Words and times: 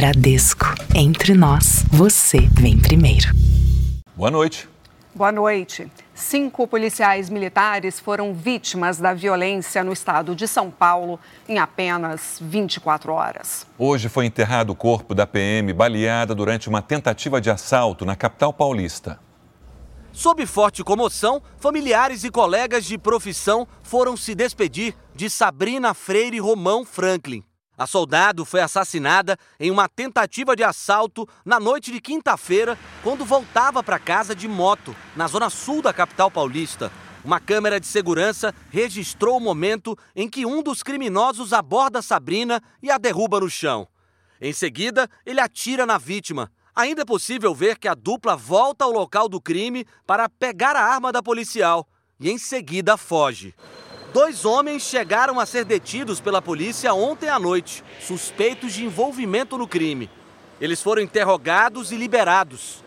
Bradesco. 0.00 0.64
Entre 0.94 1.34
nós, 1.34 1.84
você 1.90 2.48
vem 2.52 2.78
primeiro. 2.78 3.28
Boa 4.16 4.30
noite. 4.30 4.66
Boa 5.14 5.30
noite. 5.30 5.92
Cinco 6.14 6.66
policiais 6.66 7.28
militares 7.28 8.00
foram 8.00 8.32
vítimas 8.32 8.96
da 8.96 9.12
violência 9.12 9.84
no 9.84 9.92
estado 9.92 10.34
de 10.34 10.48
São 10.48 10.70
Paulo 10.70 11.20
em 11.46 11.58
apenas 11.58 12.38
24 12.40 13.12
horas. 13.12 13.66
Hoje 13.76 14.08
foi 14.08 14.24
enterrado 14.24 14.70
o 14.70 14.74
corpo 14.74 15.14
da 15.14 15.26
PM 15.26 15.70
baleada 15.74 16.34
durante 16.34 16.66
uma 16.66 16.80
tentativa 16.80 17.38
de 17.38 17.50
assalto 17.50 18.06
na 18.06 18.16
capital 18.16 18.54
paulista. 18.54 19.20
Sob 20.12 20.46
forte 20.46 20.82
comoção, 20.82 21.42
familiares 21.58 22.24
e 22.24 22.30
colegas 22.30 22.86
de 22.86 22.96
profissão 22.96 23.68
foram 23.82 24.16
se 24.16 24.34
despedir 24.34 24.94
de 25.14 25.28
Sabrina 25.28 25.92
Freire 25.92 26.38
Romão 26.38 26.86
Franklin. 26.86 27.44
A 27.80 27.86
soldado 27.86 28.44
foi 28.44 28.60
assassinada 28.60 29.38
em 29.58 29.70
uma 29.70 29.88
tentativa 29.88 30.54
de 30.54 30.62
assalto 30.62 31.26
na 31.42 31.58
noite 31.58 31.90
de 31.90 31.98
quinta-feira, 31.98 32.78
quando 33.02 33.24
voltava 33.24 33.82
para 33.82 33.98
casa 33.98 34.34
de 34.34 34.46
moto, 34.46 34.94
na 35.16 35.26
zona 35.26 35.48
sul 35.48 35.80
da 35.80 35.90
capital 35.90 36.30
paulista. 36.30 36.92
Uma 37.24 37.40
câmera 37.40 37.80
de 37.80 37.86
segurança 37.86 38.54
registrou 38.68 39.38
o 39.38 39.40
momento 39.40 39.96
em 40.14 40.28
que 40.28 40.44
um 40.44 40.62
dos 40.62 40.82
criminosos 40.82 41.54
aborda 41.54 42.02
Sabrina 42.02 42.62
e 42.82 42.90
a 42.90 42.98
derruba 42.98 43.40
no 43.40 43.48
chão. 43.48 43.88
Em 44.38 44.52
seguida, 44.52 45.08
ele 45.24 45.40
atira 45.40 45.86
na 45.86 45.96
vítima. 45.96 46.52
Ainda 46.76 47.00
é 47.00 47.06
possível 47.06 47.54
ver 47.54 47.78
que 47.78 47.88
a 47.88 47.94
dupla 47.94 48.36
volta 48.36 48.84
ao 48.84 48.92
local 48.92 49.26
do 49.26 49.40
crime 49.40 49.86
para 50.06 50.28
pegar 50.28 50.76
a 50.76 50.84
arma 50.84 51.10
da 51.10 51.22
policial 51.22 51.88
e 52.20 52.30
em 52.30 52.36
seguida 52.36 52.98
foge. 52.98 53.54
Dois 54.12 54.44
homens 54.44 54.82
chegaram 54.82 55.38
a 55.38 55.46
ser 55.46 55.64
detidos 55.64 56.20
pela 56.20 56.42
polícia 56.42 56.92
ontem 56.92 57.28
à 57.28 57.38
noite, 57.38 57.84
suspeitos 58.00 58.72
de 58.72 58.84
envolvimento 58.84 59.56
no 59.56 59.68
crime. 59.68 60.10
Eles 60.60 60.82
foram 60.82 61.00
interrogados 61.00 61.92
e 61.92 61.96
liberados. 61.96 62.82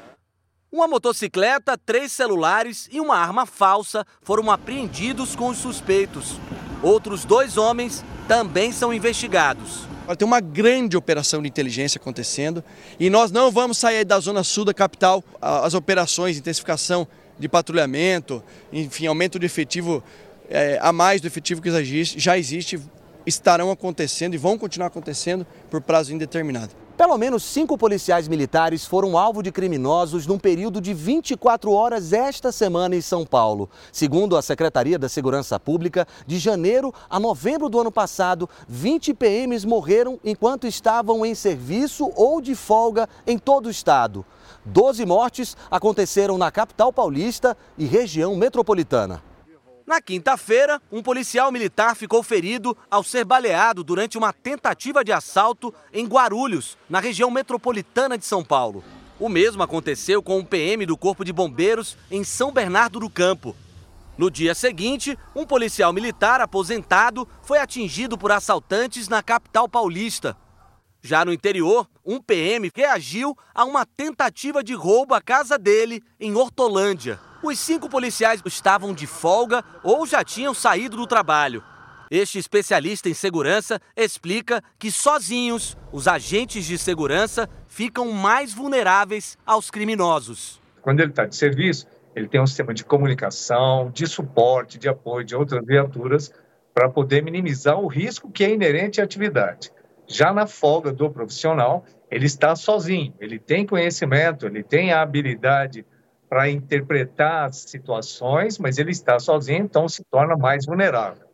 Uma 0.69 0.85
motocicleta, 0.85 1.77
três 1.77 2.11
celulares 2.11 2.89
e 2.91 2.99
uma 2.99 3.15
arma 3.15 3.45
falsa 3.45 4.05
foram 4.21 4.51
apreendidos 4.51 5.33
com 5.33 5.47
os 5.47 5.59
suspeitos. 5.59 6.35
Outros 6.81 7.23
dois 7.23 7.57
homens 7.57 8.03
também 8.27 8.73
são 8.73 8.93
investigados. 8.93 9.87
Tem 10.17 10.27
uma 10.27 10.41
grande 10.41 10.97
operação 10.97 11.41
de 11.41 11.47
inteligência 11.47 11.97
acontecendo 11.97 12.61
e 12.99 13.09
nós 13.09 13.31
não 13.31 13.49
vamos 13.49 13.77
sair 13.77 14.03
da 14.03 14.19
zona 14.19 14.43
sul 14.43 14.65
da 14.65 14.73
capital. 14.73 15.23
As 15.41 15.73
operações, 15.73 16.37
intensificação 16.37 17.07
de 17.39 17.47
patrulhamento, 17.47 18.43
enfim, 18.71 19.07
aumento 19.07 19.39
de 19.39 19.45
efetivo 19.45 20.03
é, 20.53 20.77
a 20.79 20.93
mais 20.93 21.19
do 21.19 21.25
efetivo 21.25 21.61
que 21.61 21.71
já 22.15 22.37
existe, 22.37 22.79
estarão 23.25 23.71
acontecendo 23.71 24.35
e 24.35 24.37
vão 24.37 24.55
continuar 24.55 24.87
acontecendo 24.87 25.47
por 25.69 25.81
prazo 25.81 26.13
indeterminado. 26.13 26.69
Pelo 26.95 27.17
menos 27.17 27.41
cinco 27.41 27.75
policiais 27.75 28.27
militares 28.27 28.85
foram 28.85 29.17
alvo 29.17 29.41
de 29.41 29.51
criminosos 29.51 30.27
num 30.27 30.37
período 30.37 30.79
de 30.79 30.93
24 30.93 31.71
horas 31.71 32.13
esta 32.13 32.51
semana 32.51 32.95
em 32.95 33.01
São 33.01 33.25
Paulo. 33.25 33.67
Segundo 33.91 34.37
a 34.37 34.43
Secretaria 34.43 34.99
da 34.99 35.09
Segurança 35.09 35.59
Pública, 35.59 36.07
de 36.27 36.37
janeiro 36.37 36.93
a 37.09 37.19
novembro 37.19 37.67
do 37.67 37.79
ano 37.79 37.91
passado, 37.91 38.47
20 38.67 39.15
PMs 39.15 39.65
morreram 39.65 40.19
enquanto 40.23 40.67
estavam 40.67 41.25
em 41.25 41.33
serviço 41.33 42.11
ou 42.15 42.39
de 42.39 42.53
folga 42.53 43.09
em 43.25 43.39
todo 43.39 43.65
o 43.65 43.71
estado. 43.71 44.23
Doze 44.63 45.03
mortes 45.03 45.57
aconteceram 45.71 46.37
na 46.37 46.51
capital 46.51 46.93
paulista 46.93 47.57
e 47.75 47.85
região 47.85 48.35
metropolitana. 48.35 49.32
Na 49.85 50.01
quinta-feira, 50.01 50.81
um 50.89 51.03
policial 51.03 51.51
militar 51.51 51.93
ficou 51.95 52.23
ferido 52.23 52.75
ao 52.89 53.03
ser 53.03 53.25
baleado 53.25 53.83
durante 53.83 54.17
uma 54.17 54.31
tentativa 54.31 55.03
de 55.03 55.11
assalto 55.11 55.73
em 55.91 56.07
Guarulhos, 56.07 56.77
na 56.89 57.01
região 57.01 57.29
metropolitana 57.29 58.17
de 58.17 58.25
São 58.25 58.45
Paulo. 58.45 58.81
O 59.19 59.27
mesmo 59.27 59.61
aconteceu 59.61 60.23
com 60.23 60.39
um 60.39 60.45
PM 60.45 60.85
do 60.85 60.97
Corpo 60.97 61.25
de 61.25 61.33
Bombeiros 61.33 61.97
em 62.09 62.23
São 62.23 62.49
Bernardo 62.51 62.97
do 62.97 63.09
Campo. 63.09 63.53
No 64.17 64.31
dia 64.31 64.55
seguinte, 64.55 65.17
um 65.35 65.45
policial 65.45 65.91
militar 65.91 66.39
aposentado 66.39 67.27
foi 67.41 67.57
atingido 67.57 68.17
por 68.17 68.31
assaltantes 68.31 69.09
na 69.09 69.21
capital 69.21 69.67
paulista. 69.67 70.37
Já 71.01 71.25
no 71.25 71.33
interior, 71.33 71.89
um 72.05 72.21
PM 72.21 72.71
reagiu 72.73 73.37
a 73.53 73.65
uma 73.65 73.85
tentativa 73.85 74.63
de 74.63 74.73
roubo 74.73 75.13
à 75.13 75.21
casa 75.21 75.57
dele 75.57 76.01
em 76.17 76.33
Hortolândia. 76.35 77.19
Os 77.43 77.59
cinco 77.59 77.89
policiais 77.89 78.41
estavam 78.45 78.93
de 78.93 79.05
folga 79.05 79.65
ou 79.83 80.07
já 80.07 80.23
tinham 80.23 80.53
saído 80.53 80.95
do 80.95 81.05
trabalho. 81.05 81.61
Este 82.09 82.39
especialista 82.39 83.09
em 83.09 83.13
segurança 83.13 83.81
explica 83.97 84.63
que 84.79 84.89
sozinhos 84.89 85.75
os 85.91 86.07
agentes 86.07 86.63
de 86.63 86.77
segurança 86.77 87.49
ficam 87.67 88.13
mais 88.13 88.53
vulneráveis 88.53 89.37
aos 89.45 89.69
criminosos. 89.69 90.61
Quando 90.81 91.01
ele 91.01 91.09
está 91.09 91.25
de 91.25 91.35
serviço, 91.35 91.85
ele 92.15 92.29
tem 92.29 92.39
um 92.39 92.47
sistema 92.47 92.73
de 92.73 92.85
comunicação, 92.85 93.91
de 93.91 94.07
suporte, 94.07 94.79
de 94.79 94.87
apoio 94.87 95.25
de 95.25 95.35
outras 95.35 95.65
viaturas 95.65 96.31
para 96.73 96.87
poder 96.87 97.21
minimizar 97.21 97.77
o 97.77 97.87
risco 97.87 98.31
que 98.31 98.45
é 98.45 98.51
inerente 98.51 99.01
à 99.01 99.03
atividade. 99.03 99.69
Já 100.07 100.31
na 100.31 100.47
folga 100.47 100.93
do 100.93 101.09
profissional, 101.09 101.83
ele 102.09 102.25
está 102.25 102.55
sozinho, 102.55 103.13
ele 103.19 103.37
tem 103.37 103.65
conhecimento, 103.65 104.45
ele 104.45 104.63
tem 104.63 104.93
a 104.93 105.01
habilidade 105.01 105.85
para 106.33 106.49
interpretar 106.49 107.49
as 107.49 107.57
situações, 107.57 108.57
mas 108.57 108.79
ele 108.79 108.89
está 108.89 109.19
sozinho, 109.19 109.63
então 109.63 109.87
se 109.87 110.03
torna 110.09 110.35
mais 110.35 110.65
vulnerável. 110.65 111.27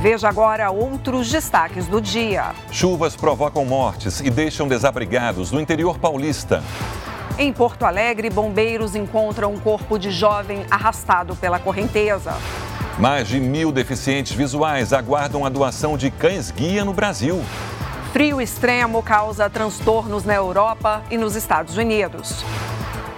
Veja 0.00 0.28
agora 0.28 0.70
outros 0.70 1.28
destaques 1.28 1.88
do 1.88 2.00
dia. 2.00 2.54
Chuvas 2.70 3.16
provocam 3.16 3.64
mortes 3.64 4.20
e 4.20 4.30
deixam 4.30 4.68
desabrigados 4.68 5.50
no 5.50 5.60
interior 5.60 5.98
paulista. 5.98 6.62
Em 7.36 7.52
Porto 7.52 7.82
Alegre, 7.82 8.30
bombeiros 8.30 8.94
encontram 8.94 9.52
um 9.52 9.58
corpo 9.58 9.98
de 9.98 10.12
jovem 10.12 10.64
arrastado 10.70 11.34
pela 11.34 11.58
correnteza. 11.58 12.32
Mais 12.96 13.26
de 13.26 13.40
mil 13.40 13.72
deficientes 13.72 14.32
visuais 14.36 14.92
aguardam 14.92 15.44
a 15.44 15.48
doação 15.48 15.96
de 15.96 16.12
cães-guia 16.12 16.84
no 16.84 16.92
Brasil. 16.92 17.42
Frio 18.12 18.40
extremo 18.40 19.02
causa 19.02 19.50
transtornos 19.50 20.24
na 20.24 20.34
Europa 20.34 21.02
e 21.10 21.18
nos 21.18 21.36
Estados 21.36 21.76
Unidos. 21.76 22.44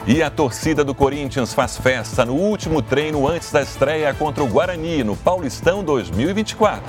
E 0.06 0.22
a 0.22 0.30
torcida 0.30 0.82
do 0.82 0.94
Corinthians 0.94 1.52
faz 1.52 1.76
festa 1.76 2.24
no 2.24 2.34
último 2.34 2.80
treino 2.80 3.28
antes 3.28 3.52
da 3.52 3.60
estreia 3.60 4.12
contra 4.14 4.42
o 4.42 4.48
Guarani 4.48 5.04
no 5.04 5.14
Paulistão 5.14 5.84
2024. 5.84 6.82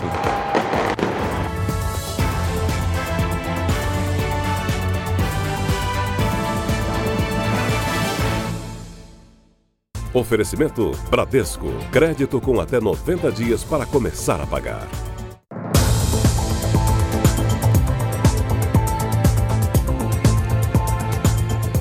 Oferecimento 10.13 10.91
Bradesco. 11.09 11.67
Crédito 11.91 12.41
com 12.41 12.59
até 12.59 12.79
90 12.79 13.31
dias 13.31 13.63
para 13.63 13.85
começar 13.85 14.41
a 14.41 14.47
pagar. 14.47 14.87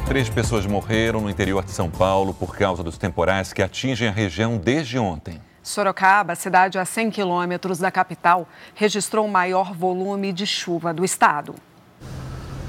Três 0.09 0.27
pessoas 0.31 0.65
morreram 0.65 1.21
no 1.21 1.29
interior 1.29 1.63
de 1.63 1.71
São 1.71 1.91
Paulo 1.91 2.33
por 2.33 2.57
causa 2.57 2.83
dos 2.83 2.97
temporais 2.97 3.53
que 3.53 3.61
atingem 3.61 4.09
a 4.09 4.11
região 4.11 4.57
desde 4.57 4.99
ontem. 4.99 5.39
Sorocaba, 5.63 6.35
cidade 6.35 6.79
a 6.79 6.85
100 6.87 7.11
quilômetros 7.11 7.79
da 7.79 7.91
capital, 7.91 8.49
registrou 8.75 9.27
o 9.27 9.31
maior 9.31 9.75
volume 9.75 10.33
de 10.33 10.47
chuva 10.47 10.95
do 10.95 11.05
estado. 11.05 11.55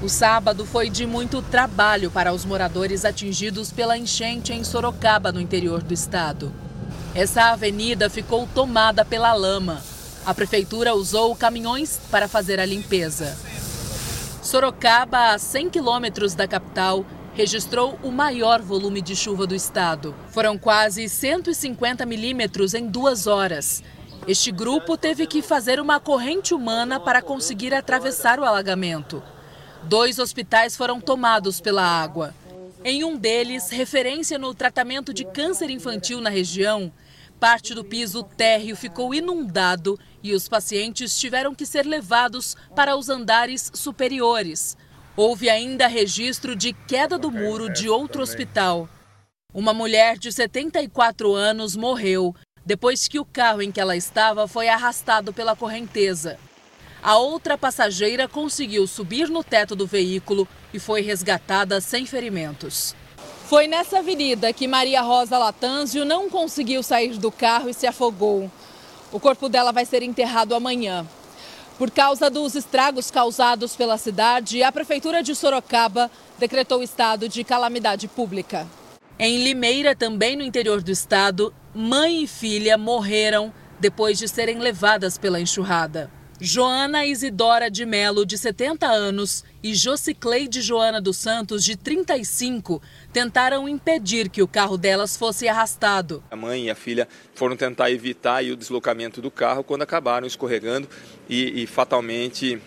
O 0.02 0.08
sábado 0.08 0.66
foi 0.66 0.90
de 0.90 1.06
muito 1.06 1.40
trabalho 1.40 2.10
para 2.10 2.30
os 2.30 2.44
moradores 2.44 3.06
atingidos 3.06 3.72
pela 3.72 3.96
enchente 3.96 4.52
em 4.52 4.62
Sorocaba, 4.62 5.32
no 5.32 5.40
interior 5.40 5.82
do 5.82 5.94
estado. 5.94 6.52
Essa 7.14 7.52
avenida 7.52 8.10
ficou 8.10 8.46
tomada 8.54 9.02
pela 9.02 9.32
lama. 9.32 9.82
A 10.26 10.34
prefeitura 10.34 10.94
usou 10.94 11.34
caminhões 11.34 11.98
para 12.10 12.28
fazer 12.28 12.60
a 12.60 12.66
limpeza. 12.66 13.34
Sorocaba, 14.42 15.32
a 15.32 15.38
100 15.38 15.70
quilômetros 15.70 16.34
da 16.34 16.46
capital, 16.46 17.02
registrou 17.40 17.98
o 18.02 18.10
maior 18.10 18.60
volume 18.60 19.00
de 19.00 19.16
chuva 19.16 19.46
do 19.46 19.54
estado. 19.54 20.14
Foram 20.28 20.58
quase 20.58 21.08
150 21.08 22.04
milímetros 22.04 22.74
em 22.74 22.86
duas 22.86 23.26
horas. 23.26 23.82
Este 24.28 24.52
grupo 24.52 24.94
teve 24.94 25.26
que 25.26 25.40
fazer 25.40 25.80
uma 25.80 25.98
corrente 25.98 26.52
humana 26.52 27.00
para 27.00 27.22
conseguir 27.22 27.72
atravessar 27.72 28.38
o 28.38 28.44
alagamento. 28.44 29.22
Dois 29.84 30.18
hospitais 30.18 30.76
foram 30.76 31.00
tomados 31.00 31.62
pela 31.62 31.82
água. 31.82 32.34
Em 32.84 33.04
um 33.04 33.16
deles, 33.16 33.70
referência 33.70 34.38
no 34.38 34.54
tratamento 34.54 35.14
de 35.14 35.24
câncer 35.24 35.70
infantil 35.70 36.20
na 36.20 36.28
região, 36.28 36.92
parte 37.38 37.74
do 37.74 37.82
piso 37.82 38.22
térreo 38.22 38.76
ficou 38.76 39.14
inundado 39.14 39.98
e 40.22 40.34
os 40.34 40.46
pacientes 40.46 41.18
tiveram 41.18 41.54
que 41.54 41.64
ser 41.64 41.86
levados 41.86 42.54
para 42.76 42.96
os 42.96 43.08
andares 43.08 43.70
superiores. 43.72 44.76
Houve 45.22 45.50
ainda 45.50 45.86
registro 45.86 46.56
de 46.56 46.72
queda 46.72 47.18
do 47.18 47.30
muro 47.30 47.70
de 47.70 47.90
outro 47.90 48.22
hospital. 48.22 48.88
Uma 49.52 49.74
mulher 49.74 50.16
de 50.16 50.32
74 50.32 51.34
anos 51.34 51.76
morreu 51.76 52.34
depois 52.64 53.06
que 53.06 53.18
o 53.18 53.24
carro 53.26 53.60
em 53.60 53.70
que 53.70 53.78
ela 53.78 53.94
estava 53.94 54.48
foi 54.48 54.70
arrastado 54.70 55.30
pela 55.30 55.54
correnteza. 55.54 56.38
A 57.02 57.18
outra 57.18 57.58
passageira 57.58 58.26
conseguiu 58.26 58.86
subir 58.86 59.28
no 59.28 59.44
teto 59.44 59.76
do 59.76 59.86
veículo 59.86 60.48
e 60.72 60.78
foi 60.78 61.02
resgatada 61.02 61.82
sem 61.82 62.06
ferimentos. 62.06 62.96
Foi 63.44 63.68
nessa 63.68 63.98
avenida 63.98 64.54
que 64.54 64.66
Maria 64.66 65.02
Rosa 65.02 65.36
Latanzio 65.36 66.06
não 66.06 66.30
conseguiu 66.30 66.82
sair 66.82 67.18
do 67.18 67.30
carro 67.30 67.68
e 67.68 67.74
se 67.74 67.86
afogou. 67.86 68.50
O 69.12 69.20
corpo 69.20 69.50
dela 69.50 69.70
vai 69.70 69.84
ser 69.84 70.02
enterrado 70.02 70.54
amanhã. 70.54 71.06
Por 71.80 71.90
causa 71.90 72.28
dos 72.28 72.54
estragos 72.54 73.10
causados 73.10 73.74
pela 73.74 73.96
cidade, 73.96 74.62
a 74.62 74.70
Prefeitura 74.70 75.22
de 75.22 75.34
Sorocaba 75.34 76.10
decretou 76.38 76.82
estado 76.82 77.26
de 77.26 77.42
calamidade 77.42 78.06
pública. 78.06 78.68
Em 79.18 79.42
Limeira, 79.42 79.96
também 79.96 80.36
no 80.36 80.42
interior 80.42 80.82
do 80.82 80.90
estado, 80.90 81.54
mãe 81.74 82.24
e 82.24 82.26
filha 82.26 82.76
morreram 82.76 83.50
depois 83.80 84.18
de 84.18 84.28
serem 84.28 84.58
levadas 84.58 85.16
pela 85.16 85.40
enxurrada. 85.40 86.10
Joana 86.38 87.06
Isidora 87.06 87.70
de 87.70 87.86
Melo, 87.86 88.26
de 88.26 88.36
70 88.36 88.86
anos, 88.86 89.42
e 89.62 89.74
Jocicleide 89.74 90.60
Joana 90.60 91.00
dos 91.00 91.16
Santos, 91.16 91.64
de 91.64 91.76
35, 91.76 92.82
tentaram 93.12 93.68
impedir 93.68 94.28
que 94.28 94.42
o 94.42 94.48
carro 94.48 94.76
delas 94.76 95.16
fosse 95.16 95.48
arrastado. 95.48 96.22
A 96.30 96.36
mãe 96.36 96.66
e 96.66 96.70
a 96.70 96.74
filha 96.74 97.08
foram 97.34 97.56
tentar 97.56 97.90
evitar 97.90 98.42
o 98.44 98.56
deslocamento 98.56 99.20
do 99.20 99.30
carro 99.30 99.64
quando 99.64 99.82
acabaram 99.82 100.26
escorregando 100.26 100.88
e, 101.28 101.62
e 101.62 101.66
fatalmente 101.66 102.60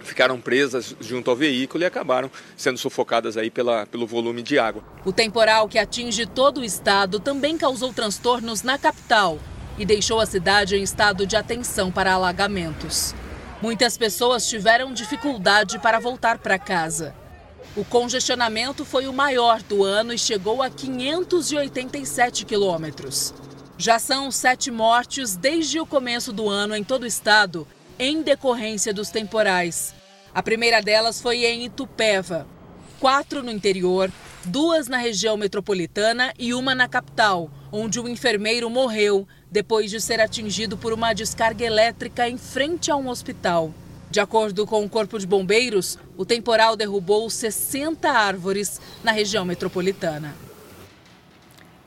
ficaram 0.00 0.40
presas 0.40 0.94
junto 1.00 1.30
ao 1.30 1.36
veículo 1.36 1.82
e 1.82 1.86
acabaram 1.86 2.30
sendo 2.56 2.78
sufocadas 2.78 3.36
aí 3.36 3.50
pela, 3.50 3.86
pelo 3.86 4.06
volume 4.06 4.42
de 4.42 4.58
água. 4.58 4.82
O 5.04 5.12
temporal 5.12 5.68
que 5.68 5.78
atinge 5.78 6.26
todo 6.26 6.60
o 6.60 6.64
estado 6.64 7.20
também 7.20 7.58
causou 7.58 7.92
transtornos 7.92 8.62
na 8.62 8.78
capital 8.78 9.38
e 9.76 9.84
deixou 9.84 10.20
a 10.20 10.26
cidade 10.26 10.76
em 10.76 10.82
estado 10.82 11.26
de 11.26 11.36
atenção 11.36 11.90
para 11.90 12.12
alagamentos. 12.12 13.14
Muitas 13.60 13.98
pessoas 13.98 14.48
tiveram 14.48 14.92
dificuldade 14.92 15.78
para 15.78 15.98
voltar 15.98 16.38
para 16.38 16.58
casa. 16.58 17.14
O 17.76 17.84
congestionamento 17.84 18.84
foi 18.84 19.06
o 19.06 19.12
maior 19.12 19.62
do 19.62 19.84
ano 19.84 20.12
e 20.12 20.18
chegou 20.18 20.62
a 20.62 20.70
587 20.70 22.44
quilômetros. 22.44 23.32
Já 23.76 23.98
são 23.98 24.30
sete 24.30 24.70
mortes 24.70 25.36
desde 25.36 25.78
o 25.78 25.86
começo 25.86 26.32
do 26.32 26.48
ano 26.48 26.74
em 26.74 26.82
todo 26.82 27.04
o 27.04 27.06
estado, 27.06 27.68
em 27.98 28.22
decorrência 28.22 28.92
dos 28.92 29.10
temporais. 29.10 29.94
A 30.34 30.42
primeira 30.42 30.80
delas 30.80 31.20
foi 31.20 31.44
em 31.44 31.66
Itupeva, 31.66 32.46
quatro 32.98 33.42
no 33.42 33.50
interior, 33.50 34.10
duas 34.44 34.88
na 34.88 34.96
região 34.96 35.36
metropolitana 35.36 36.32
e 36.38 36.52
uma 36.54 36.74
na 36.74 36.88
capital, 36.88 37.50
onde 37.70 38.00
o 38.00 38.08
enfermeiro 38.08 38.68
morreu 38.68 39.26
depois 39.50 39.90
de 39.90 40.00
ser 40.00 40.20
atingido 40.20 40.76
por 40.76 40.92
uma 40.92 41.12
descarga 41.12 41.64
elétrica 41.64 42.28
em 42.28 42.36
frente 42.36 42.90
a 42.90 42.96
um 42.96 43.08
hospital. 43.08 43.72
De 44.10 44.20
acordo 44.20 44.66
com 44.66 44.82
o 44.82 44.88
Corpo 44.88 45.18
de 45.18 45.26
Bombeiros, 45.26 45.98
o 46.16 46.24
temporal 46.24 46.74
derrubou 46.74 47.28
60 47.28 48.08
árvores 48.10 48.80
na 49.04 49.12
região 49.12 49.44
metropolitana. 49.44 50.34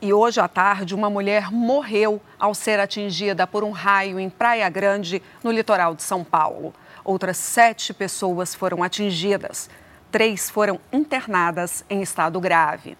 E 0.00 0.12
hoje 0.12 0.40
à 0.40 0.46
tarde, 0.46 0.94
uma 0.94 1.10
mulher 1.10 1.50
morreu 1.50 2.20
ao 2.38 2.54
ser 2.54 2.78
atingida 2.78 3.44
por 3.44 3.64
um 3.64 3.72
raio 3.72 4.20
em 4.20 4.30
Praia 4.30 4.68
Grande, 4.68 5.20
no 5.42 5.50
litoral 5.50 5.96
de 5.96 6.02
São 6.04 6.22
Paulo. 6.22 6.72
Outras 7.04 7.36
sete 7.36 7.92
pessoas 7.92 8.54
foram 8.54 8.84
atingidas. 8.84 9.68
Três 10.10 10.48
foram 10.48 10.78
internadas 10.92 11.84
em 11.90 12.02
estado 12.02 12.40
grave. 12.40 12.96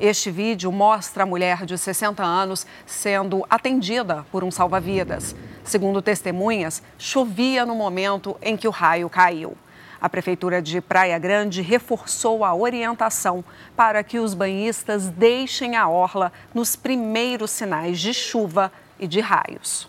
Este 0.00 0.30
vídeo 0.30 0.72
mostra 0.72 1.22
a 1.22 1.26
mulher 1.26 1.64
de 1.64 1.76
60 1.76 2.22
anos 2.22 2.66
sendo 2.86 3.44
atendida 3.48 4.24
por 4.32 4.42
um 4.42 4.50
salva-vidas. 4.50 5.36
Segundo 5.64 6.02
testemunhas, 6.02 6.82
chovia 6.98 7.64
no 7.64 7.74
momento 7.74 8.36
em 8.42 8.56
que 8.56 8.66
o 8.66 8.70
raio 8.70 9.08
caiu. 9.08 9.56
A 10.00 10.08
Prefeitura 10.08 10.60
de 10.60 10.80
Praia 10.80 11.16
Grande 11.16 11.62
reforçou 11.62 12.44
a 12.44 12.52
orientação 12.52 13.44
para 13.76 14.02
que 14.02 14.18
os 14.18 14.34
banhistas 14.34 15.08
deixem 15.08 15.76
a 15.76 15.88
orla 15.88 16.32
nos 16.52 16.74
primeiros 16.74 17.52
sinais 17.52 18.00
de 18.00 18.12
chuva 18.12 18.72
e 18.98 19.06
de 19.06 19.20
raios. 19.20 19.88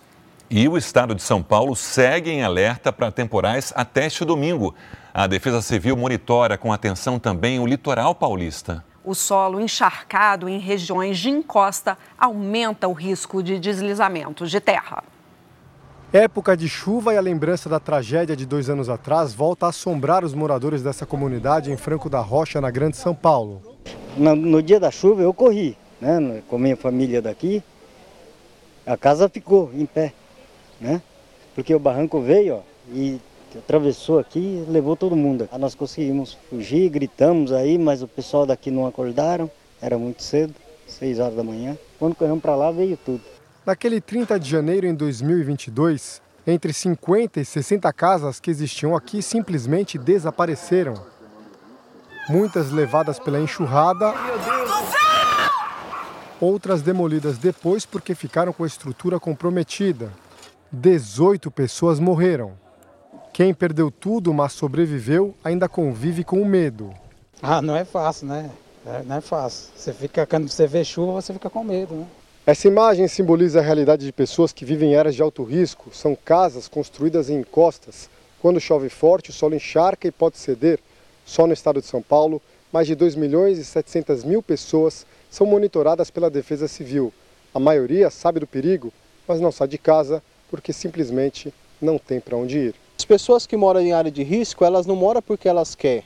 E 0.52 0.68
o 0.68 0.78
estado 0.78 1.16
de 1.16 1.24
São 1.24 1.42
Paulo 1.42 1.76
segue 1.76 2.30
em 2.30 2.44
alerta 2.44 2.94
para 2.94 3.12
temporais 3.12 3.74
até 3.76 4.06
este 4.06 4.24
domingo. 4.24 4.76
A 5.12 5.26
Defesa 5.26 5.64
Civil 5.64 5.98
monitora 5.98 6.60
com 6.60 6.72
atenção 6.72 7.18
também 7.18 7.60
o 7.60 7.66
litoral 7.66 8.14
paulista. 8.14 8.86
O 9.06 9.14
solo 9.14 9.60
encharcado 9.60 10.48
em 10.48 10.60
regiões 10.60 11.18
de 11.18 11.30
encosta 11.30 11.98
aumenta 12.18 12.88
o 12.88 12.94
risco 12.94 13.44
de 13.44 13.60
deslizamentos 13.60 14.50
de 14.50 14.62
terra. 14.62 15.04
Época 16.14 16.56
de 16.56 16.70
chuva 16.70 17.14
e 17.14 17.18
a 17.18 17.22
lembrança 17.22 17.68
da 17.68 17.80
tragédia 17.80 18.36
de 18.36 18.46
dois 18.46 18.70
anos 18.70 18.88
atrás 18.88 19.34
volta 19.34 19.66
a 19.66 19.70
assombrar 19.70 20.24
os 20.24 20.34
moradores 20.34 20.82
dessa 20.82 21.06
comunidade 21.06 21.72
em 21.72 21.76
Franco 21.76 22.10
da 22.10 22.20
Rocha, 22.20 22.62
na 22.62 22.72
Grande 22.72 22.96
São 22.96 23.14
Paulo. 23.14 23.62
No, 24.16 24.36
no 24.36 24.62
dia 24.62 24.80
da 24.80 24.92
chuva 24.92 25.22
eu 25.22 25.34
corri, 25.34 25.76
né, 26.00 26.42
com 26.48 26.56
a 26.56 26.60
minha 26.60 26.78
família 26.78 27.22
daqui. 27.22 27.64
A 28.86 28.96
casa 28.96 29.28
ficou 29.28 29.72
em 29.74 29.86
pé, 29.86 30.14
né? 30.80 31.02
Porque 31.56 31.74
o 31.74 31.80
barranco 31.80 32.22
veio 32.22 32.58
ó, 32.58 32.62
e 32.90 33.20
atravessou 33.58 34.20
aqui 34.20 34.40
e 34.40 34.72
levou 34.72 34.96
todo 34.96 35.16
mundo. 35.16 35.48
Nós 35.60 35.76
conseguimos 35.76 36.38
fugir, 36.50 36.90
gritamos 36.90 37.52
aí, 37.52 37.78
mas 37.78 38.02
o 38.02 38.08
pessoal 38.08 38.46
daqui 38.46 38.72
não 38.72 38.86
acordaram, 38.86 39.50
era 39.82 39.98
muito 39.98 40.24
cedo, 40.24 40.54
6 40.88 41.20
horas 41.20 41.36
da 41.36 41.44
manhã. 41.44 41.78
Quando 42.00 42.16
corremos 42.16 42.42
para 42.42 42.56
lá, 42.56 42.72
veio 42.72 42.98
tudo. 42.98 43.22
Naquele 43.66 44.02
30 44.02 44.40
de 44.40 44.50
janeiro 44.50 44.86
em 44.86 44.94
2022, 44.94 46.22
entre 46.46 46.74
50 46.74 47.40
e 47.40 47.46
60 47.46 47.92
casas 47.94 48.40
que 48.40 48.52
existiam 48.52 48.96
aqui 48.96 49.22
simplesmente 49.22 49.98
desapareceram. 49.98 50.96
Muitas 52.30 52.72
levadas 52.72 53.20
pela 53.20 53.40
enxurrada, 53.40 54.14
outras 56.40 56.82
demolidas 56.82 57.38
depois 57.38 57.86
porque 57.86 58.14
ficaram 58.14 58.52
com 58.52 58.64
a 58.64 58.68
estrutura 58.68 59.20
comprometida. 59.20 60.12
18 60.72 61.50
pessoas 61.52 62.00
morreram. 62.00 62.63
Quem 63.34 63.52
perdeu 63.52 63.90
tudo, 63.90 64.32
mas 64.32 64.54
sobreviveu, 64.54 65.34
ainda 65.44 65.68
convive 65.68 66.24
com 66.24 66.40
o 66.40 66.46
medo. 66.46 66.94
Ah, 67.42 67.64
não 67.64 67.76
é 67.76 67.84
fácil, 67.84 68.28
né? 68.28 68.52
É, 68.86 69.02
não 69.02 69.16
é 69.16 69.22
fácil. 69.22 69.72
Você 69.76 69.92
fica, 69.92 70.24
quando 70.28 70.48
você 70.48 70.68
vê 70.68 70.86
chuva, 70.86 71.14
você 71.14 71.34
fica 71.34 71.50
com 71.50 71.64
medo, 71.64 71.96
né? 71.96 72.06
Essa 72.46 72.68
imagem 72.68 73.08
simboliza 73.08 73.60
a 73.60 73.64
realidade 73.64 74.06
de 74.06 74.12
pessoas 74.12 74.54
que 74.54 74.64
vivem 74.64 74.92
em 74.92 74.96
áreas 74.96 75.16
de 75.16 75.24
alto 75.24 75.44
risco. 75.44 75.90
São 75.92 76.16
casas 76.16 76.68
construídas 76.68 77.28
em 77.28 77.40
encostas. 77.40 78.08
Quando 78.40 78.60
chove 78.60 78.88
forte, 78.88 79.32
o 79.32 79.34
solo 79.34 79.56
encharca 79.56 80.08
e 80.08 80.12
pode 80.12 80.38
ceder. 80.38 80.80
Só 81.26 81.48
no 81.48 81.54
estado 81.54 81.82
de 81.82 81.88
São 81.88 82.04
Paulo, 82.04 82.40
mais 82.72 82.86
de 82.86 82.94
2 82.94 83.16
milhões 83.16 83.58
e 83.58 83.66
700 83.66 84.24
mil 84.24 84.44
pessoas 84.44 85.08
são 85.32 85.48
monitoradas 85.48 86.12
pela 86.12 86.30
Defesa 86.30 86.68
Civil. 86.68 87.12
A 87.52 87.60
maioria 87.60 88.12
sabe 88.12 88.40
do 88.40 88.46
perigo, 88.46 88.94
mas 89.28 89.42
não 89.42 89.52
sai 89.52 89.70
de 89.70 89.80
casa 89.80 90.22
porque 90.52 90.72
simplesmente 90.72 91.52
não 91.82 91.98
tem 91.98 92.20
para 92.20 92.38
onde 92.38 92.60
ir. 92.60 92.83
As 92.98 93.06
pessoas 93.06 93.46
que 93.46 93.58
moram 93.58 93.82
em 93.82 93.92
área 93.92 94.12
de 94.12 94.24
risco, 94.24 94.64
elas 94.64 94.86
não 94.86 94.96
moram 94.96 95.22
porque 95.22 95.50
elas 95.50 95.76
querem, 95.76 96.04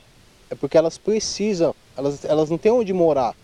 é 0.49 0.55
porque 0.55 0.77
elas 0.77 0.97
precisam, 0.97 1.75
elas, 1.95 2.25
elas 2.25 2.49
não 2.49 2.57
têm 2.57 2.71
onde 2.71 2.93
morar. 2.93 3.35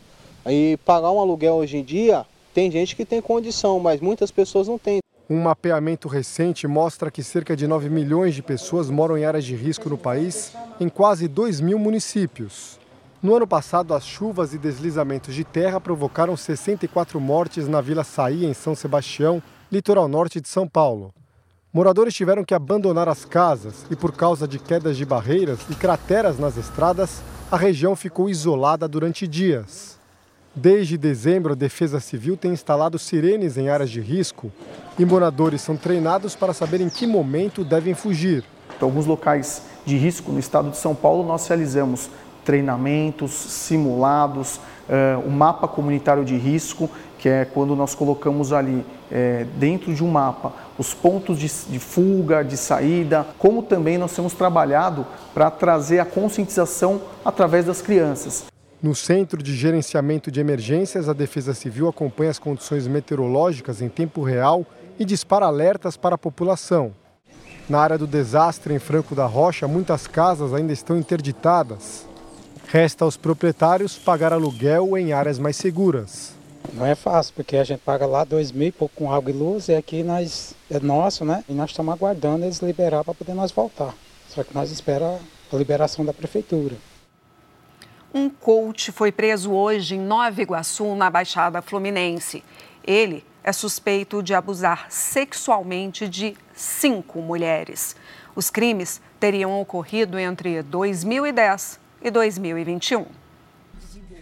Aí 0.45 0.77
pagar 0.77 1.11
um 1.11 1.19
aluguel 1.19 1.55
hoje 1.55 1.77
em 1.77 1.83
dia, 1.83 2.25
tem 2.53 2.71
gente 2.71 2.95
que 2.95 3.05
tem 3.05 3.21
condição, 3.21 3.79
mas 3.79 4.01
muitas 4.01 4.31
pessoas 4.31 4.67
não 4.67 4.77
têm. 4.77 4.99
Um 5.29 5.41
mapeamento 5.41 6.07
recente 6.07 6.67
mostra 6.67 7.09
que 7.09 7.23
cerca 7.23 7.55
de 7.55 7.65
9 7.65 7.89
milhões 7.89 8.35
de 8.35 8.41
pessoas 8.41 8.89
moram 8.89 9.17
em 9.17 9.25
áreas 9.25 9.45
de 9.45 9.55
risco 9.55 9.89
no 9.89 9.97
país, 9.97 10.53
em 10.79 10.89
quase 10.89 11.27
2 11.27 11.61
mil 11.61 11.79
municípios. 11.79 12.79
No 13.21 13.35
ano 13.35 13.47
passado, 13.47 13.93
as 13.93 14.05
chuvas 14.05 14.53
e 14.53 14.57
deslizamentos 14.57 15.33
de 15.33 15.45
terra 15.45 15.79
provocaram 15.79 16.35
64 16.35 17.19
mortes 17.21 17.69
na 17.69 17.79
Vila 17.79 18.03
Saí, 18.03 18.45
em 18.45 18.53
São 18.53 18.75
Sebastião, 18.75 19.41
litoral 19.71 20.09
norte 20.09 20.41
de 20.41 20.49
São 20.49 20.67
Paulo. 20.67 21.13
Moradores 21.73 22.13
tiveram 22.13 22.45
que 22.45 22.53
abandonar 22.53 23.09
as 23.09 23.25
casas 23.25 23.87
e, 23.89 23.95
por 23.95 24.11
causa 24.11 24.47
de 24.47 24.59
quedas 24.59 24.95
de 24.95 25.03
barreiras 25.03 25.57
e 25.71 25.73
crateras 25.73 26.37
nas 26.37 26.55
estradas, 26.55 27.23
a 27.51 27.57
região 27.57 27.95
ficou 27.95 28.29
isolada 28.29 28.87
durante 28.87 29.27
dias. 29.27 29.97
Desde 30.53 30.99
dezembro, 30.99 31.53
a 31.53 31.55
Defesa 31.55 31.99
Civil 31.99 32.37
tem 32.37 32.51
instalado 32.51 32.99
sirenes 32.99 33.57
em 33.57 33.69
áreas 33.69 33.89
de 33.89 33.99
risco 33.99 34.51
e 34.99 35.03
moradores 35.03 35.61
são 35.61 35.75
treinados 35.75 36.35
para 36.35 36.53
saber 36.53 36.79
em 36.79 36.89
que 36.89 37.07
momento 37.07 37.63
devem 37.63 37.95
fugir. 37.95 38.43
Em 38.79 38.85
alguns 38.85 39.07
locais 39.07 39.63
de 39.83 39.97
risco 39.97 40.31
no 40.31 40.37
estado 40.37 40.69
de 40.69 40.77
São 40.77 40.93
Paulo, 40.93 41.23
nós 41.23 41.47
realizamos 41.47 42.07
treinamentos, 42.45 43.31
simulados, 43.31 44.59
o 45.25 45.29
mapa 45.29 45.67
comunitário 45.67 46.25
de 46.25 46.35
risco, 46.35 46.89
que 47.17 47.29
é 47.29 47.45
quando 47.45 47.75
nós 47.75 47.95
colocamos 47.95 48.51
ali 48.51 48.85
é, 49.11 49.45
dentro 49.57 49.93
de 49.93 50.03
um 50.03 50.09
mapa 50.09 50.53
os 50.77 50.93
pontos 50.93 51.37
de, 51.37 51.47
de, 51.69 51.79
fuga, 51.79 52.43
de 52.43 52.57
saída, 52.57 53.25
como 53.37 53.61
também 53.61 53.97
nós 53.97 54.13
temos 54.13 54.33
trabalhado 54.33 55.05
para 55.33 55.49
trazer 55.51 55.99
a 55.99 56.05
conscientização 56.05 57.01
através 57.23 57.65
das 57.65 57.81
crianças. 57.81 58.45
No 58.81 58.93
Centro 58.93 59.41
de 59.41 59.55
Gerenciamento 59.55 60.29
de 60.29 60.41
Emergências, 60.41 61.07
a 61.07 61.13
Defesa 61.13 61.53
Civil 61.53 61.87
acompanha 61.87 62.31
as 62.31 62.39
condições 62.39 62.87
meteorológicas 62.87 63.81
em 63.81 63.87
tempo 63.87 64.21
real 64.21 64.65
e 64.99 65.05
dispara 65.05 65.45
alertas 65.45 65.95
para 65.95 66.15
a 66.15 66.17
população. 66.17 66.91
Na 67.69 67.79
área 67.79 67.97
do 67.97 68.05
desastre, 68.05 68.73
em 68.73 68.79
Franco 68.79 69.15
da 69.15 69.25
Rocha, 69.25 69.67
muitas 69.69 70.05
casas 70.05 70.53
ainda 70.53 70.73
estão 70.73 70.97
interditadas. 70.97 72.05
Resta 72.67 73.05
aos 73.05 73.17
proprietários 73.17 73.97
pagar 73.97 74.33
aluguel 74.33 74.97
em 74.97 75.13
áreas 75.13 75.37
mais 75.37 75.55
seguras. 75.55 76.33
Não 76.73 76.85
é 76.85 76.95
fácil, 76.95 77.33
porque 77.35 77.57
a 77.57 77.63
gente 77.63 77.81
paga 77.81 78.05
lá 78.05 78.23
dois 78.23 78.51
mil 78.51 78.69
e 78.69 78.71
pouco 78.71 78.95
com 78.95 79.11
água 79.11 79.29
e 79.29 79.33
luz, 79.33 79.67
e 79.67 79.75
aqui 79.75 80.01
nós 80.01 80.55
é 80.71 80.79
nosso, 80.79 81.23
né? 81.23 81.43
E 81.47 81.53
nós 81.53 81.69
estamos 81.69 81.93
aguardando 81.93 82.45
eles 82.45 82.59
liberar 82.59 83.03
para 83.03 83.13
poder 83.13 83.33
nós 83.33 83.51
voltar. 83.51 83.93
Só 84.29 84.43
que 84.43 84.53
nós 84.53 84.71
esperamos 84.71 85.21
a 85.51 85.55
liberação 85.55 86.03
da 86.03 86.13
prefeitura. 86.13 86.75
Um 88.13 88.29
coach 88.29 88.91
foi 88.91 89.11
preso 89.11 89.51
hoje 89.51 89.95
em 89.95 89.99
Nova 89.99 90.41
Iguaçu, 90.41 90.95
na 90.95 91.09
Baixada 91.09 91.61
Fluminense. 91.61 92.43
Ele 92.83 93.23
é 93.43 93.51
suspeito 93.51 94.23
de 94.23 94.33
abusar 94.33 94.87
sexualmente 94.89 96.07
de 96.07 96.35
cinco 96.53 97.21
mulheres. 97.21 97.95
Os 98.35 98.49
crimes 98.49 99.01
teriam 99.19 99.59
ocorrido 99.59 100.17
entre 100.17 100.63
2010 100.63 101.82
e 102.03 102.11
2021. 102.11 103.05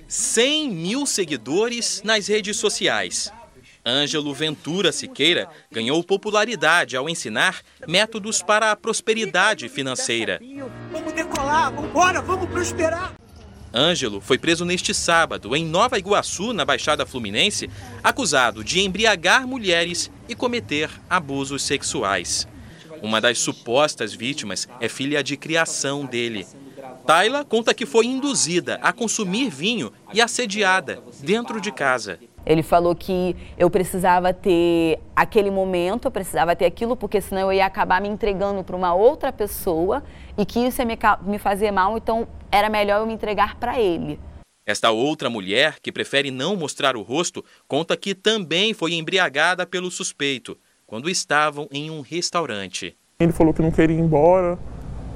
100 0.07 0.69
mil 0.69 1.05
seguidores 1.05 2.01
nas 2.03 2.27
redes 2.27 2.57
sociais. 2.57 3.31
Ângelo 3.83 4.33
Ventura 4.33 4.91
Siqueira 4.91 5.49
ganhou 5.71 6.03
popularidade 6.03 6.95
ao 6.95 7.09
ensinar 7.09 7.61
métodos 7.87 8.41
para 8.43 8.71
a 8.71 8.75
prosperidade 8.75 9.67
financeira. 9.69 10.39
Vamos 10.91 11.13
decolar, 11.13 11.73
vamos 11.73 11.89
embora, 11.89 12.21
vamos 12.21 12.47
prosperar. 12.49 13.15
Ângelo 13.73 14.19
foi 14.19 14.37
preso 14.37 14.65
neste 14.65 14.93
sábado 14.93 15.55
em 15.55 15.65
Nova 15.65 15.97
Iguaçu, 15.97 16.51
na 16.51 16.65
Baixada 16.65 17.05
Fluminense, 17.05 17.69
acusado 18.03 18.63
de 18.63 18.81
embriagar 18.81 19.47
mulheres 19.47 20.11
e 20.27 20.35
cometer 20.35 20.89
abusos 21.09 21.63
sexuais. 21.63 22.47
Uma 23.01 23.21
das 23.21 23.39
supostas 23.39 24.13
vítimas 24.13 24.67
é 24.79 24.89
filha 24.89 25.23
de 25.23 25.37
criação 25.37 26.05
dele. 26.05 26.45
Tayla 27.05 27.43
conta 27.43 27.73
que 27.73 27.85
foi 27.85 28.05
induzida 28.05 28.79
a 28.81 28.93
consumir 28.93 29.49
vinho 29.49 29.91
e 30.13 30.21
assediada 30.21 31.01
dentro 31.19 31.59
de 31.59 31.71
casa. 31.71 32.19
Ele 32.45 32.63
falou 32.63 32.95
que 32.95 33.35
eu 33.57 33.69
precisava 33.69 34.33
ter 34.33 34.99
aquele 35.15 35.51
momento, 35.51 36.05
eu 36.05 36.11
precisava 36.11 36.55
ter 36.55 36.65
aquilo, 36.65 36.95
porque 36.95 37.21
senão 37.21 37.41
eu 37.41 37.53
ia 37.53 37.65
acabar 37.65 38.01
me 38.01 38.07
entregando 38.07 38.63
para 38.63 38.75
uma 38.75 38.93
outra 38.93 39.31
pessoa 39.31 40.03
e 40.37 40.45
que 40.45 40.59
isso 40.59 40.81
ia 40.81 40.85
me, 40.85 40.97
me 41.23 41.37
fazer 41.37 41.71
mal, 41.71 41.97
então 41.97 42.27
era 42.51 42.69
melhor 42.69 43.01
eu 43.01 43.05
me 43.05 43.13
entregar 43.13 43.55
para 43.55 43.79
ele. 43.79 44.19
Esta 44.65 44.91
outra 44.91 45.29
mulher, 45.29 45.79
que 45.81 45.91
prefere 45.91 46.31
não 46.31 46.55
mostrar 46.55 46.95
o 46.95 47.01
rosto, 47.01 47.43
conta 47.67 47.97
que 47.97 48.15
também 48.15 48.73
foi 48.73 48.93
embriagada 48.93 49.65
pelo 49.65 49.91
suspeito 49.91 50.57
quando 50.87 51.09
estavam 51.09 51.67
em 51.71 51.89
um 51.89 52.01
restaurante. 52.01 52.95
Ele 53.19 53.31
falou 53.31 53.53
que 53.53 53.61
não 53.61 53.71
queria 53.71 53.95
ir 53.95 53.99
embora. 53.99 54.57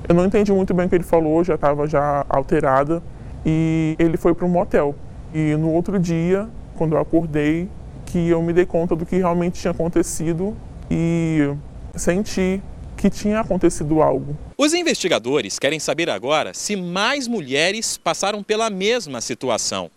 Eu 0.07 0.15
não 0.15 0.25
entendi 0.25 0.51
muito 0.51 0.73
bem 0.73 0.85
o 0.85 0.89
que 0.89 0.95
ele 0.95 1.03
falou, 1.03 1.43
já 1.43 1.55
estava 1.55 1.87
já 1.87 2.25
alterada. 2.29 3.01
E 3.45 3.95
ele 3.99 4.17
foi 4.17 4.33
para 4.33 4.45
um 4.45 4.49
motel. 4.49 4.95
E 5.33 5.55
no 5.55 5.71
outro 5.71 5.99
dia 5.99 6.47
quando 6.75 6.93
eu 6.93 6.99
acordei, 6.99 7.67
que 8.05 8.29
eu 8.29 8.41
me 8.41 8.53
dei 8.53 8.65
conta 8.65 8.95
do 8.95 9.05
que 9.05 9.15
realmente 9.17 9.59
tinha 9.59 9.71
acontecido 9.71 10.55
e 10.91 11.53
senti 11.95 12.61
que 12.95 13.09
tinha 13.09 13.39
acontecido 13.39 14.01
algo. 14.01 14.37
Os 14.57 14.73
investigadores 14.73 15.59
querem 15.59 15.79
saber 15.79 16.09
agora 16.09 16.53
se 16.53 16.75
mais 16.75 17.27
mulheres 17.27 17.97
passaram 17.97 18.43
pela 18.43 18.69
mesma 18.69 19.19
situação. 19.21 19.89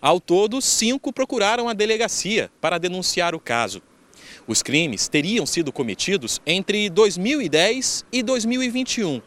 Ao 0.00 0.20
todo, 0.20 0.60
cinco 0.60 1.12
procuraram 1.12 1.68
a 1.68 1.72
delegacia 1.72 2.50
para 2.60 2.78
denunciar 2.78 3.34
o 3.34 3.40
caso. 3.40 3.82
Os 4.46 4.62
crimes 4.62 5.08
teriam 5.08 5.44
sido 5.44 5.72
cometidos 5.72 6.40
entre 6.46 6.88
2010 6.88 8.04
e 8.12 8.22
2021, 8.22 9.20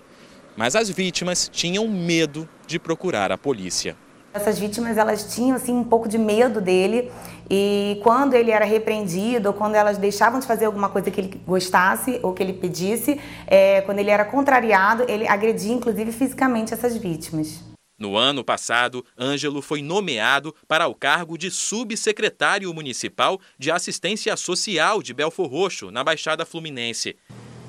mas 0.55 0.75
as 0.75 0.89
vítimas 0.89 1.50
tinham 1.51 1.88
medo 1.88 2.48
de 2.67 2.79
procurar 2.79 3.31
a 3.31 3.38
polícia. 3.38 3.96
Essas 4.34 4.58
vítimas 4.58 4.98
elas 4.98 5.36
tinham 5.36 5.58
assim 5.58 5.74
um 5.74 5.84
pouco 5.84 6.08
de 6.08 6.17
medo 6.17 6.62
dele 6.62 7.12
e 7.50 8.00
quando 8.01 8.34
ele 8.34 8.50
era 8.50 8.63
repreendido 8.63 9.50
ou 9.50 9.53
quando 9.53 9.75
elas 9.75 9.98
deixavam 9.98 10.39
de 10.39 10.48
fazer 10.48 10.65
alguma 10.65 10.88
coisa 10.88 11.12
que 11.12 11.20
ele 11.20 11.41
gostasse 11.46 12.17
ou 12.24 12.34
que 12.34 12.41
ele 12.41 12.53
pedisse, 12.53 13.20
é, 13.46 13.81
quando 13.81 14.00
ele 14.00 14.10
era 14.10 14.24
contrariado, 14.24 15.03
ele 15.10 15.27
agredia 15.27 15.74
inclusive 15.74 16.13
fisicamente 16.13 16.74
essas 16.74 16.96
vítimas. 16.96 17.62
No 18.00 18.17
ano 18.17 18.43
passado, 18.43 19.05
Ângelo 19.20 19.62
foi 19.62 19.84
nomeado 19.84 20.55
para 20.67 20.88
o 20.88 20.96
cargo 20.96 21.38
de 21.38 21.51
subsecretário 21.51 22.74
municipal 22.74 23.39
de 23.60 23.70
assistência 23.70 24.36
social 24.38 25.03
de 25.03 25.13
Belfor 25.13 25.48
Roxo, 25.48 25.91
na 25.91 26.03
Baixada 26.03 26.43
Fluminense. 26.43 27.15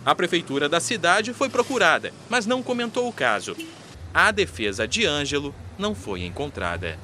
A 0.04 0.16
prefeitura 0.16 0.68
da 0.68 0.80
cidade 0.80 1.32
foi 1.32 1.48
procurada, 1.48 2.12
mas 2.28 2.44
não 2.44 2.60
comentou 2.60 3.08
o 3.08 3.12
caso. 3.12 3.56
A 4.12 4.32
defesa 4.32 4.86
de 4.86 5.06
Ângelo 5.06 5.54
não 5.78 5.94
foi 5.94 6.24
encontrada. 6.24 6.98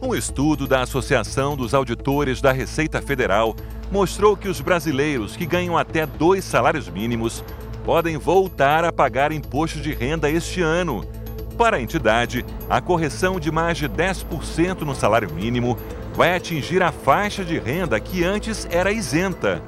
Um 0.00 0.14
estudo 0.14 0.68
da 0.68 0.82
Associação 0.82 1.56
dos 1.56 1.74
Auditores 1.74 2.40
da 2.40 2.52
Receita 2.52 3.02
Federal 3.02 3.56
mostrou 3.90 4.36
que 4.36 4.48
os 4.48 4.60
brasileiros 4.60 5.34
que 5.34 5.44
ganham 5.44 5.76
até 5.76 6.06
dois 6.06 6.44
salários 6.44 6.88
mínimos 6.88 7.42
podem 7.84 8.16
voltar 8.16 8.84
a 8.84 8.92
pagar 8.92 9.32
imposto 9.32 9.80
de 9.80 9.92
renda 9.92 10.30
este 10.30 10.60
ano. 10.62 11.04
Para 11.58 11.78
a 11.78 11.80
entidade, 11.80 12.44
a 12.70 12.80
correção 12.80 13.40
de 13.40 13.50
mais 13.50 13.78
de 13.78 13.88
10% 13.88 14.82
no 14.82 14.94
salário 14.94 15.32
mínimo 15.32 15.76
vai 16.16 16.34
atingir 16.34 16.82
a 16.82 16.90
faixa 16.90 17.44
de 17.44 17.58
renda 17.58 18.00
que 18.00 18.24
antes 18.24 18.66
era 18.70 18.90
isenta. 18.90 19.62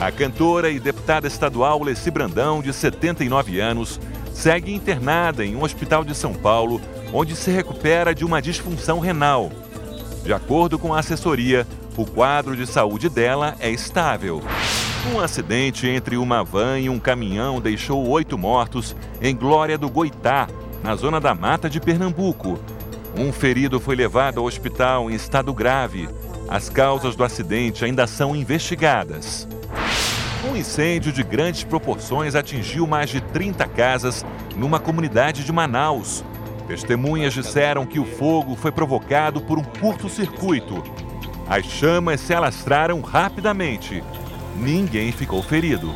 A 0.00 0.10
cantora 0.10 0.68
e 0.68 0.80
deputada 0.80 1.28
estadual 1.28 1.82
Leci 1.82 2.10
Brandão, 2.10 2.60
de 2.60 2.72
79 2.72 3.60
anos, 3.60 4.00
segue 4.32 4.74
internada 4.74 5.44
em 5.44 5.54
um 5.54 5.62
hospital 5.62 6.04
de 6.04 6.14
São 6.14 6.34
Paulo, 6.34 6.80
onde 7.12 7.36
se 7.36 7.52
recupera 7.52 8.12
de 8.12 8.24
uma 8.24 8.42
disfunção 8.42 8.98
renal. 8.98 9.50
De 10.24 10.32
acordo 10.32 10.76
com 10.76 10.92
a 10.92 10.98
assessoria, 10.98 11.64
o 11.96 12.04
quadro 12.04 12.56
de 12.56 12.66
saúde 12.66 13.08
dela 13.08 13.54
é 13.60 13.70
estável. 13.70 14.42
Um 15.14 15.20
acidente 15.20 15.86
entre 15.86 16.16
uma 16.16 16.42
van 16.42 16.80
e 16.80 16.88
um 16.88 16.98
caminhão 16.98 17.60
deixou 17.60 18.08
oito 18.08 18.36
mortos 18.36 18.94
em 19.22 19.34
Glória 19.34 19.78
do 19.78 19.88
Goitá, 19.88 20.48
na 20.82 20.96
zona 20.96 21.20
da 21.20 21.34
mata 21.34 21.70
de 21.70 21.80
Pernambuco. 21.80 22.58
Um 23.18 23.32
ferido 23.32 23.80
foi 23.80 23.96
levado 23.96 24.38
ao 24.38 24.46
hospital 24.46 25.10
em 25.10 25.14
estado 25.14 25.52
grave. 25.52 26.08
As 26.48 26.68
causas 26.68 27.16
do 27.16 27.24
acidente 27.24 27.84
ainda 27.84 28.06
são 28.06 28.34
investigadas. 28.34 29.48
Um 30.48 30.54
incêndio 30.54 31.10
de 31.10 31.24
grandes 31.24 31.64
proporções 31.64 32.36
atingiu 32.36 32.86
mais 32.86 33.10
de 33.10 33.20
30 33.20 33.66
casas 33.66 34.24
numa 34.54 34.78
comunidade 34.78 35.42
de 35.42 35.50
Manaus. 35.50 36.24
Testemunhas 36.68 37.34
disseram 37.34 37.84
que 37.84 37.98
o 37.98 38.04
fogo 38.04 38.54
foi 38.54 38.70
provocado 38.70 39.40
por 39.40 39.58
um 39.58 39.64
curto-circuito. 39.64 40.80
As 41.48 41.64
chamas 41.66 42.20
se 42.20 42.32
alastraram 42.32 43.00
rapidamente. 43.00 44.00
Ninguém 44.56 45.10
ficou 45.10 45.42
ferido. 45.42 45.92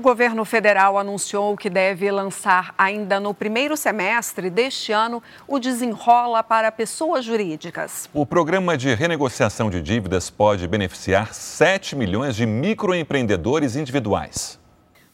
O 0.00 0.02
governo 0.02 0.46
federal 0.46 0.96
anunciou 0.96 1.54
que 1.58 1.68
deve 1.68 2.10
lançar 2.10 2.74
ainda 2.78 3.20
no 3.20 3.34
primeiro 3.34 3.76
semestre 3.76 4.48
deste 4.48 4.92
ano 4.92 5.22
o 5.46 5.58
Desenrola 5.58 6.42
para 6.42 6.72
pessoas 6.72 7.22
jurídicas. 7.22 8.08
O 8.14 8.24
programa 8.24 8.78
de 8.78 8.94
renegociação 8.94 9.68
de 9.68 9.82
dívidas 9.82 10.30
pode 10.30 10.66
beneficiar 10.66 11.34
7 11.34 11.94
milhões 11.96 12.34
de 12.34 12.46
microempreendedores 12.46 13.76
individuais. 13.76 14.58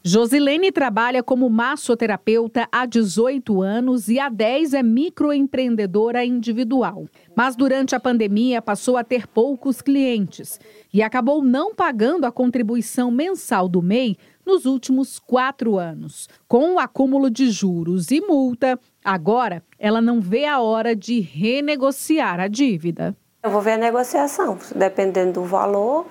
Josilene 0.05 0.71
trabalha 0.71 1.21
como 1.21 1.51
massoterapeuta 1.51 2.69
há 2.71 2.87
18 2.87 3.61
anos 3.61 4.09
e 4.09 4.21
há 4.21 4.29
10 4.29 4.75
é 4.75 4.81
microempreendedora 4.85 6.25
individual. 6.25 7.07
Mas 7.35 7.57
durante 7.57 7.97
a 7.97 7.99
pandemia 7.99 8.63
passou 8.63 8.97
a 8.97 9.03
ter 9.03 9.27
poucos 9.27 9.83
clientes 9.83 10.61
e 10.95 11.03
acabou 11.03 11.43
não 11.43 11.75
pagando 11.75 12.25
a 12.25 12.31
contribuição 12.31 13.11
mensal 13.11 13.69
do 13.69 13.83
MEI 13.83 14.17
nos 14.47 14.65
últimos 14.65 15.19
quatro 15.19 15.77
anos. 15.77 16.29
Com 16.47 16.75
o 16.75 16.79
acúmulo 16.79 17.29
de 17.29 17.51
juros 17.51 18.13
e 18.13 18.21
multa, 18.21 18.79
agora 19.05 19.63
ela 19.79 20.01
não 20.01 20.21
vê 20.21 20.47
a 20.47 20.61
hora 20.61 20.95
de 20.95 21.19
renegociar 21.21 22.39
a 22.39 22.47
dívida. 22.47 23.17
Eu 23.43 23.51
vou 23.51 23.61
ver 23.61 23.73
a 23.73 23.79
negociação, 23.79 24.59
dependendo 24.75 25.33
do 25.33 25.45
valor, 25.45 26.07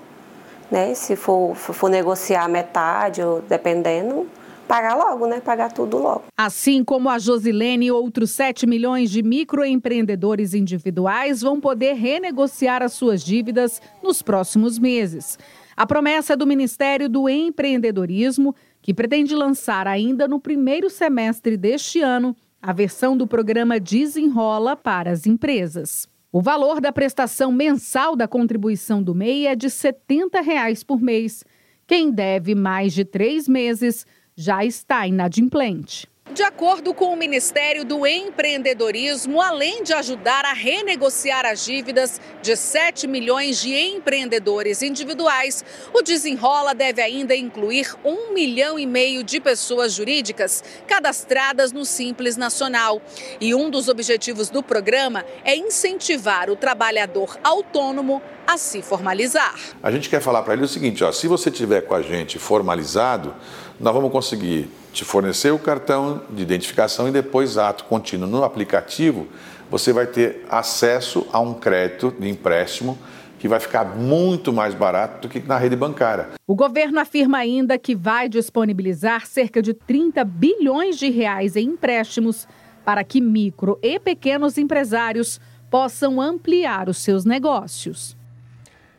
né? 0.69 0.93
Se 0.93 1.15
for, 1.15 1.55
for 1.55 1.89
negociar 1.89 2.47
metade, 2.47 3.21
ou 3.21 3.41
dependendo, 3.41 4.27
pagar 4.67 4.95
logo, 4.95 5.27
né? 5.27 5.39
Pagar 5.39 5.71
tudo 5.71 5.97
logo. 5.97 6.23
Assim 6.37 6.83
como 6.83 7.09
a 7.09 7.19
Josilene 7.19 7.87
e 7.87 7.91
outros 7.91 8.31
7 8.31 8.65
milhões 8.65 9.09
de 9.09 9.21
microempreendedores 9.23 10.53
individuais 10.53 11.41
vão 11.41 11.59
poder 11.59 11.93
renegociar 11.93 12.81
as 12.81 12.93
suas 12.93 13.23
dívidas 13.23 13.81
nos 14.03 14.21
próximos 14.21 14.79
meses. 14.79 15.37
A 15.77 15.85
promessa 15.85 16.33
é 16.33 16.35
do 16.37 16.47
Ministério 16.47 17.09
do 17.09 17.27
Empreendedorismo, 17.27 18.55
que 18.81 18.93
pretende 18.93 19.35
lançar 19.35 19.87
ainda 19.87 20.27
no 20.27 20.39
primeiro 20.39 20.89
semestre 20.89 21.57
deste 21.57 21.99
ano 21.99 22.35
a 22.61 22.71
versão 22.71 23.17
do 23.17 23.27
programa 23.27 23.79
Desenrola 23.79 24.75
para 24.75 25.11
as 25.11 25.25
empresas. 25.25 26.07
O 26.31 26.41
valor 26.41 26.79
da 26.79 26.91
prestação 26.91 27.51
mensal 27.51 28.15
da 28.15 28.27
contribuição 28.27 29.03
do 29.03 29.13
MEI 29.13 29.47
é 29.47 29.55
de 29.55 29.69
70 29.69 30.41
reais 30.41 30.83
por 30.83 31.01
mês. 31.01 31.43
Quem 31.85 32.09
deve 32.09 32.55
mais 32.55 32.93
de 32.93 33.05
três 33.05 33.47
meses 33.47 34.05
já 34.35 34.65
está 34.65 35.05
inadimplente. 35.05 36.07
De 36.33 36.41
acordo 36.41 36.91
com 36.93 37.13
o 37.13 37.15
Ministério 37.15 37.85
do 37.85 38.05
Empreendedorismo, 38.05 39.39
além 39.39 39.83
de 39.83 39.93
ajudar 39.93 40.43
a 40.43 40.53
renegociar 40.53 41.45
as 41.45 41.63
dívidas 41.63 42.19
de 42.41 42.57
7 42.57 43.07
milhões 43.07 43.61
de 43.61 43.73
empreendedores 43.73 44.81
individuais, 44.81 45.63
o 45.93 46.01
Desenrola 46.01 46.73
deve 46.73 46.99
ainda 47.01 47.35
incluir 47.35 47.95
um 48.03 48.33
milhão 48.33 48.77
e 48.77 48.87
meio 48.87 49.23
de 49.23 49.39
pessoas 49.39 49.93
jurídicas 49.93 50.63
cadastradas 50.87 51.71
no 51.71 51.85
Simples 51.85 52.35
Nacional. 52.35 53.01
E 53.39 53.53
um 53.53 53.69
dos 53.69 53.87
objetivos 53.87 54.49
do 54.49 54.63
programa 54.63 55.23
é 55.43 55.55
incentivar 55.55 56.49
o 56.49 56.55
trabalhador 56.55 57.39
autônomo 57.43 58.21
a 58.47 58.57
se 58.57 58.81
formalizar. 58.81 59.55
A 59.81 59.91
gente 59.91 60.09
quer 60.09 60.21
falar 60.21 60.41
para 60.43 60.53
ele 60.53 60.63
o 60.63 60.67
seguinte: 60.67 61.03
ó, 61.03 61.11
se 61.11 61.27
você 61.27 61.49
tiver 61.49 61.81
com 61.81 61.95
a 61.95 62.01
gente 62.01 62.37
formalizado, 62.37 63.33
nós 63.79 63.93
vamos 63.93 64.11
conseguir 64.11 64.69
te 64.93 65.03
fornecer 65.03 65.51
o 65.51 65.59
cartão 65.59 66.21
de 66.29 66.41
identificação 66.41 67.07
e 67.07 67.11
depois 67.11 67.57
ato 67.57 67.83
contínuo 67.85 68.29
no 68.29 68.43
aplicativo, 68.43 69.27
você 69.69 69.91
vai 69.91 70.07
ter 70.07 70.45
acesso 70.49 71.27
a 71.33 71.39
um 71.39 71.53
crédito 71.53 72.13
de 72.17 72.29
empréstimo 72.29 72.97
que 73.37 73.47
vai 73.47 73.59
ficar 73.59 73.83
muito 73.83 74.53
mais 74.53 74.73
barato 74.73 75.27
do 75.27 75.29
que 75.29 75.39
na 75.39 75.57
rede 75.57 75.75
bancária. 75.75 76.29
O 76.47 76.55
governo 76.55 76.99
afirma 76.99 77.37
ainda 77.37 77.77
que 77.77 77.95
vai 77.95 78.29
disponibilizar 78.29 79.27
cerca 79.27 79.61
de 79.61 79.73
30 79.73 80.23
bilhões 80.23 80.97
de 80.97 81.09
reais 81.09 81.55
em 81.55 81.67
empréstimos 81.67 82.47
para 82.85 83.03
que 83.03 83.19
micro 83.19 83.77
e 83.81 83.99
pequenos 83.99 84.57
empresários 84.57 85.39
possam 85.69 86.21
ampliar 86.21 86.87
os 86.87 86.97
seus 86.97 87.25
negócios. 87.25 88.15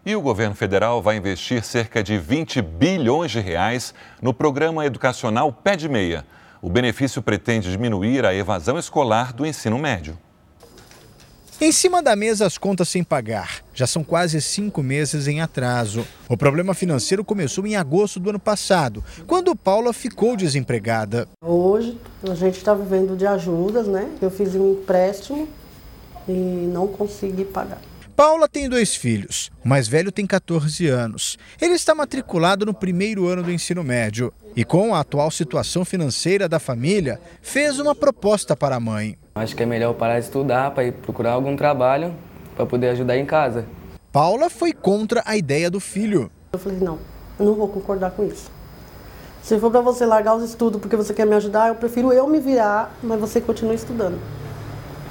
E 0.06 0.14
o 0.14 0.20
governo 0.20 0.54
federal 0.54 1.02
vai 1.02 1.16
investir 1.16 1.64
cerca 1.64 2.00
de 2.00 2.16
20 2.16 2.62
bilhões 2.62 3.32
de 3.32 3.40
reais 3.40 3.92
no 4.22 4.32
programa 4.32 4.86
educacional 4.86 5.52
Pé 5.52 5.74
de 5.74 5.88
Meia. 5.88 6.24
O 6.62 6.70
benefício 6.70 7.20
pretende 7.20 7.72
diminuir 7.72 8.24
a 8.24 8.32
evasão 8.32 8.78
escolar 8.78 9.32
do 9.32 9.44
ensino 9.44 9.76
médio. 9.76 10.16
Em 11.60 11.72
cima 11.72 12.00
da 12.00 12.14
mesa, 12.14 12.46
as 12.46 12.56
contas 12.56 12.88
sem 12.88 13.02
pagar. 13.02 13.64
Já 13.74 13.84
são 13.84 14.04
quase 14.04 14.40
cinco 14.40 14.80
meses 14.80 15.26
em 15.26 15.40
atraso. 15.40 16.06
O 16.28 16.36
problema 16.36 16.72
financeiro 16.72 17.24
começou 17.24 17.66
em 17.66 17.74
agosto 17.74 18.20
do 18.20 18.30
ano 18.30 18.38
passado, 18.38 19.02
quando 19.26 19.56
Paula 19.56 19.92
ficou 19.92 20.36
desempregada. 20.36 21.26
Hoje, 21.44 21.98
a 22.22 22.34
gente 22.36 22.58
está 22.58 22.74
vivendo 22.74 23.16
de 23.16 23.26
ajudas, 23.26 23.88
né? 23.88 24.08
Eu 24.22 24.30
fiz 24.30 24.54
um 24.54 24.70
empréstimo 24.70 25.48
e 26.28 26.32
não 26.32 26.86
consegui 26.86 27.44
pagar. 27.44 27.80
Paula 28.16 28.48
tem 28.48 28.66
dois 28.66 28.96
filhos. 28.96 29.50
O 29.62 29.68
mais 29.68 29.86
velho 29.86 30.10
tem 30.10 30.26
14 30.26 30.86
anos. 30.86 31.36
Ele 31.60 31.74
está 31.74 31.94
matriculado 31.94 32.64
no 32.64 32.72
primeiro 32.72 33.28
ano 33.28 33.42
do 33.42 33.52
ensino 33.52 33.84
médio 33.84 34.32
e, 34.56 34.64
com 34.64 34.94
a 34.94 35.00
atual 35.00 35.30
situação 35.30 35.84
financeira 35.84 36.48
da 36.48 36.58
família, 36.58 37.20
fez 37.42 37.78
uma 37.78 37.94
proposta 37.94 38.56
para 38.56 38.76
a 38.76 38.80
mãe. 38.80 39.18
Acho 39.34 39.54
que 39.54 39.62
é 39.62 39.66
melhor 39.66 39.92
parar 39.92 40.18
de 40.18 40.24
estudar 40.24 40.70
para 40.70 40.84
ir 40.84 40.92
procurar 40.92 41.32
algum 41.32 41.54
trabalho 41.56 42.14
para 42.56 42.64
poder 42.64 42.88
ajudar 42.88 43.18
em 43.18 43.26
casa. 43.26 43.66
Paula 44.10 44.48
foi 44.48 44.72
contra 44.72 45.22
a 45.26 45.36
ideia 45.36 45.70
do 45.70 45.78
filho. 45.78 46.30
Eu 46.54 46.58
falei: 46.58 46.78
não, 46.78 46.98
eu 47.38 47.44
não 47.44 47.54
vou 47.54 47.68
concordar 47.68 48.12
com 48.12 48.24
isso. 48.24 48.50
Se 49.42 49.60
for 49.60 49.70
para 49.70 49.82
você 49.82 50.06
largar 50.06 50.34
os 50.36 50.42
estudos 50.42 50.80
porque 50.80 50.96
você 50.96 51.12
quer 51.12 51.26
me 51.26 51.34
ajudar, 51.34 51.68
eu 51.68 51.74
prefiro 51.74 52.10
eu 52.14 52.26
me 52.26 52.40
virar, 52.40 52.96
mas 53.02 53.20
você 53.20 53.42
continua 53.42 53.74
estudando. 53.74 54.18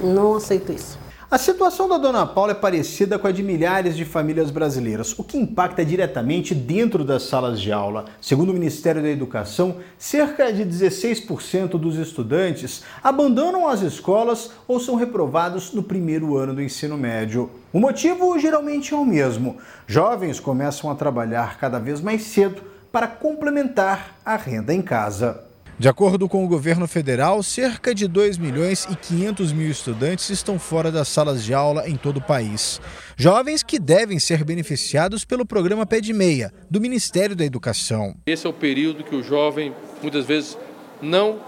Não 0.02 0.34
aceito 0.34 0.72
isso. 0.72 1.05
A 1.30 1.40
situação 1.40 1.90
da 1.90 1.98
dona 1.98 2.24
Paula 2.24 2.52
é 2.52 2.56
parecida 2.56 3.18
com 3.18 3.26
a 3.26 3.32
de 3.32 3.42
milhares 3.42 3.98
de 3.98 4.06
famílias 4.06 4.52
brasileiras, 4.52 5.18
o 5.18 5.24
que 5.24 5.40
impacta 5.40 5.84
diretamente 5.84 6.54
dentro 6.54 7.04
das 7.04 7.24
salas 7.24 7.60
de 7.60 7.72
aula. 7.72 8.06
Segundo 8.22 8.52
o 8.52 8.54
Ministério 8.54 9.02
da 9.02 9.10
Educação, 9.10 9.78
cerca 9.98 10.54
de 10.54 10.64
16% 10.64 11.80
dos 11.80 11.98
estudantes 11.98 12.84
abandonam 13.04 13.68
as 13.68 13.82
escolas 13.82 14.52
ou 14.68 14.80
são 14.80 14.94
reprovados 14.94 15.74
no 15.74 15.82
primeiro 15.82 16.38
ano 16.38 16.54
do 16.54 16.62
ensino 16.62 16.96
médio. 16.96 17.50
O 17.74 17.80
motivo 17.80 18.38
geralmente 18.38 18.94
é 18.94 18.98
o 18.98 19.04
mesmo: 19.04 19.58
jovens 19.88 20.40
começam 20.40 20.92
a 20.92 20.96
trabalhar 20.96 21.58
cada 21.58 21.80
vez 21.80 22.02
mais 22.02 22.22
cedo 22.22 22.62
para 22.92 23.08
complementar 23.08 24.20
a 24.24 24.36
renda 24.36 24.72
em 24.72 24.82
casa. 24.82 25.45
De 25.78 25.90
acordo 25.90 26.30
com 26.30 26.46
o 26.46 26.48
governo 26.48 26.88
federal, 26.88 27.44
cerca 27.44 27.94
de 27.94 28.08
2 28.08 28.38
milhões 28.38 28.88
e 28.90 28.96
500 28.96 29.52
mil 29.52 29.70
estudantes 29.70 30.30
estão 30.30 30.58
fora 30.58 30.90
das 30.90 31.10
salas 31.10 31.44
de 31.44 31.54
aula 31.54 31.90
em 31.90 31.98
todo 31.98 32.18
o 32.18 32.22
país. 32.22 32.80
Jovens 33.18 33.62
que 33.62 33.78
devem 33.78 34.18
ser 34.18 34.46
beneficiados 34.46 35.26
pelo 35.26 35.46
programa 35.46 35.86
Pé 35.86 36.00
de 36.00 36.14
Meia, 36.14 36.54
do 36.72 36.80
Ministério 36.80 37.36
da 37.36 37.44
Educação. 37.44 38.16
Esse 38.26 38.48
é 38.48 38.50
o 38.50 38.54
período 38.54 39.04
que 39.04 39.18
o 39.18 39.22
jovem, 39.22 39.74
muitas 40.02 40.26
vezes, 40.26 40.58
não 41.02 41.42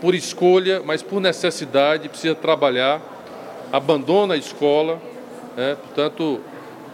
por 0.00 0.16
escolha, 0.16 0.82
mas 0.84 1.00
por 1.00 1.20
necessidade, 1.20 2.08
precisa 2.08 2.34
trabalhar, 2.34 3.00
abandona 3.72 4.34
a 4.34 4.36
escola. 4.36 5.00
Né? 5.56 5.76
Portanto, 5.76 6.40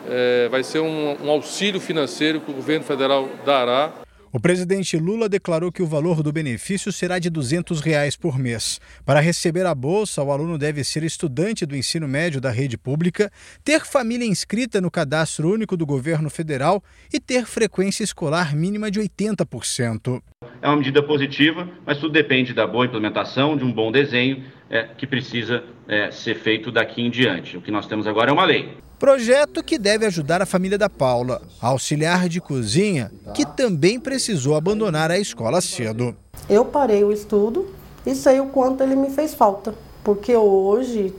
é, 0.06 0.46
vai 0.50 0.62
ser 0.62 0.80
um, 0.80 1.16
um 1.24 1.30
auxílio 1.30 1.80
financeiro 1.80 2.38
que 2.38 2.50
o 2.50 2.54
governo 2.54 2.84
federal 2.84 3.30
dará. 3.46 3.92
O 4.32 4.38
presidente 4.38 4.96
Lula 4.96 5.28
declarou 5.28 5.72
que 5.72 5.82
o 5.82 5.86
valor 5.86 6.22
do 6.22 6.32
benefício 6.32 6.92
será 6.92 7.18
de 7.18 7.28
200 7.28 7.80
reais 7.80 8.14
por 8.14 8.38
mês. 8.38 8.80
Para 9.04 9.18
receber 9.18 9.66
a 9.66 9.74
bolsa, 9.74 10.22
o 10.22 10.30
aluno 10.30 10.56
deve 10.56 10.84
ser 10.84 11.02
estudante 11.02 11.66
do 11.66 11.76
ensino 11.76 12.06
médio 12.06 12.40
da 12.40 12.48
rede 12.48 12.78
pública, 12.78 13.28
ter 13.64 13.84
família 13.84 14.24
inscrita 14.24 14.80
no 14.80 14.88
cadastro 14.88 15.52
único 15.52 15.76
do 15.76 15.84
governo 15.84 16.30
federal 16.30 16.80
e 17.12 17.18
ter 17.18 17.44
frequência 17.44 18.04
escolar 18.04 18.54
mínima 18.54 18.88
de 18.88 19.00
80%. 19.00 20.22
É 20.62 20.68
uma 20.68 20.76
medida 20.76 21.02
positiva, 21.02 21.68
mas 21.84 21.98
tudo 21.98 22.12
depende 22.12 22.54
da 22.54 22.68
boa 22.68 22.86
implementação, 22.86 23.56
de 23.56 23.64
um 23.64 23.72
bom 23.72 23.90
desenho 23.90 24.44
é, 24.70 24.84
que 24.96 25.06
precisa 25.06 25.64
é, 25.88 26.10
ser 26.10 26.36
feito 26.36 26.70
daqui 26.70 27.02
em 27.02 27.10
diante. 27.10 27.56
O 27.56 27.60
que 27.60 27.70
nós 27.70 27.86
temos 27.86 28.06
agora 28.06 28.30
é 28.30 28.32
uma 28.32 28.44
lei. 28.44 28.76
Projeto 28.98 29.64
que 29.64 29.78
deve 29.78 30.06
ajudar 30.06 30.40
a 30.40 30.46
família 30.46 30.78
da 30.78 30.88
Paula, 30.88 31.42
auxiliar 31.60 32.28
de 32.28 32.40
cozinha, 32.40 33.10
que 33.34 33.44
também 33.44 33.98
precisou 33.98 34.54
abandonar 34.54 35.10
a 35.10 35.18
escola 35.18 35.60
cedo. 35.60 36.14
Eu 36.48 36.64
parei 36.66 37.02
o 37.02 37.10
estudo 37.10 37.74
e 38.04 38.14
sei 38.14 38.40
o 38.40 38.46
quanto 38.46 38.82
ele 38.82 38.94
me 38.94 39.10
fez 39.10 39.34
falta, 39.34 39.74
porque 40.04 40.36
hoje 40.36 41.14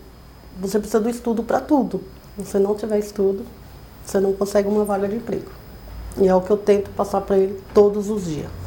você 0.60 0.78
precisa 0.78 1.00
do 1.00 1.10
estudo 1.10 1.44
para 1.44 1.60
tudo. 1.60 2.04
Se 2.38 2.46
você 2.46 2.60
não 2.60 2.76
tiver 2.76 3.00
estudo, 3.00 3.44
você 4.06 4.20
não 4.20 4.34
consegue 4.34 4.68
uma 4.68 4.86
vaga 4.86 5.08
de 5.08 5.16
emprego. 5.16 5.52
E 6.18 6.28
é 6.28 6.36
o 6.36 6.42
que 6.42 6.52
eu 6.52 6.58
tento 6.58 6.90
passar 6.92 7.22
para 7.22 7.38
ele 7.38 7.60
todos 7.74 8.10
os 8.10 8.26
dias. 8.26 8.61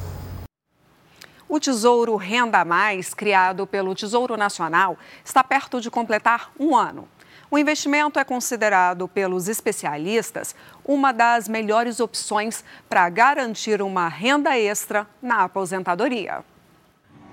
O 1.47 1.61
Tesouro 1.61 2.17
Renda 2.17 2.65
Mais, 2.65 3.13
criado 3.13 3.67
pelo 3.67 3.95
Tesouro 3.95 4.37
Nacional, 4.37 4.97
está 5.23 5.45
perto 5.45 5.79
de 5.79 5.91
completar 5.91 6.51
um 6.59 6.75
ano. 6.75 7.07
O 7.51 7.59
investimento 7.59 8.19
é 8.19 8.25
considerado 8.25 9.07
pelos 9.07 9.47
especialistas 9.47 10.55
uma 10.85 11.13
das 11.13 11.47
melhores 11.47 12.01
opções 12.01 12.65
para 12.89 13.09
garantir 13.11 13.83
uma 13.83 14.09
renda 14.09 14.59
extra 14.59 15.07
na 15.21 15.45
aposentadoria. 15.45 16.43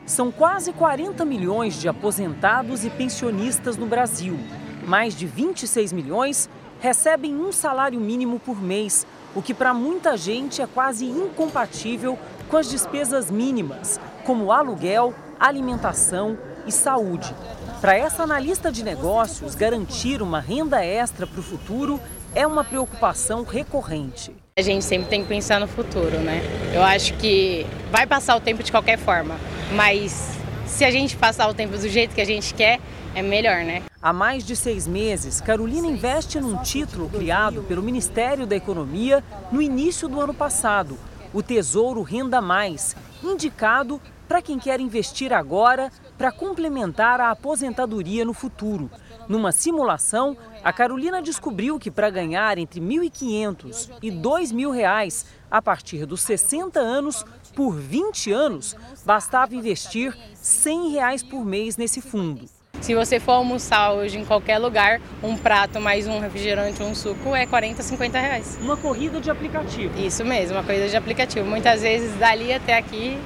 São 0.06 0.30
quase 0.30 0.74
40 0.74 1.24
milhões 1.24 1.76
de 1.76 1.88
aposentados 1.88 2.84
e 2.84 2.90
pensionistas 2.90 3.78
no 3.78 3.86
Brasil. 3.86 4.38
Mais 4.86 5.16
de 5.16 5.26
26 5.26 5.94
milhões 5.94 6.50
recebem 6.82 7.36
um 7.36 7.52
salário 7.52 8.00
mínimo 8.00 8.40
por 8.40 8.62
mês, 8.62 9.08
o 9.34 9.42
que 9.42 9.54
para 9.54 9.74
muita 9.74 10.18
gente 10.18 10.62
é 10.62 10.68
quase 10.68 11.06
incompatível 11.06 12.20
com 12.52 12.58
as 12.58 12.70
despesas 12.70 13.32
mínimas, 13.32 13.98
como 14.26 14.52
aluguel, 14.52 15.14
alimentação 15.40 16.38
e 16.68 16.72
saúde. 16.72 17.34
Para 17.80 17.96
essa 17.96 18.24
analista 18.24 18.70
de 18.70 18.84
negócios, 18.84 19.56
garantir 19.56 20.22
uma 20.22 20.42
renda 20.42 20.84
extra 20.84 21.26
para 21.26 21.40
o 21.40 21.44
futuro 21.44 21.98
é 22.36 22.46
uma 22.46 22.66
preocupação 22.66 23.44
recorrente. 23.44 24.36
A 24.60 24.62
gente 24.62 24.84
sempre 24.84 25.08
tem 25.08 25.24
que 25.24 25.30
pensar 25.30 25.62
no 25.62 25.68
futuro, 25.68 26.20
né? 26.20 26.42
Eu 26.74 26.84
acho 26.84 27.14
que 27.14 27.66
vai 27.90 28.06
passar 28.06 28.36
o 28.36 28.42
tempo 28.42 28.62
de 28.62 28.70
qualquer 28.70 29.00
forma, 29.00 29.38
mas 29.74 30.38
se 30.68 30.84
a 30.84 30.92
gente 30.92 31.16
passar 31.16 31.50
o 31.50 31.54
tempo 31.54 31.78
do 31.78 31.88
jeito 31.88 32.14
que 32.14 32.22
a 32.22 32.26
gente 32.26 32.54
quer, 32.54 32.82
é 33.16 33.22
melhor, 33.22 33.64
né? 33.64 33.82
Há 34.02 34.12
mais 34.12 34.46
de 34.46 34.58
seis 34.58 34.86
meses, 34.88 35.40
Carolina 35.40 35.88
investe 35.88 36.40
num 36.40 36.58
título 36.58 37.08
criado 37.08 37.64
pelo 37.64 37.82
Ministério 37.82 38.46
da 38.46 38.58
Economia 38.58 39.24
no 39.52 39.62
início 39.62 40.10
do 40.10 40.20
ano 40.20 40.34
passado, 40.34 40.98
o 41.34 41.42
Tesouro 41.42 42.02
Renda 42.02 42.42
Mais, 42.42 42.96
indicado 43.24 44.02
para 44.28 44.42
quem 44.42 44.58
quer 44.58 44.80
investir 44.80 45.34
agora 45.34 45.92
para 46.18 46.32
complementar 46.32 47.20
a 47.20 47.32
aposentadoria 47.32 48.24
no 48.24 48.34
futuro. 48.34 48.90
Numa 49.28 49.52
simulação, 49.52 50.38
a 50.64 50.72
Carolina 50.72 51.22
descobriu 51.22 51.80
que 51.80 51.92
para 51.92 52.10
ganhar 52.10 52.58
entre 52.58 52.80
R$ 52.80 52.86
1.500 52.86 53.90
e 54.02 54.12
2.000 54.12 54.72
reais 54.72 55.26
a 55.50 55.62
partir 55.62 56.06
dos 56.06 56.22
60 56.22 56.80
anos 56.80 57.26
por 57.56 57.76
20 57.76 58.32
anos, 58.32 58.76
bastava 59.06 59.56
investir 59.56 60.18
100 60.36 60.92
reais 60.92 61.24
por 61.24 61.44
mês 61.44 61.76
nesse 61.76 62.00
fundo. 62.00 62.46
Se 62.82 62.96
você 62.96 63.20
for 63.20 63.34
almoçar 63.34 63.94
hoje 63.94 64.18
em 64.18 64.26
qualquer 64.26 64.58
lugar, 64.58 65.00
um 65.22 65.38
prato 65.38 65.80
mais 65.80 66.08
um 66.08 66.20
refrigerante 66.20 66.82
ou 66.82 66.90
um 66.90 66.96
suco 66.96 67.36
é 67.36 67.46
40, 67.46 67.84
50 67.84 68.20
reais. 68.20 68.58
Uma 68.60 68.76
corrida 68.76 69.22
de 69.22 69.30
aplicativo. 69.30 69.94
Isso 70.00 70.26
mesmo, 70.26 70.58
uma 70.58 70.64
corrida 70.64 70.90
de 70.90 70.98
aplicativo. 70.98 71.48
Muitas 71.48 71.84
vezes 71.84 72.12
dali 72.16 72.52
até 72.52 72.76
aqui 72.76 73.20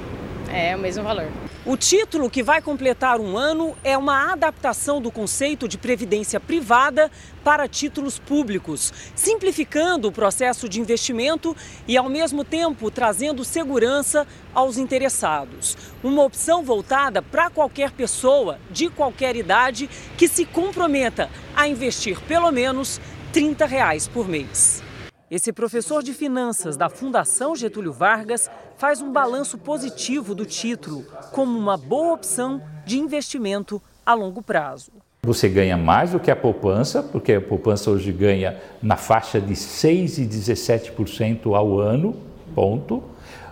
é 0.52 0.76
o 0.76 0.78
mesmo 0.78 1.02
valor. 1.02 1.28
O 1.68 1.76
título, 1.76 2.30
que 2.30 2.44
vai 2.44 2.62
completar 2.62 3.18
um 3.18 3.36
ano, 3.36 3.76
é 3.82 3.98
uma 3.98 4.30
adaptação 4.30 5.02
do 5.02 5.10
conceito 5.10 5.66
de 5.66 5.76
previdência 5.76 6.38
privada 6.38 7.10
para 7.42 7.66
títulos 7.66 8.20
públicos, 8.20 8.94
simplificando 9.16 10.06
o 10.06 10.12
processo 10.12 10.68
de 10.68 10.80
investimento 10.80 11.56
e, 11.88 11.96
ao 11.96 12.08
mesmo 12.08 12.44
tempo, 12.44 12.88
trazendo 12.88 13.42
segurança 13.44 14.28
aos 14.54 14.78
interessados. 14.78 15.76
Uma 16.04 16.22
opção 16.22 16.62
voltada 16.62 17.20
para 17.20 17.50
qualquer 17.50 17.90
pessoa, 17.90 18.60
de 18.70 18.88
qualquer 18.88 19.34
idade, 19.34 19.90
que 20.16 20.28
se 20.28 20.44
comprometa 20.44 21.28
a 21.56 21.66
investir 21.66 22.20
pelo 22.28 22.52
menos 22.52 23.00
30 23.32 23.66
reais 23.66 24.06
por 24.06 24.28
mês. 24.28 24.85
Esse 25.28 25.52
professor 25.52 26.04
de 26.04 26.12
finanças 26.12 26.76
da 26.76 26.88
Fundação 26.88 27.56
Getúlio 27.56 27.92
Vargas 27.92 28.48
faz 28.76 29.02
um 29.02 29.10
balanço 29.10 29.58
positivo 29.58 30.36
do 30.36 30.46
título 30.46 31.04
como 31.32 31.58
uma 31.58 31.76
boa 31.76 32.14
opção 32.14 32.62
de 32.84 33.00
investimento 33.00 33.82
a 34.04 34.14
longo 34.14 34.40
prazo. 34.40 34.92
Você 35.24 35.48
ganha 35.48 35.76
mais 35.76 36.12
do 36.12 36.20
que 36.20 36.30
a 36.30 36.36
poupança, 36.36 37.02
porque 37.02 37.32
a 37.32 37.40
poupança 37.40 37.90
hoje 37.90 38.12
ganha 38.12 38.56
na 38.80 38.96
faixa 38.96 39.40
de 39.40 39.56
6 39.56 40.18
e 40.18 40.26
17% 40.26 41.56
ao 41.56 41.80
ano, 41.80 42.14
ponto. 42.54 43.02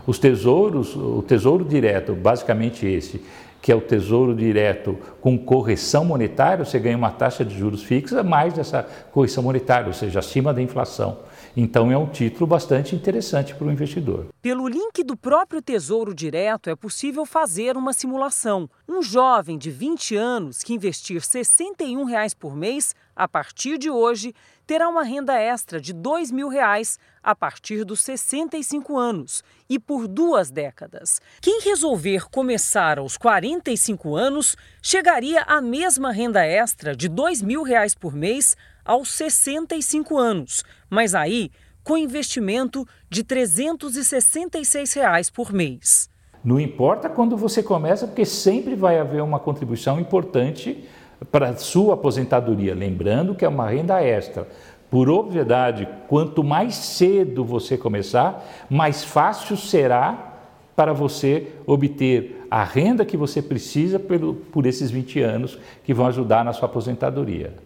Os 0.07 0.21
tesouros, 0.21 0.95
o 0.95 1.25
tesouro 1.27 1.65
direto, 1.65 2.15
basicamente 2.15 2.87
esse, 2.87 3.21
que 3.61 3.73
é 3.73 3.75
o 3.75 3.81
tesouro 3.81 4.33
direto 4.33 4.97
com 5.21 5.37
correção 5.37 6.05
monetária, 6.05 6.65
você 6.65 6.79
ganha 6.79 6.97
uma 6.97 7.11
taxa 7.11 7.45
de 7.45 7.59
juros 7.59 7.83
fixa 7.83 8.23
mais 8.23 8.55
dessa 8.55 8.87
correção 9.11 9.43
monetária, 9.43 9.89
ou 9.89 9.93
seja, 9.93 10.21
acima 10.21 10.55
da 10.55 10.63
inflação. 10.63 11.17
Então 11.57 11.93
é 11.93 11.97
um 11.97 12.07
título 12.07 12.49
bastante 12.49 12.97
interessante 12.97 13.55
para 13.55 13.67
o 13.67 13.71
investidor. 13.71 14.27
Pelo 14.43 14.67
link 14.67 15.05
do 15.05 15.17
próprio 15.17 15.63
Tesouro 15.63 16.13
Direto 16.13 16.69
é 16.69 16.75
possível 16.75 17.25
fazer 17.25 17.77
uma 17.77 17.93
simulação. 17.93 18.69
Um 18.89 19.01
jovem 19.01 19.57
de 19.57 19.71
20 19.71 20.17
anos 20.17 20.65
que 20.65 20.75
investir 20.75 21.23
61 21.23 22.05
reais 22.05 22.35
por 22.35 22.57
mês, 22.57 22.93
a 23.15 23.29
partir 23.29 23.79
de 23.79 23.89
hoje, 23.89 24.35
terá 24.67 24.89
uma 24.89 25.05
renda 25.05 25.35
extra 25.39 25.81
de 25.81 25.93
2 25.93 26.33
mil 26.33 26.49
reais 26.49 26.99
a 27.23 27.37
partir 27.37 27.85
dos 27.85 28.01
65 28.01 28.99
anos 28.99 29.45
e 29.69 29.79
por 29.79 30.09
duas 30.09 30.51
décadas. 30.51 31.21
Quem 31.41 31.61
resolver 31.61 32.29
começar 32.31 32.99
aos 32.99 33.17
45 33.17 34.17
anos 34.17 34.57
chegaria 34.83 35.43
à 35.43 35.61
mesma 35.61 36.11
renda 36.11 36.45
extra 36.45 36.97
de 36.97 37.09
2 37.09 37.43
mil 37.43 37.63
reais 37.63 37.95
por 37.95 38.13
mês 38.13 38.57
aos 38.85 39.11
65 39.13 40.19
anos, 40.19 40.63
mas 40.91 41.15
aí 41.15 41.51
com 41.85 41.99
investimento 41.99 42.87
de 43.11 43.23
366 43.23 44.95
reais 44.95 45.31
por 45.31 45.53
mês. 45.53 46.09
Não 46.43 46.59
importa 46.59 47.09
quando 47.09 47.37
você 47.37 47.63
começa, 47.63 48.07
porque 48.07 48.25
sempre 48.25 48.75
vai 48.75 48.99
haver 48.99 49.23
uma 49.23 49.39
contribuição 49.39 50.01
importante 50.01 50.85
para 51.31 51.51
a 51.51 51.57
sua 51.57 51.95
aposentadoria. 51.95 52.75
Lembrando 52.75 53.35
que 53.35 53.45
é 53.45 53.49
uma 53.49 53.69
renda 53.69 54.03
extra. 54.03 54.49
Por 54.91 55.09
obviedade, 55.09 55.89
quanto 56.09 56.45
mais 56.45 56.75
cedo 56.75 57.45
você 57.45 57.77
começar, 57.77 58.45
mais 58.69 59.05
fácil 59.05 59.57
será 59.57 60.33
para 60.77 60.93
você 60.93 61.53
obter 61.67 62.47
a 62.51 62.63
renda 62.63 63.05
que 63.05 63.17
você 63.17 63.41
precisa 63.41 63.99
por, 63.99 64.35
por 64.35 64.67
esses 64.67 64.91
20 64.91 65.21
anos 65.21 65.59
que 65.83 65.95
vão 65.95 66.07
ajudar 66.07 66.45
na 66.45 66.53
sua 66.53 66.67
aposentadoria. 66.67 67.64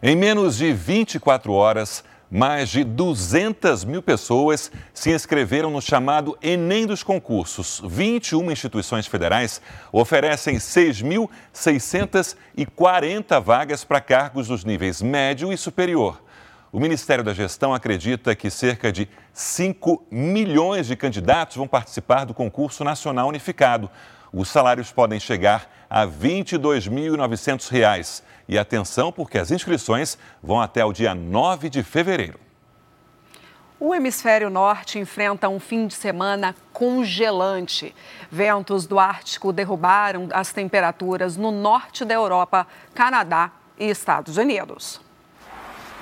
Em 0.00 0.14
menos 0.14 0.58
de 0.58 0.72
24 0.72 1.52
horas, 1.52 2.04
mais 2.30 2.68
de 2.68 2.84
200 2.84 3.84
mil 3.84 4.00
pessoas 4.00 4.70
se 4.94 5.10
inscreveram 5.10 5.72
no 5.72 5.82
chamado 5.82 6.38
Enem 6.40 6.86
dos 6.86 7.02
concursos. 7.02 7.82
21 7.84 8.52
instituições 8.52 9.08
federais 9.08 9.60
oferecem 9.90 10.56
6.640 10.56 13.42
vagas 13.42 13.82
para 13.82 14.00
cargos 14.00 14.46
dos 14.46 14.64
níveis 14.64 15.02
médio 15.02 15.52
e 15.52 15.56
superior. 15.56 16.22
O 16.70 16.78
Ministério 16.78 17.24
da 17.24 17.34
Gestão 17.34 17.74
acredita 17.74 18.36
que 18.36 18.50
cerca 18.50 18.92
de 18.92 19.08
5 19.32 20.06
milhões 20.12 20.86
de 20.86 20.94
candidatos 20.94 21.56
vão 21.56 21.66
participar 21.66 22.24
do 22.24 22.32
concurso 22.32 22.84
nacional 22.84 23.26
unificado. 23.26 23.90
Os 24.32 24.48
salários 24.48 24.92
podem 24.92 25.18
chegar 25.18 25.68
a 25.90 26.04
R$ 26.04 26.12
22.900. 26.22 28.22
E 28.48 28.58
atenção, 28.58 29.12
porque 29.12 29.38
as 29.38 29.50
inscrições 29.50 30.16
vão 30.42 30.60
até 30.60 30.84
o 30.84 30.92
dia 30.92 31.14
9 31.14 31.68
de 31.68 31.82
fevereiro. 31.82 32.40
O 33.80 33.94
hemisfério 33.94 34.50
norte 34.50 34.98
enfrenta 34.98 35.48
um 35.48 35.60
fim 35.60 35.86
de 35.86 35.94
semana 35.94 36.56
congelante. 36.72 37.94
Ventos 38.28 38.86
do 38.86 38.98
Ártico 38.98 39.52
derrubaram 39.52 40.28
as 40.32 40.52
temperaturas 40.52 41.36
no 41.36 41.52
norte 41.52 42.04
da 42.04 42.14
Europa, 42.14 42.66
Canadá 42.92 43.52
e 43.78 43.88
Estados 43.88 44.36
Unidos. 44.36 45.00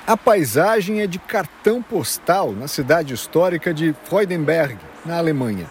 A 0.07 0.17
paisagem 0.17 1.03
é 1.03 1.07
de 1.07 1.19
cartão 1.19 1.83
postal 1.83 2.53
na 2.53 2.69
cidade 2.69 3.13
histórica 3.13 3.75
de 3.75 3.93
Freudenberg, 4.05 4.79
na 5.05 5.19
Alemanha. 5.19 5.69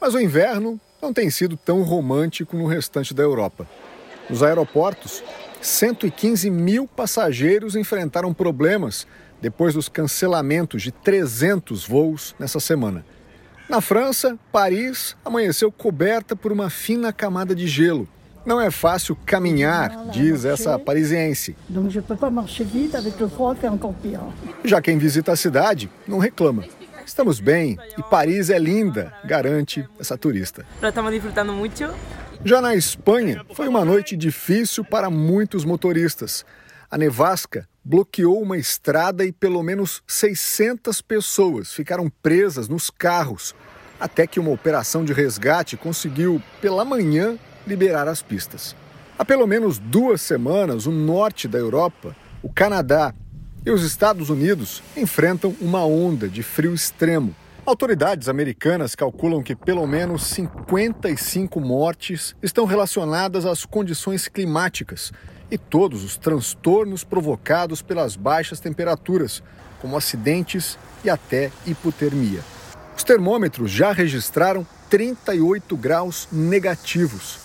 Mas 0.00 0.14
o 0.14 0.20
inverno 0.20 0.80
não 1.02 1.12
tem 1.12 1.28
sido 1.28 1.56
tão 1.56 1.82
romântico 1.82 2.56
no 2.56 2.66
restante 2.66 3.12
da 3.12 3.22
Europa. 3.22 3.66
Nos 4.30 4.42
aeroportos, 4.42 5.22
115 5.64 6.50
mil 6.50 6.86
passageiros 6.86 7.74
enfrentaram 7.74 8.34
problemas 8.34 9.06
depois 9.40 9.72
dos 9.72 9.88
cancelamentos 9.88 10.82
de 10.82 10.92
300 10.92 11.86
voos 11.86 12.34
nessa 12.38 12.60
semana. 12.60 13.04
Na 13.66 13.80
França, 13.80 14.38
Paris 14.52 15.16
amanheceu 15.24 15.72
coberta 15.72 16.36
por 16.36 16.52
uma 16.52 16.68
fina 16.68 17.14
camada 17.14 17.54
de 17.54 17.66
gelo. 17.66 18.06
Não 18.44 18.60
é 18.60 18.70
fácil 18.70 19.16
caminhar, 19.24 20.08
diz 20.12 20.44
essa 20.44 20.78
parisiense. 20.78 21.56
Já 24.62 24.82
quem 24.82 24.98
visita 24.98 25.32
a 25.32 25.36
cidade 25.36 25.90
não 26.06 26.18
reclama. 26.18 26.64
Estamos 27.06 27.40
bem 27.40 27.78
e 27.96 28.02
Paris 28.02 28.50
é 28.50 28.58
linda, 28.58 29.14
garante 29.24 29.86
essa 29.98 30.16
turista. 30.18 30.66
Estamos 30.82 31.10
disfrutando 31.10 31.54
muito. 31.54 31.84
Já 32.46 32.60
na 32.60 32.74
Espanha, 32.74 33.42
foi 33.54 33.66
uma 33.68 33.86
noite 33.86 34.14
difícil 34.14 34.84
para 34.84 35.08
muitos 35.08 35.64
motoristas. 35.64 36.44
A 36.90 36.98
nevasca 36.98 37.66
bloqueou 37.82 38.42
uma 38.42 38.58
estrada 38.58 39.24
e 39.24 39.32
pelo 39.32 39.62
menos 39.62 40.02
600 40.06 41.00
pessoas 41.00 41.72
ficaram 41.72 42.12
presas 42.22 42.68
nos 42.68 42.90
carros, 42.90 43.54
até 43.98 44.26
que 44.26 44.38
uma 44.38 44.50
operação 44.50 45.06
de 45.06 45.14
resgate 45.14 45.78
conseguiu, 45.78 46.42
pela 46.60 46.84
manhã, 46.84 47.38
liberar 47.66 48.06
as 48.08 48.20
pistas. 48.20 48.76
Há 49.18 49.24
pelo 49.24 49.46
menos 49.46 49.78
duas 49.78 50.20
semanas, 50.20 50.84
o 50.84 50.92
norte 50.92 51.48
da 51.48 51.58
Europa, 51.58 52.14
o 52.42 52.52
Canadá 52.52 53.14
e 53.64 53.70
os 53.70 53.82
Estados 53.82 54.28
Unidos 54.28 54.82
enfrentam 54.94 55.56
uma 55.62 55.82
onda 55.86 56.28
de 56.28 56.42
frio 56.42 56.74
extremo. 56.74 57.34
Autoridades 57.66 58.28
americanas 58.28 58.94
calculam 58.94 59.42
que 59.42 59.56
pelo 59.56 59.86
menos 59.86 60.26
55 60.26 61.58
mortes 61.58 62.36
estão 62.42 62.66
relacionadas 62.66 63.46
às 63.46 63.64
condições 63.64 64.28
climáticas 64.28 65.10
e 65.50 65.56
todos 65.56 66.04
os 66.04 66.18
transtornos 66.18 67.04
provocados 67.04 67.80
pelas 67.80 68.16
baixas 68.16 68.60
temperaturas, 68.60 69.42
como 69.80 69.96
acidentes 69.96 70.78
e 71.02 71.08
até 71.08 71.50
hipotermia. 71.64 72.40
Os 72.94 73.02
termômetros 73.02 73.70
já 73.70 73.92
registraram 73.92 74.66
38 74.90 75.74
graus 75.74 76.28
negativos. 76.30 77.38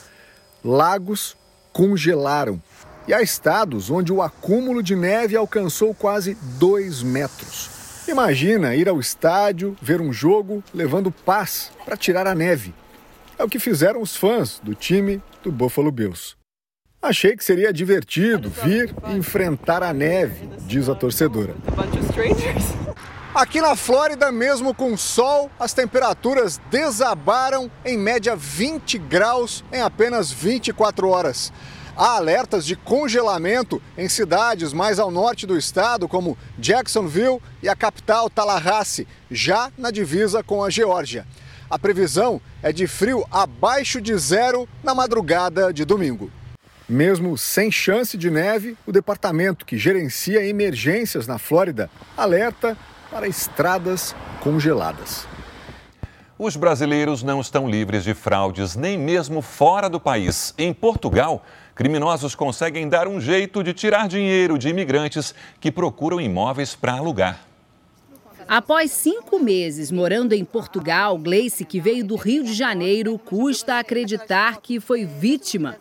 Lagos 0.62 1.38
congelaram 1.72 2.62
e 3.08 3.14
há 3.14 3.22
estados 3.22 3.90
onde 3.90 4.12
o 4.12 4.22
acúmulo 4.22 4.84
de 4.84 4.98
neve 4.98 5.38
alcançou 5.38 5.94
quase 5.94 6.38
2 6.60 7.04
metros. 7.04 7.79
Imagina 8.10 8.76
ir 8.76 8.90
ao 8.90 9.00
estádio, 9.00 9.78
ver 9.80 10.02
um 10.02 10.12
jogo 10.12 10.64
levando 10.74 11.12
paz 11.12 11.72
para 11.86 11.96
tirar 11.96 12.26
a 12.26 12.34
neve. 12.34 12.74
É 13.38 13.44
o 13.44 13.48
que 13.48 13.60
fizeram 13.60 14.02
os 14.02 14.18
fãs 14.18 14.60
do 14.64 14.74
time 14.74 15.22
do 15.44 15.52
Buffalo 15.52 15.92
Bills. 15.92 16.36
Achei 17.00 17.38
que 17.38 17.44
seria 17.44 17.72
divertido 17.72 18.50
vir 18.50 18.96
enfrentar 19.16 19.84
a 19.84 19.94
neve, 19.94 20.50
diz 20.62 20.90
a 20.90 20.96
torcedora. 20.96 21.56
Aqui 23.36 23.62
na 23.62 23.76
Flórida, 23.76 24.32
mesmo 24.32 24.74
com 24.74 24.98
sol, 24.98 25.52
as 25.60 25.72
temperaturas 25.72 26.60
desabaram 26.72 27.70
em 27.86 27.96
média 27.96 28.36
20 28.36 28.98
graus 28.98 29.64
em 29.72 29.82
apenas 29.82 30.32
24 30.32 31.08
horas. 31.08 31.54
Há 32.02 32.16
alertas 32.16 32.66
de 32.66 32.78
congelamento 32.78 33.82
em 33.98 34.08
cidades 34.08 34.72
mais 34.72 35.00
ao 35.00 35.12
norte 35.12 35.46
do 35.46 35.58
estado, 35.58 36.08
como 36.08 36.38
Jacksonville 36.58 37.42
e 37.62 37.68
a 37.68 37.76
capital 37.76 38.30
Tallahassee, 38.30 39.06
já 39.30 39.70
na 39.78 39.92
divisa 39.92 40.42
com 40.42 40.64
a 40.64 40.70
Geórgia. 40.70 41.28
A 41.70 41.78
previsão 41.78 42.40
é 42.64 42.72
de 42.72 42.88
frio 42.88 43.28
abaixo 43.30 44.00
de 44.00 44.16
zero 44.18 44.66
na 44.82 44.96
madrugada 44.96 45.74
de 45.74 45.84
domingo. 45.84 46.32
Mesmo 46.88 47.38
sem 47.38 47.70
chance 47.70 48.18
de 48.18 48.32
neve, 48.32 48.78
o 48.88 48.94
departamento 48.94 49.66
que 49.66 49.78
gerencia 49.78 50.48
emergências 50.48 51.28
na 51.28 51.38
Flórida 51.38 51.90
alerta 52.16 52.78
para 53.12 53.28
estradas 53.28 54.16
congeladas. 54.40 55.28
Os 56.42 56.56
brasileiros 56.56 57.22
não 57.22 57.42
estão 57.42 57.70
livres 57.70 58.06
de 58.06 58.14
fraudes, 58.14 58.74
nem 58.74 58.98
mesmo 58.98 59.42
fora 59.42 59.90
do 59.90 60.00
país. 60.00 60.54
Em 60.58 60.74
Portugal, 60.74 61.44
criminosos 61.80 62.36
conseguem 62.36 62.90
dar 62.90 63.08
um 63.08 63.22
jeito 63.22 63.64
de 63.64 63.74
tirar 63.74 64.10
dinheiro 64.10 64.58
de 64.58 64.68
imigrantes 64.68 65.34
que 65.62 65.72
procuram 65.72 66.20
imóveis 66.20 66.76
para 66.76 66.92
alugar. 66.92 67.48
Após 68.46 68.92
cinco 68.92 69.40
meses 69.40 69.90
morando 69.90 70.34
em 70.34 70.44
Portugal, 70.44 71.18
Gleice, 71.18 71.64
que 71.64 71.80
veio 71.80 72.04
do 72.04 72.18
Rio 72.18 72.44
de 72.44 72.54
Janeiro, 72.54 73.18
custa 73.18 73.80
acreditar 73.80 74.60
que 74.60 74.82
foi 74.82 75.06
vítima. 75.06 75.78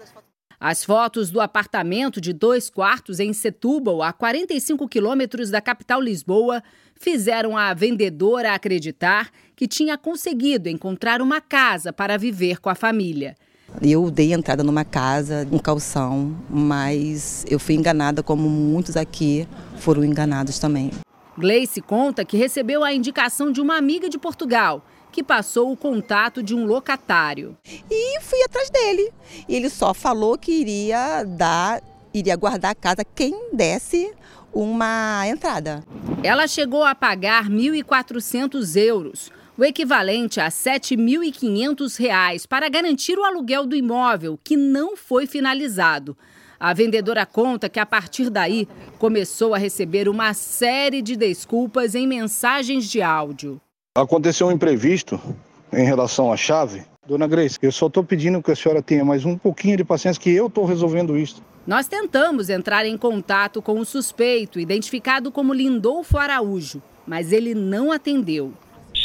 As 0.61 0.85
fotos 0.85 1.33
do 1.33 1.41
apartamento 1.41 2.21
de 2.21 2.33
dois 2.33 2.71
quartos 2.71 3.19
em 3.19 3.33
Setúbal, 3.33 4.01
a 4.01 4.13
45 4.13 4.87
quilômetros 4.87 5.51
da 5.51 5.61
capital 5.61 6.01
Lisboa, 6.01 6.63
fizeram 6.95 7.57
a 7.57 7.75
vendedora 7.75 8.55
acreditar 8.55 9.31
que 9.57 9.67
tinha 9.67 9.99
conseguido 9.99 10.69
encontrar 10.69 11.21
uma 11.21 11.41
casa 11.41 11.93
para 11.93 12.17
viver 12.17 12.61
com 12.61 12.71
a 12.71 12.77
família. 12.77 13.35
Eu 13.81 14.11
dei 14.11 14.33
entrada 14.33 14.65
numa 14.65 14.85
casa, 14.85 15.47
um 15.53 15.59
calção, 15.59 16.37
mas 16.51 17.45
eu 17.49 17.59
fui 17.59 17.75
enganada 17.75 18.23
como 18.23 18.49
muitos 18.49 18.97
aqui 18.97 19.47
foram 19.77 20.05
enganados 20.05 20.59
também. 20.59 20.91
Gleice 21.37 21.81
conta 21.81 22.25
que 22.25 22.37
recebeu 22.37 22.83
a 22.83 22.93
indicação 22.93 23.53
de 23.53 23.61
uma 23.61 23.77
amiga 23.77 24.09
de 24.09 24.19
Portugal, 24.19 24.85
que 25.13 25.23
passou 25.23 25.71
o 25.71 25.77
contato 25.77 26.43
de 26.43 26.55
um 26.55 26.67
locatário. 26.67 27.57
E 27.91 28.21
fui 28.21 28.43
atrás 28.43 28.69
dele. 28.71 29.13
Ele 29.49 29.71
só 29.71 29.95
falou 29.95 30.37
que 30.37 30.51
iria 30.51 31.23
dar, 31.25 31.81
iria 32.13 32.35
guardar 32.35 32.73
a 32.73 32.75
casa 32.75 33.05
quem 33.05 33.51
desse 33.53 34.13
uma 34.53 35.23
entrada. 35.29 35.85
Ela 36.23 36.49
chegou 36.49 36.83
a 36.83 36.95
pagar 36.95 37.49
1.400 37.49 38.77
euros, 38.77 39.31
o 39.59 39.65
equivalente 39.65 40.39
a 40.39 40.45
R$ 40.45 40.51
7.500, 40.51 42.47
para 42.47 42.69
garantir 42.69 43.19
o 43.19 43.25
aluguel 43.25 43.67
do 43.67 43.75
imóvel, 43.75 44.39
que 44.43 44.57
não 44.57 44.97
foi 44.97 45.27
finalizado. 45.27 46.17
A 46.61 46.73
vendedora 46.73 47.27
conta 47.27 47.69
que 47.69 47.81
a 47.81 47.87
partir 47.87 48.31
daí 48.31 48.69
começou 49.01 49.53
a 49.55 49.59
receber 49.59 50.09
uma 50.09 50.33
série 50.33 51.03
de 51.03 51.17
desculpas 51.17 51.97
em 51.97 52.07
mensagens 52.07 52.89
de 52.89 53.03
áudio. 53.03 53.61
Aconteceu 53.97 54.47
um 54.47 54.53
imprevisto 54.53 55.21
em 55.73 55.85
relação 55.85 56.33
à 56.33 56.37
chave. 56.37 56.85
Dona 57.05 57.27
Grace, 57.27 57.59
eu 57.61 57.73
só 57.73 57.89
estou 57.89 58.05
pedindo 58.05 58.41
que 58.41 58.53
a 58.53 58.57
senhora 58.57 58.81
tenha 58.81 59.05
mais 59.05 59.25
um 59.25 59.37
pouquinho 59.37 59.77
de 59.77 59.83
paciência, 59.83 60.23
que 60.23 60.31
eu 60.31 60.47
estou 60.47 60.67
resolvendo 60.67 61.19
isso. 61.19 61.43
Nós 61.67 61.89
tentamos 61.89 62.49
entrar 62.49 62.87
em 62.87 62.97
contato 62.97 63.61
com 63.61 63.81
o 63.81 63.85
suspeito, 63.85 64.61
identificado 64.61 65.33
como 65.33 65.53
Lindolfo 65.53 66.17
Araújo, 66.17 66.81
mas 67.05 67.33
ele 67.33 67.57
não 67.57 67.91
atendeu. 67.91 68.53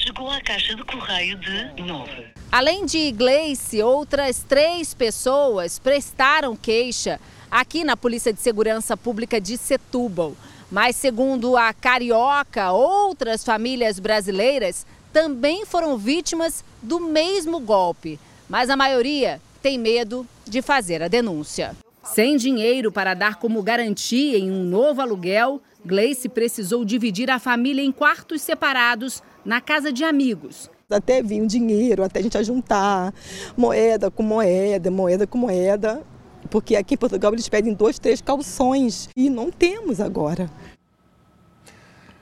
Chegou 0.06 0.30
à 0.30 0.42
caixa 0.42 0.76
de 0.76 0.84
correio 0.84 1.39
de 1.39 1.82
9. 1.82 2.12
Além 2.52 2.86
de 2.86 3.10
Gleice, 3.13 3.82
outras 3.82 4.44
três 4.44 4.94
pessoas 4.94 5.80
prestaram 5.80 6.58
queixa 6.58 7.22
aqui 7.50 7.86
na 7.86 7.96
Polícia 7.96 8.34
de 8.34 8.42
Segurança 8.42 8.98
Pública 8.98 9.39
de 9.39 9.56
Setúbal. 9.56 10.36
Mas, 10.70 10.98
segundo 10.98 11.56
a 11.56 11.72
Carioca, 11.72 12.74
outras 12.74 13.46
famílias 13.46 13.98
brasileiras 13.98 14.86
também 15.13 15.66
foram 15.66 15.98
vítimas 15.98 16.66
do 16.82 17.00
mesmo 17.00 17.62
golpe. 17.62 18.20
Mas 18.50 18.70
a 18.70 18.76
maioria 18.76 19.39
tem 19.62 19.78
medo 19.78 20.28
de 20.46 20.62
fazer 20.62 21.02
a 21.02 21.08
denúncia. 21.08 21.78
Sem 22.04 22.36
dinheiro 22.36 22.92
para 22.92 23.13
dar 23.13 23.36
como 23.36 23.63
garantia 23.63 24.38
em 24.38 24.52
um 24.52 24.66
novo 24.66 25.00
aluguel, 25.00 25.62
Gleice 25.86 26.28
precisou 26.28 26.84
dividir 26.84 27.32
a 27.32 27.39
família 27.39 27.82
em 27.82 27.92
quartos 27.92 28.42
separados 28.42 29.24
na 29.45 29.62
casa 29.62 29.91
de 29.91 30.03
amigos. 30.03 30.69
Até 30.89 31.21
vinha 31.23 31.43
um 31.43 31.47
dinheiro, 31.47 32.03
até 32.03 32.19
a 32.19 32.23
gente 32.23 32.43
juntar 32.43 33.13
moeda 33.58 34.12
com 34.12 34.21
moeda, 34.21 34.91
moeda 34.91 35.25
com 35.25 35.38
moeda, 35.38 36.03
porque 36.49 36.75
aqui 36.75 36.93
em 36.93 36.97
Portugal 36.97 37.34
eles 37.34 37.49
pedem 37.49 37.73
dois, 37.73 37.97
três 37.97 38.21
calções 38.21 39.10
e 39.15 39.29
não 39.29 39.51
temos 39.51 39.99
agora. 39.99 40.49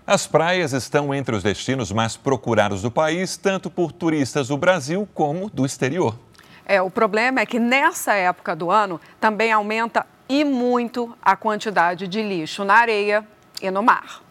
As 0.06 0.26
praias 0.26 0.74
estão 0.74 1.14
entre 1.14 1.36
os 1.36 1.44
destinos 1.44 1.92
mais 1.92 2.18
procurados 2.18 2.82
do 2.82 2.92
país, 2.92 3.38
tanto 3.38 3.70
por 3.70 3.92
turistas 3.92 4.48
do 4.48 4.58
Brasil 4.58 5.08
como 5.14 5.50
do 5.50 5.66
exterior. 5.66 6.18
É, 6.66 6.82
o 6.82 6.90
problema 6.90 7.42
é 7.42 7.46
que 7.46 7.60
nessa 7.60 8.14
época 8.14 8.56
do 8.56 8.72
ano 8.72 9.00
também 9.20 9.52
aumenta 9.52 10.06
e 10.28 10.44
muito 10.44 11.16
a 11.22 11.36
quantidade 11.36 12.08
de 12.08 12.22
lixo 12.22 12.64
na 12.64 12.76
areia 12.76 13.28
e 13.62 13.70
no 13.70 13.84
mar. 13.84 14.22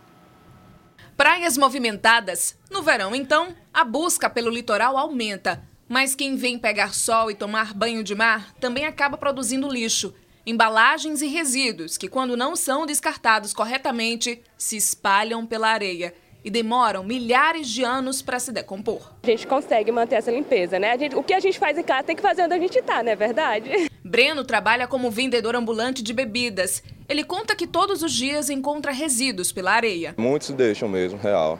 Praias 1.21 1.59
movimentadas. 1.59 2.57
No 2.71 2.83
verão, 2.83 3.15
então, 3.15 3.55
a 3.75 3.85
busca 3.85 4.31
pelo 4.31 4.49
litoral 4.49 4.97
aumenta. 4.97 5.63
Mas 5.87 6.15
quem 6.15 6.35
vem 6.35 6.59
pegar 6.59 6.95
sol 6.95 7.31
e 7.31 7.35
tomar 7.35 7.75
banho 7.75 8.03
de 8.03 8.15
mar 8.15 8.55
também 8.55 8.87
acaba 8.87 9.19
produzindo 9.19 9.69
lixo. 9.69 10.15
Embalagens 10.47 11.21
e 11.21 11.27
resíduos 11.27 11.99
que, 11.99 12.09
quando 12.09 12.39
não 12.39 12.57
são 12.57 12.87
descartados 12.87 13.53
corretamente, 13.53 14.43
se 14.57 14.79
espalham 14.79 15.45
pela 15.45 15.69
areia 15.69 16.15
e 16.43 16.51
demoram 16.51 17.05
milhares 17.05 17.69
de 17.69 17.85
anos 17.85 18.23
para 18.23 18.39
se 18.39 18.51
decompor. 18.51 19.13
A 19.23 19.27
gente 19.27 19.47
consegue 19.47 19.93
manter 19.93 20.15
essa 20.15 20.31
limpeza, 20.31 20.79
né? 20.79 20.99
Gente, 20.99 21.15
o 21.17 21.23
que 21.23 21.35
a 21.35 21.41
gente 21.41 21.59
faz 21.59 21.77
em 21.77 21.83
casa 21.83 22.05
tem 22.05 22.17
que 22.17 22.23
fazer 22.23 22.45
onde 22.45 22.55
a 22.55 22.59
gente 22.59 22.79
está, 22.79 23.03
não 23.03 23.13
é 23.13 23.17
verdade? 23.17 23.91
Breno 24.03 24.43
trabalha 24.43 24.89
como 24.89 25.11
vendedor 25.11 25.55
ambulante 25.55 26.03
de 26.03 26.15
bebidas. 26.15 26.83
Ele 27.11 27.25
conta 27.25 27.57
que 27.57 27.67
todos 27.67 28.05
os 28.05 28.13
dias 28.13 28.51
encontra 28.51 28.93
resíduos 28.93 29.51
pela 29.51 29.73
areia. 29.73 30.15
Muitos 30.17 30.51
deixam 30.51 30.89
mesmo, 30.89 31.19
real. 31.19 31.59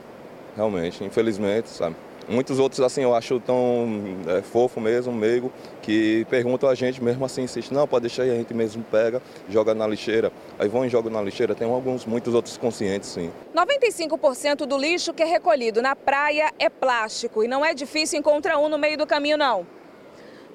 Realmente, 0.55 1.03
infelizmente, 1.03 1.69
sabe? 1.69 1.97
Muitos 2.29 2.61
outros, 2.61 2.81
assim, 2.81 3.03
eu 3.03 3.13
acho 3.13 3.41
tão 3.41 3.89
é, 4.29 4.43
fofo 4.43 4.81
mesmo, 4.81 5.13
meigo, 5.13 5.53
que 5.83 6.25
perguntam 6.31 6.69
a 6.69 6.75
gente 6.77 7.03
mesmo 7.03 7.25
assim, 7.25 7.43
insiste, 7.43 7.75
não, 7.75 7.89
pode 7.89 8.03
deixar 8.03 8.23
aí, 8.23 8.31
a 8.31 8.37
gente 8.37 8.55
mesmo 8.55 8.85
pega, 8.85 9.21
joga 9.49 9.75
na 9.75 9.89
lixeira. 9.89 10.31
Aí 10.57 10.69
vão 10.69 10.87
e 10.87 10.89
jogam 10.89 11.11
na 11.11 11.21
lixeira. 11.21 11.53
Tem 11.53 11.69
alguns, 11.69 12.07
muitos 12.07 12.33
outros 12.33 12.57
conscientes, 12.57 13.09
sim. 13.09 13.33
95% 13.53 14.67
do 14.67 14.79
lixo 14.79 15.13
que 15.13 15.25
é 15.25 15.27
recolhido 15.27 15.83
na 15.83 15.97
praia 15.97 16.53
é 16.61 16.69
plástico 16.69 17.43
e 17.43 17.49
não 17.49 17.65
é 17.65 17.75
difícil 17.75 18.21
encontrar 18.21 18.57
um 18.59 18.69
no 18.69 18.79
meio 18.79 18.97
do 18.97 19.05
caminho, 19.05 19.37
não. 19.37 19.67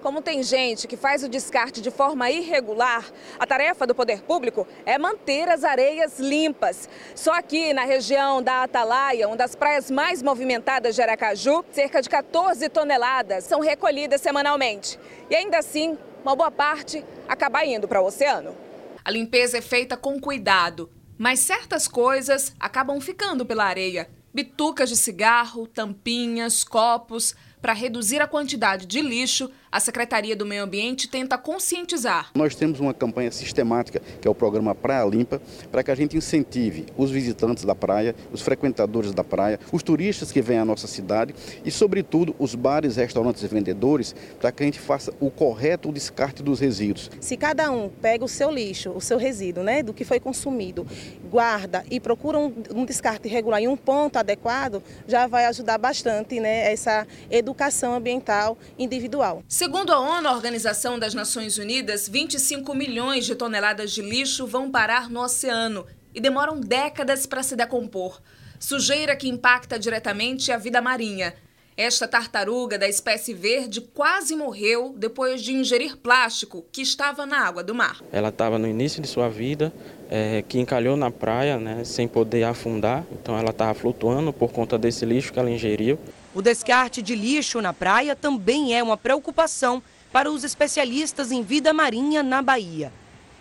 Como 0.05 0.21
tem 0.21 0.43
gente 0.43 0.87
que 0.87 0.95
faz 0.95 1.23
o 1.23 1.27
descarte 1.27 1.81
de 1.81 1.89
forma 1.89 2.29
irregular, 2.29 3.11
a 3.39 3.47
tarefa 3.47 3.87
do 3.87 3.95
poder 3.95 4.21
público 4.21 4.67
é 4.85 4.99
manter 4.99 5.49
as 5.49 5.63
areias 5.63 6.19
limpas. 6.19 6.87
Só 7.15 7.33
aqui 7.33 7.73
na 7.73 7.85
região 7.85 8.39
da 8.39 8.61
Atalaia, 8.61 9.27
uma 9.27 9.35
das 9.35 9.55
praias 9.55 9.89
mais 9.89 10.21
movimentadas 10.21 10.93
de 10.93 11.01
Aracaju, 11.01 11.65
cerca 11.71 12.03
de 12.03 12.07
14 12.07 12.69
toneladas 12.69 13.45
são 13.45 13.61
recolhidas 13.61 14.21
semanalmente. 14.21 14.99
E 15.27 15.35
ainda 15.35 15.57
assim, 15.57 15.97
uma 16.23 16.35
boa 16.35 16.51
parte 16.51 17.03
acaba 17.27 17.65
indo 17.65 17.87
para 17.87 17.99
o 17.99 18.05
oceano. 18.05 18.55
A 19.03 19.09
limpeza 19.09 19.57
é 19.57 19.61
feita 19.61 19.97
com 19.97 20.19
cuidado, 20.19 20.87
mas 21.17 21.39
certas 21.39 21.87
coisas 21.87 22.53
acabam 22.59 23.01
ficando 23.01 23.43
pela 23.43 23.65
areia. 23.65 24.07
Bitucas 24.35 24.89
de 24.89 24.97
cigarro, 24.97 25.65
tampinhas, 25.65 26.63
copos. 26.63 27.33
Para 27.61 27.71
reduzir 27.71 28.21
a 28.21 28.27
quantidade 28.27 28.85
de 28.85 29.01
lixo, 29.01 29.49
a 29.75 29.79
Secretaria 29.81 30.37
do 30.37 30.45
Meio 30.45 30.63
Ambiente 30.63 31.05
tenta 31.05 31.37
conscientizar. 31.37 32.29
Nós 32.33 32.55
temos 32.55 32.79
uma 32.79 32.93
campanha 32.93 33.29
sistemática, 33.29 34.01
que 34.21 34.25
é 34.25 34.31
o 34.31 34.33
programa 34.33 34.73
Praia 34.73 35.03
Limpa, 35.03 35.41
para 35.69 35.83
que 35.83 35.91
a 35.91 35.95
gente 35.95 36.15
incentive 36.15 36.85
os 36.95 37.11
visitantes 37.11 37.65
da 37.65 37.75
praia, 37.75 38.15
os 38.31 38.41
frequentadores 38.41 39.13
da 39.13 39.21
praia, 39.21 39.59
os 39.73 39.83
turistas 39.83 40.31
que 40.31 40.41
vêm 40.41 40.59
à 40.59 40.63
nossa 40.63 40.87
cidade 40.87 41.35
e, 41.65 41.69
sobretudo, 41.71 42.33
os 42.39 42.55
bares, 42.55 42.95
restaurantes 42.95 43.43
e 43.43 43.47
vendedores, 43.47 44.15
para 44.39 44.49
que 44.49 44.63
a 44.63 44.65
gente 44.65 44.79
faça 44.79 45.13
o 45.19 45.29
correto 45.29 45.91
descarte 45.91 46.41
dos 46.41 46.61
resíduos. 46.61 47.11
Se 47.19 47.35
cada 47.35 47.69
um 47.69 47.89
pega 47.89 48.23
o 48.23 48.29
seu 48.29 48.49
lixo, 48.49 48.91
o 48.91 49.01
seu 49.01 49.17
resíduo, 49.17 49.61
né, 49.61 49.83
do 49.83 49.93
que 49.93 50.05
foi 50.05 50.21
consumido, 50.21 50.87
guarda 51.29 51.83
e 51.91 51.99
procura 51.99 52.39
um, 52.39 52.53
um 52.73 52.85
descarte 52.85 53.27
regular 53.27 53.61
em 53.61 53.67
um 53.67 53.75
ponto 53.75 54.15
adequado, 54.15 54.81
já 55.05 55.27
vai 55.27 55.43
ajudar 55.47 55.77
bastante 55.77 56.39
né, 56.39 56.71
essa 56.71 57.05
educação 57.29 57.93
ambiental 57.93 58.57
individual. 58.79 59.43
Segundo 59.65 59.91
a 59.91 59.99
ONU, 59.99 60.27
a 60.27 60.31
Organização 60.31 60.99
das 60.99 61.15
Nações 61.15 61.57
Unidas, 61.57 62.07
25 62.07 62.75
milhões 62.75 63.25
de 63.25 63.33
toneladas 63.33 63.91
de 63.91 64.03
lixo 64.03 64.45
vão 64.45 64.69
parar 64.69 65.09
no 65.09 65.19
oceano 65.19 65.87
e 66.13 66.21
demoram 66.21 66.61
décadas 66.61 67.25
para 67.25 67.41
se 67.41 67.55
decompor. 67.55 68.21
Sujeira 68.59 69.15
que 69.15 69.27
impacta 69.27 69.79
diretamente 69.79 70.51
a 70.51 70.57
vida 70.57 70.79
marinha. 70.83 71.33
Esta 71.75 72.07
tartaruga 72.07 72.77
da 72.77 72.87
espécie 72.87 73.33
verde 73.33 73.81
quase 73.81 74.35
morreu 74.35 74.93
depois 74.95 75.41
de 75.41 75.53
ingerir 75.53 75.97
plástico 75.97 76.63
que 76.71 76.83
estava 76.83 77.25
na 77.25 77.39
água 77.39 77.63
do 77.63 77.73
mar. 77.73 78.03
Ela 78.11 78.29
estava 78.29 78.59
no 78.59 78.67
início 78.67 79.01
de 79.01 79.07
sua 79.07 79.29
vida, 79.29 79.73
é, 80.11 80.43
que 80.47 80.59
encalhou 80.59 80.95
na 80.95 81.09
praia, 81.09 81.57
né, 81.57 81.83
sem 81.83 82.07
poder 82.07 82.43
afundar, 82.43 83.03
então 83.11 83.35
ela 83.35 83.49
estava 83.49 83.73
flutuando 83.73 84.31
por 84.31 84.51
conta 84.51 84.77
desse 84.77 85.07
lixo 85.07 85.33
que 85.33 85.39
ela 85.39 85.49
ingeriu. 85.49 85.97
O 86.35 86.41
descarte 86.41 87.01
de 87.01 87.15
lixo 87.15 87.61
na 87.61 87.71
praia 87.71 88.13
também 88.13 88.75
é 88.75 88.83
uma 88.83 88.97
preocupação 88.97 89.81
para 90.11 90.29
os 90.29 90.43
especialistas 90.43 91.31
em 91.31 91.41
vida 91.41 91.71
marinha 91.71 92.21
na 92.21 92.41
Bahia. 92.41 92.91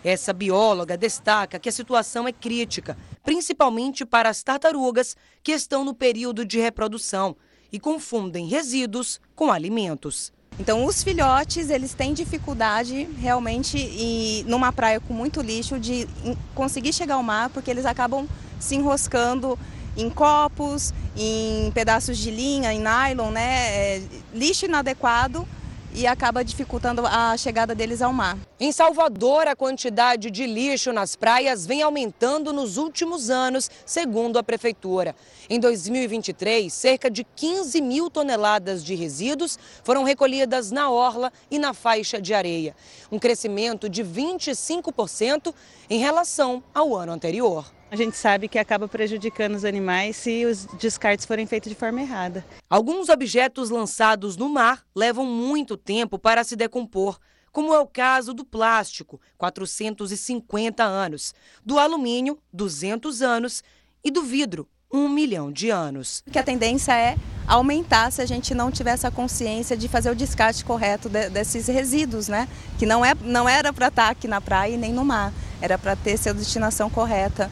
Essa 0.01 0.31
bióloga 0.31 0.95
destaca 0.95 1.59
que 1.59 1.67
a 1.67 1.73
situação 1.73 2.25
é 2.25 2.31
crítica, 2.31 2.97
principalmente 3.21 4.05
para 4.05 4.29
as 4.29 4.41
tartarugas 4.41 5.17
que 5.43 5.51
estão 5.51 5.83
no 5.83 5.93
período 5.93 6.45
de 6.45 6.57
reprodução 6.57 7.35
e 7.69 7.81
confundem 7.81 8.47
resíduos 8.47 9.19
com 9.35 9.51
alimentos. 9.51 10.31
Então, 10.57 10.85
os 10.85 11.03
filhotes, 11.03 11.69
eles 11.69 11.93
têm 11.93 12.13
dificuldade 12.13 13.09
realmente 13.19 13.77
e 13.77 14.45
numa 14.47 14.71
praia 14.71 15.01
com 15.01 15.13
muito 15.13 15.41
lixo 15.41 15.77
de 15.77 16.07
conseguir 16.53 16.93
chegar 16.93 17.15
ao 17.15 17.23
mar, 17.23 17.49
porque 17.49 17.69
eles 17.69 17.85
acabam 17.85 18.25
se 18.57 18.75
enroscando 18.75 19.59
em 19.97 20.09
copos, 20.09 20.93
em 21.15 21.71
pedaços 21.71 22.17
de 22.17 22.31
linha, 22.31 22.73
em 22.73 22.79
nylon, 22.79 23.31
né? 23.31 23.95
É, 23.97 24.01
lixo 24.33 24.65
inadequado 24.65 25.47
e 25.95 26.05
acaba 26.05 26.43
dificultando 26.43 27.07
a 27.07 27.37
chegada 27.37 27.73
deles 27.73 28.01
ao 28.01 28.11
mar. 28.11 28.37
Em 28.59 28.71
Salvador, 28.71 29.47
a 29.47 29.55
quantidade 29.55 30.29
de 30.29 30.45
lixo 30.45 30.91
nas 30.91 31.15
praias 31.15 31.65
vem 31.65 31.81
aumentando 31.81 32.51
nos 32.51 32.75
últimos 32.75 33.29
anos, 33.29 33.71
segundo 33.85 34.37
a 34.37 34.43
prefeitura. 34.43 35.15
Em 35.49 35.57
2023, 35.57 36.71
cerca 36.71 37.09
de 37.09 37.23
15 37.23 37.81
mil 37.81 38.09
toneladas 38.09 38.83
de 38.83 38.93
resíduos 38.93 39.57
foram 39.83 40.03
recolhidas 40.03 40.69
na 40.69 40.89
orla 40.89 41.31
e 41.49 41.57
na 41.57 41.73
faixa 41.73 42.21
de 42.21 42.33
areia, 42.33 42.75
um 43.09 43.17
crescimento 43.17 43.87
de 43.87 44.03
25% 44.03 45.53
em 45.89 45.99
relação 45.99 46.61
ao 46.73 46.93
ano 46.93 47.13
anterior 47.13 47.65
a 47.89 47.95
gente 47.95 48.17
sabe 48.17 48.47
que 48.47 48.57
acaba 48.57 48.87
prejudicando 48.87 49.55
os 49.55 49.63
animais 49.63 50.15
se 50.15 50.45
os 50.45 50.65
descartes 50.79 51.25
forem 51.25 51.45
feitos 51.45 51.69
de 51.69 51.75
forma 51.75 52.01
errada. 52.01 52.45
Alguns 52.69 53.09
objetos 53.09 53.69
lançados 53.69 54.35
no 54.35 54.49
mar 54.49 54.83
levam 54.95 55.25
muito 55.25 55.77
tempo 55.77 56.17
para 56.17 56.43
se 56.43 56.55
decompor, 56.55 57.19
como 57.51 57.73
é 57.73 57.79
o 57.79 57.87
caso 57.87 58.33
do 58.33 58.43
plástico, 58.43 59.21
450 59.37 60.83
anos, 60.83 61.33
do 61.63 61.79
alumínio, 61.79 62.37
200 62.51 63.21
anos 63.21 63.63
e 64.03 64.11
do 64.11 64.23
vidro, 64.23 64.67
um 64.91 65.07
milhão 65.07 65.51
de 65.51 65.69
anos. 65.69 66.21
Que 66.29 66.39
a 66.39 66.43
tendência 66.43 66.91
é 66.91 67.15
aumentar 67.47 68.11
se 68.11 68.21
a 68.21 68.25
gente 68.25 68.53
não 68.53 68.71
tiver 68.71 68.91
essa 68.91 69.09
consciência 69.09 69.77
de 69.77 69.87
fazer 69.87 70.09
o 70.09 70.15
descarte 70.15 70.65
correto 70.65 71.07
de, 71.07 71.29
desses 71.29 71.67
resíduos, 71.67 72.27
né? 72.27 72.47
Que 72.77 72.85
não, 72.85 73.05
é, 73.05 73.13
não 73.21 73.47
era 73.47 73.71
para 73.71 73.87
estar 73.87 74.09
aqui 74.09 74.27
na 74.27 74.41
praia 74.41 74.73
e 74.73 74.77
nem 74.77 74.91
no 74.91 75.05
mar, 75.05 75.31
era 75.61 75.77
para 75.77 75.95
ter 75.95 76.17
sua 76.17 76.33
destinação 76.33 76.89
correta. 76.89 77.49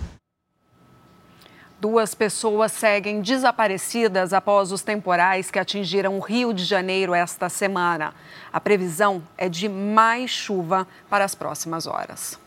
Duas 1.84 2.15
pessoas 2.15 2.72
seguem 2.72 3.19
desaparecidas 3.19 4.32
após 4.32 4.72
os 4.72 4.82
temporais 4.82 5.52
que 5.52 5.60
atingiram 5.60 6.17
o 6.17 6.22
Rio 6.22 6.54
de 6.54 6.63
Janeiro 6.63 7.13
esta 7.13 7.50
semana. 7.50 8.13
A 8.54 8.62
previsão 8.62 9.22
é 9.38 9.50
de 9.50 9.67
mais 9.67 10.32
chuva 10.32 10.88
para 11.10 11.26
as 11.26 11.36
próximas 11.36 11.86
horas. 11.86 12.39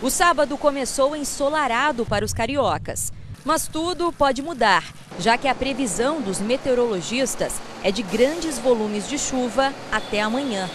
O 0.00 0.08
sábado 0.08 0.56
começou 0.56 1.14
ensolarado 1.14 2.06
para 2.06 2.24
os 2.24 2.32
cariocas. 2.32 3.12
Mas 3.44 3.68
tudo 3.68 4.10
pode 4.10 4.40
mudar, 4.40 4.90
já 5.18 5.36
que 5.36 5.48
a 5.48 5.54
previsão 5.54 6.22
dos 6.22 6.40
meteorologistas 6.40 7.60
é 7.84 7.92
de 7.92 8.02
grandes 8.02 8.58
volumes 8.58 9.06
de 9.06 9.18
chuva 9.18 9.70
até 9.92 10.22
amanhã. 10.22 10.66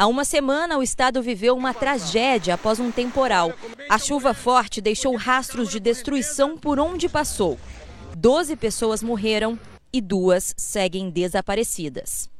Há 0.00 0.06
uma 0.06 0.24
semana, 0.24 0.78
o 0.78 0.82
estado 0.82 1.20
viveu 1.20 1.54
uma 1.54 1.74
tragédia 1.74 2.54
após 2.54 2.80
um 2.80 2.90
temporal. 2.90 3.52
A 3.86 3.98
chuva 3.98 4.32
forte 4.32 4.80
deixou 4.80 5.14
rastros 5.14 5.68
de 5.68 5.78
destruição 5.78 6.56
por 6.56 6.80
onde 6.80 7.06
passou. 7.06 7.58
Doze 8.16 8.56
pessoas 8.56 9.02
morreram 9.02 9.58
e 9.92 10.00
duas 10.00 10.54
seguem 10.56 11.10
desaparecidas. 11.10 12.30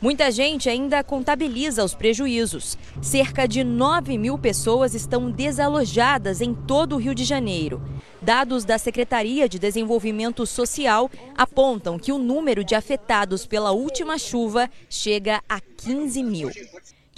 Muita 0.00 0.30
gente 0.30 0.70
ainda 0.70 1.02
contabiliza 1.02 1.82
os 1.82 1.92
prejuízos. 1.92 2.78
Cerca 3.02 3.48
de 3.48 3.64
9 3.64 4.16
mil 4.16 4.38
pessoas 4.38 4.94
estão 4.94 5.28
desalojadas 5.28 6.40
em 6.40 6.54
todo 6.54 6.94
o 6.94 6.98
Rio 6.98 7.16
de 7.16 7.24
Janeiro. 7.24 7.82
Dados 8.22 8.64
da 8.64 8.78
Secretaria 8.78 9.48
de 9.48 9.58
Desenvolvimento 9.58 10.46
Social 10.46 11.10
apontam 11.36 11.98
que 11.98 12.12
o 12.12 12.18
número 12.18 12.62
de 12.62 12.76
afetados 12.76 13.44
pela 13.44 13.72
última 13.72 14.18
chuva 14.18 14.70
chega 14.88 15.42
a 15.48 15.60
15 15.60 16.22
mil. 16.22 16.50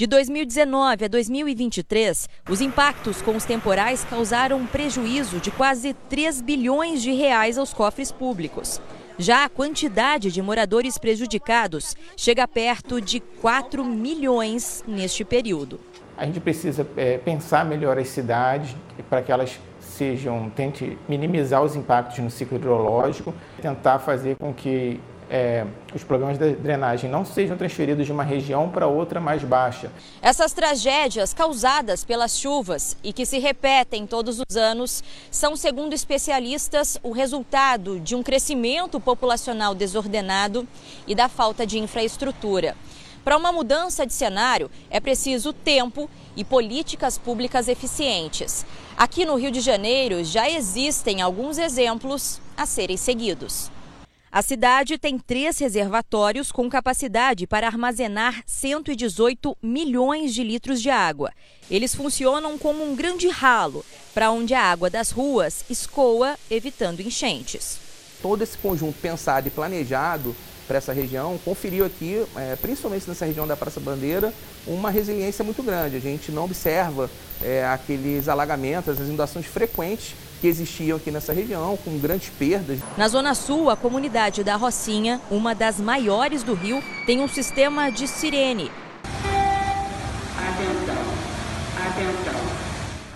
De 0.01 0.07
2019 0.07 1.05
a 1.05 1.09
2023, 1.09 2.27
os 2.49 2.63
impactos 2.63 3.21
com 3.21 3.37
os 3.37 3.45
temporais 3.45 4.03
causaram 4.03 4.57
um 4.57 4.67
prejuízo 4.67 5.39
de 5.41 5.51
quase 5.51 5.93
3 6.09 6.41
bilhões 6.41 7.03
de 7.03 7.13
reais 7.13 7.59
aos 7.59 7.75
cofres 7.75 8.11
públicos. 8.11 8.81
Já 9.19 9.45
a 9.45 9.49
quantidade 9.51 10.33
de 10.33 10.41
moradores 10.41 10.97
prejudicados 10.97 11.95
chega 12.17 12.49
perto 12.49 12.99
de 12.99 13.21
4 13.21 13.85
milhões 13.85 14.83
neste 14.89 15.23
período. 15.23 15.79
A 16.17 16.25
gente 16.25 16.41
precisa 16.41 16.87
é, 16.97 17.19
pensar 17.19 17.67
melhor 17.67 17.99
as 17.99 18.09
cidades 18.09 18.75
para 19.11 19.21
que 19.21 19.31
elas 19.31 19.61
sejam, 19.81 20.49
tente 20.49 20.97
minimizar 21.07 21.63
os 21.63 21.77
impactos 21.77 22.19
no 22.21 22.31
ciclo 22.31 22.57
hidrológico, 22.57 23.35
tentar 23.61 23.99
fazer 23.99 24.37
com 24.37 24.55
que 24.55 24.99
é, 25.31 25.65
os 25.95 26.03
problemas 26.03 26.37
de 26.37 26.55
drenagem 26.57 27.09
não 27.09 27.25
sejam 27.25 27.57
transferidos 27.57 28.05
de 28.05 28.11
uma 28.11 28.25
região 28.25 28.69
para 28.69 28.89
outra 28.89 29.21
mais 29.21 29.45
baixa. 29.45 29.93
Essas 30.21 30.53
tragédias 30.53 31.33
causadas 31.33 32.03
pelas 32.03 32.37
chuvas 32.37 32.97
e 33.03 33.13
que 33.13 33.25
se 33.25 33.39
repetem 33.39 34.09
todos 34.09 34.41
os 34.41 34.57
anos 34.57 35.05
são, 35.31 35.55
segundo 35.55 35.93
especialistas, 35.93 36.99
o 37.01 37.13
resultado 37.13 38.01
de 38.01 38.17
um 38.17 38.23
crescimento 38.25 38.99
populacional 38.99 39.73
desordenado 39.73 40.67
e 41.07 41.15
da 41.15 41.29
falta 41.29 41.65
de 41.65 41.79
infraestrutura. 41.79 42.77
Para 43.23 43.37
uma 43.37 43.53
mudança 43.53 44.05
de 44.05 44.15
cenário, 44.15 44.71
é 44.91 44.99
preciso 44.99 45.53
tempo 45.53 46.11
e 46.37 46.43
políticas 46.43 47.19
públicas 47.19 47.69
eficientes. 47.69 48.67
Aqui 48.97 49.25
no 49.25 49.37
Rio 49.37 49.51
de 49.51 49.61
Janeiro 49.61 50.25
já 50.25 50.51
existem 50.51 51.21
alguns 51.21 51.59
exemplos 51.59 52.41
a 52.57 52.67
serem 52.67 52.97
seguidos. 52.97 53.71
A 54.33 54.43
cidade 54.43 54.97
tem 54.97 55.19
três 55.19 55.59
reservatórios 55.59 56.53
com 56.53 56.71
capacidade 56.71 57.49
para 57.49 57.67
armazenar 57.67 58.45
118 58.47 59.57
milhões 59.61 60.33
de 60.33 60.45
litros 60.45 60.81
de 60.81 60.89
água. 60.89 61.33
Eles 61.69 61.97
funcionam 61.97 62.57
como 62.57 62.85
um 62.85 62.95
grande 62.95 63.29
ralo 63.29 63.85
para 64.15 64.31
onde 64.31 64.55
a 64.55 64.63
água 64.63 64.89
das 64.89 65.11
ruas 65.11 65.65
escoa, 65.69 66.37
evitando 66.49 67.01
enchentes. 67.01 67.79
Todo 68.23 68.43
esse 68.43 68.57
conjunto 68.57 68.97
pensado 69.01 69.49
e 69.49 69.51
planejado 69.51 70.37
para 70.69 70.79
essa 70.79 70.93
região 70.93 71.37
conferiu 71.45 71.85
aqui, 71.85 72.25
é, 72.37 72.55
principalmente 72.55 73.09
nessa 73.09 73.27
região 73.27 73.49
da 73.49 73.57
Praça 73.57 73.81
Bandeira, 73.81 74.33
uma 74.65 74.91
resiliência 74.91 75.45
muito 75.45 75.61
grande. 75.61 75.97
A 75.97 76.01
gente 76.01 76.31
não 76.31 76.45
observa 76.45 77.11
é, 77.43 77.67
aqueles 77.67 78.29
alagamentos, 78.29 79.01
as 79.01 79.09
inundações 79.09 79.47
frequentes 79.47 80.15
que 80.41 80.49
existiam 80.49 80.97
aqui 80.97 81.11
nessa 81.11 81.33
região, 81.33 81.77
com 81.85 81.99
grandes 81.99 82.31
perdas. 82.31 82.79
Na 82.97 83.07
Zona 83.09 83.35
Sul, 83.35 83.69
a 83.69 83.77
comunidade 83.77 84.43
da 84.43 84.57
Rocinha, 84.57 85.21
uma 85.31 85.55
das 85.55 85.79
maiores 85.79 86.43
do 86.43 86.55
Rio, 86.55 86.83
tem 87.05 87.21
um 87.21 87.29
sistema 87.29 87.91
de 87.91 88.09
sirene. 88.09 88.71
Atenção, 90.39 90.95
atenção. 91.77 92.41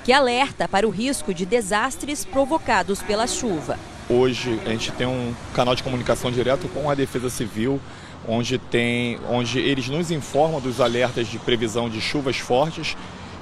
Que 0.04 0.12
alerta 0.12 0.68
para 0.68 0.86
o 0.86 0.90
risco 0.90 1.32
de 1.32 1.46
desastres 1.46 2.24
provocados 2.24 3.00
pela 3.02 3.26
chuva. 3.26 3.78
Hoje 4.08 4.60
a 4.66 4.68
gente 4.68 4.92
tem 4.92 5.06
um 5.06 5.34
canal 5.54 5.74
de 5.74 5.82
comunicação 5.82 6.30
direto 6.30 6.68
com 6.68 6.90
a 6.90 6.94
Defesa 6.94 7.30
Civil, 7.30 7.80
onde, 8.28 8.58
tem, 8.58 9.18
onde 9.30 9.58
eles 9.58 9.88
nos 9.88 10.10
informam 10.10 10.60
dos 10.60 10.78
alertas 10.78 11.26
de 11.26 11.38
previsão 11.38 11.88
de 11.88 12.02
chuvas 12.02 12.36
fortes 12.36 12.94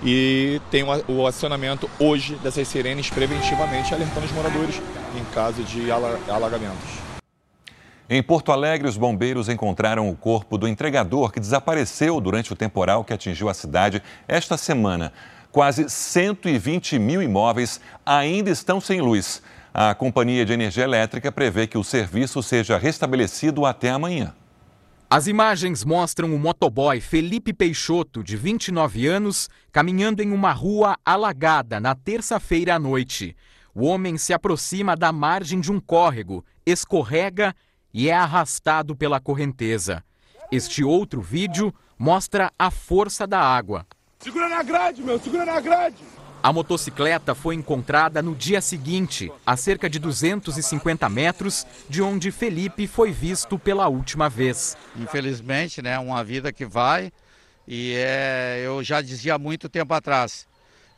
e 0.05 0.61
tem 0.71 0.85
o 1.09 1.27
acionamento 1.27 1.89
hoje 1.99 2.35
dessas 2.37 2.67
sirenes 2.69 3.09
preventivamente 3.09 3.95
alertando 3.95 4.27
os 4.27 4.33
moradores 4.33 4.81
em 5.17 5.25
caso 5.33 5.63
de 5.63 5.91
alagamentos. 5.91 7.03
Em 8.11 8.23
Porto 8.23 8.53
Alegre, 8.53 8.89
os 8.89 8.97
bombeiros 8.97 9.49
encontraram 9.49 10.11
o 10.11 10.17
corpo 10.17 10.59
do 10.59 10.69
entregador 10.69 11.33
que 11.33 11.41
desapareceu 11.41 12.21
durante 12.21 12.53
o 12.53 12.57
temporal 12.57 13.05
que 13.05 13.13
atingiu 13.13 13.49
a 13.49 13.55
cidade 13.55 14.03
esta 14.29 14.57
semana. 14.57 15.13
Quase 15.51 15.89
120 15.89 16.99
mil 16.99 17.23
imóveis 17.23 17.81
ainda 18.05 18.51
estão 18.51 18.81
sem 18.81 19.01
luz. 19.01 19.43
A 19.73 19.95
Companhia 19.95 20.45
de 20.45 20.53
Energia 20.53 20.85
Elétrica 20.85 21.33
prevê 21.33 21.67
que 21.67 21.79
o 21.79 21.85
serviço 21.85 22.43
seja 22.43 22.77
restabelecido 22.77 23.65
até 23.65 23.89
amanhã. 23.89 24.35
As 25.15 25.27
imagens 25.27 25.85
mostram 25.85 26.35
o 26.35 26.39
motoboy 26.39 26.99
Felipe 26.99 27.53
Peixoto, 27.53 28.25
de 28.25 28.35
29 28.35 29.07
anos, 29.07 29.51
caminhando 29.71 30.23
em 30.23 30.33
uma 30.33 30.53
rua 30.53 30.97
alagada 31.05 31.79
na 31.79 31.95
terça-feira 31.95 32.77
à 32.77 32.79
noite. 32.79 33.37
O 33.75 33.85
homem 33.85 34.17
se 34.17 34.33
aproxima 34.33 34.97
da 34.97 35.13
margem 35.13 35.61
de 35.61 35.71
um 35.71 35.79
córrego, 35.79 36.43
escorrega 36.65 37.55
e 37.93 38.09
é 38.09 38.15
arrastado 38.15 38.97
pela 38.97 39.21
correnteza. 39.21 40.03
Este 40.51 40.83
outro 40.83 41.21
vídeo 41.21 41.75
mostra 41.99 42.51
a 42.59 42.71
força 42.71 43.27
da 43.27 43.39
água. 43.39 43.87
Segura 44.19 44.49
na 44.49 44.63
grade, 44.63 45.03
meu, 45.03 45.21
segura 45.21 45.45
na 45.45 45.61
grade! 45.61 46.03
A 46.43 46.53
motocicleta 46.53 47.37
foi 47.37 47.55
encontrada 47.55 48.21
no 48.21 48.35
dia 48.35 48.61
seguinte, 48.61 49.31
a 49.47 49.57
cerca 49.57 49.89
de 49.89 50.01
250 50.01 51.09
metros 51.09 51.65
de 51.89 52.03
onde 52.03 52.33
Felipe 52.33 52.89
foi 52.89 53.13
visto 53.13 53.57
pela 53.57 53.87
última 53.87 54.29
vez. 54.29 54.77
Infelizmente, 54.97 55.81
né, 55.81 55.99
uma 56.01 56.25
vida 56.25 56.53
que 56.53 56.67
vai 56.67 57.13
e 57.67 57.95
é, 57.95 58.61
eu 58.65 58.83
já 58.83 59.01
dizia 59.01 59.35
há 59.35 59.39
muito 59.39 59.69
tempo 59.69 59.95
atrás, 59.95 60.49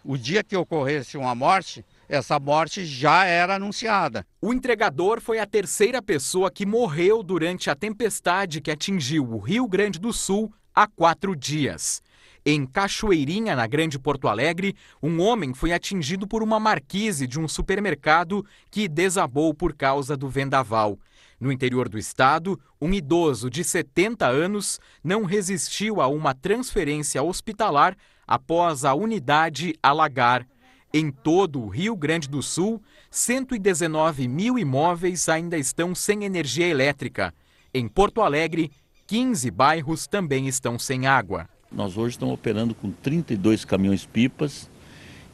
o 0.02 0.16
dia 0.16 0.42
que 0.42 0.56
ocorresse 0.56 1.18
uma 1.18 1.34
morte, 1.34 1.84
essa 2.08 2.38
morte 2.38 2.86
já 2.86 3.26
era 3.26 3.56
anunciada. 3.56 4.26
O 4.40 4.52
entregador 4.52 5.20
foi 5.20 5.38
a 5.38 5.46
terceira 5.46 6.00
pessoa 6.00 6.50
que 6.50 6.64
morreu 6.64 7.22
durante 7.22 7.68
a 7.68 7.74
tempestade 7.74 8.62
que 8.62 8.70
atingiu 8.70 9.30
o 9.30 9.38
Rio 9.38 9.68
Grande 9.68 9.98
do 9.98 10.12
Sul 10.12 10.50
há 10.74 10.86
quatro 10.86 11.36
dias. 11.36 12.02
Em 12.46 12.66
Cachoeirinha, 12.66 13.56
na 13.56 13.66
Grande 13.66 13.98
Porto 13.98 14.28
Alegre, 14.28 14.76
um 15.02 15.18
homem 15.22 15.54
foi 15.54 15.72
atingido 15.72 16.28
por 16.28 16.42
uma 16.42 16.60
marquise 16.60 17.26
de 17.26 17.40
um 17.40 17.48
supermercado 17.48 18.44
que 18.70 18.86
desabou 18.86 19.54
por 19.54 19.74
causa 19.74 20.14
do 20.14 20.28
vendaval. 20.28 20.98
No 21.40 21.50
interior 21.50 21.88
do 21.88 21.98
estado, 21.98 22.60
um 22.78 22.92
idoso 22.92 23.48
de 23.48 23.64
70 23.64 24.26
anos 24.26 24.78
não 25.02 25.24
resistiu 25.24 26.02
a 26.02 26.06
uma 26.06 26.34
transferência 26.34 27.22
hospitalar 27.22 27.96
após 28.26 28.84
a 28.84 28.92
unidade 28.92 29.72
alagar. 29.82 30.46
Em 30.92 31.10
todo 31.10 31.62
o 31.62 31.68
Rio 31.68 31.96
Grande 31.96 32.28
do 32.28 32.42
Sul, 32.42 32.82
119 33.10 34.28
mil 34.28 34.58
imóveis 34.58 35.30
ainda 35.30 35.56
estão 35.56 35.94
sem 35.94 36.24
energia 36.24 36.68
elétrica. 36.68 37.32
Em 37.72 37.88
Porto 37.88 38.20
Alegre, 38.20 38.70
15 39.06 39.50
bairros 39.50 40.06
também 40.06 40.46
estão 40.46 40.78
sem 40.78 41.06
água. 41.06 41.48
Nós 41.74 41.96
hoje 41.96 42.14
estamos 42.14 42.34
operando 42.34 42.72
com 42.72 42.90
32 42.90 43.64
caminhões-pipas 43.64 44.70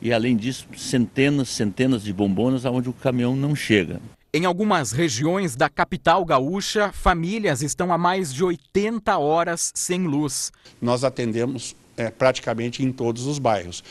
e, 0.01 0.11
além 0.11 0.35
disso, 0.35 0.67
centenas, 0.75 1.51
centenas 1.51 2.03
de 2.03 2.13
bombonas 2.15 2.65
onde 2.65 2.89
o 2.89 2.95
caminhão 2.95 3.37
não 3.37 3.55
chega. 3.55 4.01
Em 4.33 4.47
algumas 4.47 4.93
regiões 4.93 5.55
da 5.55 5.69
capital 5.69 6.25
gaúcha, 6.25 6.93
famílias 6.93 7.63
estão 7.63 7.93
há 7.93 7.99
mais 7.99 8.33
de 8.33 8.43
80 8.43 9.19
horas 9.19 9.71
sem 9.75 10.07
luz. 10.07 10.51
Nós 10.81 11.05
atendemos 11.05 11.77
é, 11.95 12.11
praticamente 12.11 12.83
em 12.83 12.91
todos 12.91 13.27
os 13.27 13.39
bairros. 13.39 13.85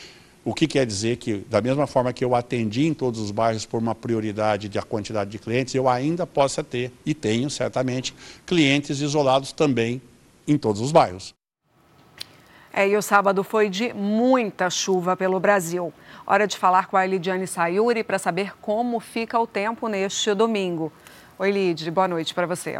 O 0.44 0.52
que 0.52 0.66
quer 0.66 0.86
dizer 0.86 1.18
que, 1.18 1.44
da 1.48 1.60
mesma 1.60 1.86
forma 1.86 2.12
que 2.12 2.24
eu 2.24 2.34
atendi 2.34 2.86
em 2.86 2.94
todos 2.94 3.20
os 3.20 3.30
bairros 3.30 3.64
por 3.64 3.78
uma 3.78 3.94
prioridade 3.94 4.68
da 4.68 4.82
quantidade 4.82 5.30
de 5.30 5.38
clientes, 5.38 5.74
eu 5.74 5.88
ainda 5.88 6.26
possa 6.26 6.64
ter, 6.64 6.90
e 7.06 7.14
tenho 7.14 7.48
certamente, 7.48 8.12
clientes 8.44 9.00
isolados 9.00 9.52
também 9.52 10.00
em 10.48 10.56
todos 10.56 10.80
os 10.80 10.90
bairros. 10.90 11.34
É, 12.72 12.86
e 12.88 12.96
o 12.96 13.02
sábado 13.02 13.42
foi 13.42 13.68
de 13.68 13.92
muita 13.92 14.70
chuva 14.70 15.16
pelo 15.16 15.40
Brasil. 15.40 15.92
Hora 16.24 16.46
de 16.46 16.56
falar 16.56 16.86
com 16.86 16.96
a 16.96 17.04
Lidiane 17.04 17.46
Sayuri 17.46 18.04
para 18.04 18.18
saber 18.18 18.52
como 18.60 19.00
fica 19.00 19.38
o 19.38 19.46
tempo 19.46 19.88
neste 19.88 20.32
domingo. 20.34 20.92
Oi, 21.36 21.50
Lid, 21.50 21.90
boa 21.90 22.06
noite 22.06 22.32
para 22.32 22.46
você. 22.46 22.78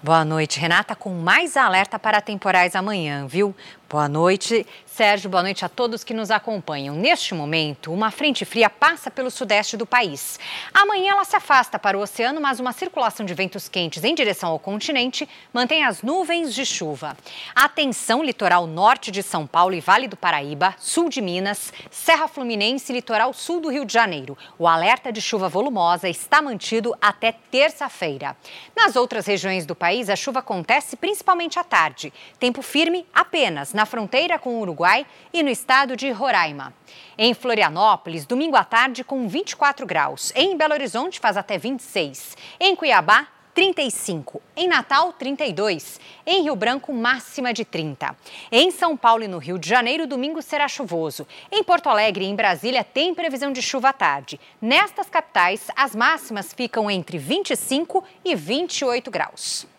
Boa 0.00 0.24
noite, 0.24 0.60
Renata, 0.60 0.94
com 0.94 1.10
mais 1.10 1.56
alerta 1.56 1.98
para 1.98 2.20
temporais 2.20 2.76
amanhã, 2.76 3.26
viu? 3.26 3.54
Boa 3.92 4.08
noite, 4.08 4.66
Sérgio. 4.86 5.28
Boa 5.28 5.42
noite 5.42 5.66
a 5.66 5.68
todos 5.68 6.02
que 6.02 6.14
nos 6.14 6.30
acompanham. 6.30 6.94
Neste 6.94 7.34
momento, 7.34 7.92
uma 7.92 8.10
frente 8.10 8.42
fria 8.42 8.70
passa 8.70 9.10
pelo 9.10 9.30
sudeste 9.30 9.76
do 9.76 9.84
país. 9.84 10.40
Amanhã 10.72 11.12
ela 11.12 11.24
se 11.24 11.36
afasta 11.36 11.78
para 11.78 11.98
o 11.98 12.00
oceano, 12.00 12.40
mas 12.40 12.58
uma 12.58 12.72
circulação 12.72 13.26
de 13.26 13.34
ventos 13.34 13.68
quentes 13.68 14.02
em 14.02 14.14
direção 14.14 14.48
ao 14.48 14.58
continente 14.58 15.28
mantém 15.52 15.84
as 15.84 16.02
nuvens 16.02 16.54
de 16.54 16.64
chuva. 16.64 17.14
Atenção 17.54 18.22
litoral 18.22 18.66
norte 18.66 19.10
de 19.10 19.22
São 19.22 19.46
Paulo 19.46 19.74
e 19.74 19.80
Vale 19.80 20.08
do 20.08 20.16
Paraíba, 20.16 20.74
sul 20.78 21.10
de 21.10 21.20
Minas, 21.20 21.70
Serra 21.90 22.26
Fluminense 22.26 22.92
e 22.92 22.96
litoral 22.96 23.34
sul 23.34 23.60
do 23.60 23.68
Rio 23.68 23.84
de 23.84 23.92
Janeiro. 23.92 24.38
O 24.58 24.66
alerta 24.66 25.12
de 25.12 25.20
chuva 25.20 25.50
volumosa 25.50 26.08
está 26.08 26.40
mantido 26.40 26.96
até 26.98 27.30
terça-feira. 27.30 28.34
Nas 28.74 28.96
outras 28.96 29.26
regiões 29.26 29.66
do 29.66 29.74
país, 29.74 30.08
a 30.08 30.16
chuva 30.16 30.38
acontece 30.38 30.96
principalmente 30.96 31.58
à 31.58 31.64
tarde. 31.64 32.10
Tempo 32.38 32.62
firme 32.62 33.06
apenas 33.12 33.74
na 33.74 33.81
na 33.82 33.86
fronteira 33.86 34.38
com 34.38 34.54
o 34.54 34.60
Uruguai 34.60 35.04
e 35.32 35.42
no 35.42 35.48
estado 35.48 35.96
de 35.96 36.08
Roraima. 36.12 36.72
Em 37.18 37.34
Florianópolis, 37.34 38.24
domingo 38.24 38.54
à 38.54 38.62
tarde 38.62 39.02
com 39.02 39.26
24 39.26 39.84
graus. 39.84 40.32
Em 40.36 40.56
Belo 40.56 40.72
Horizonte 40.72 41.18
faz 41.18 41.36
até 41.36 41.58
26. 41.58 42.36
Em 42.60 42.76
Cuiabá, 42.76 43.26
35. 43.52 44.40
Em 44.56 44.68
Natal, 44.68 45.12
32. 45.12 46.00
Em 46.24 46.44
Rio 46.44 46.54
Branco, 46.54 46.92
máxima 46.92 47.52
de 47.52 47.64
30. 47.64 48.14
Em 48.52 48.70
São 48.70 48.96
Paulo 48.96 49.24
e 49.24 49.28
no 49.28 49.38
Rio 49.38 49.58
de 49.58 49.68
Janeiro, 49.68 50.06
domingo 50.06 50.40
será 50.40 50.68
chuvoso. 50.68 51.26
Em 51.50 51.64
Porto 51.64 51.88
Alegre 51.88 52.24
e 52.24 52.28
em 52.28 52.36
Brasília, 52.36 52.84
tem 52.84 53.12
previsão 53.12 53.52
de 53.52 53.60
chuva 53.60 53.88
à 53.88 53.92
tarde. 53.92 54.38
Nestas 54.60 55.10
capitais, 55.10 55.66
as 55.74 55.96
máximas 55.96 56.54
ficam 56.54 56.88
entre 56.88 57.18
25 57.18 58.04
e 58.24 58.36
28 58.36 59.10
graus. 59.10 59.71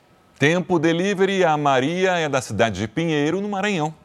Tempo 0.44 0.78
Delivery, 0.78 1.46
a 1.46 1.56
Maria 1.56 2.18
é 2.18 2.28
da 2.28 2.42
cidade 2.42 2.82
de 2.82 2.86
Pinheiro, 2.86 3.40
no 3.40 3.48
Maranhão. 3.48 3.96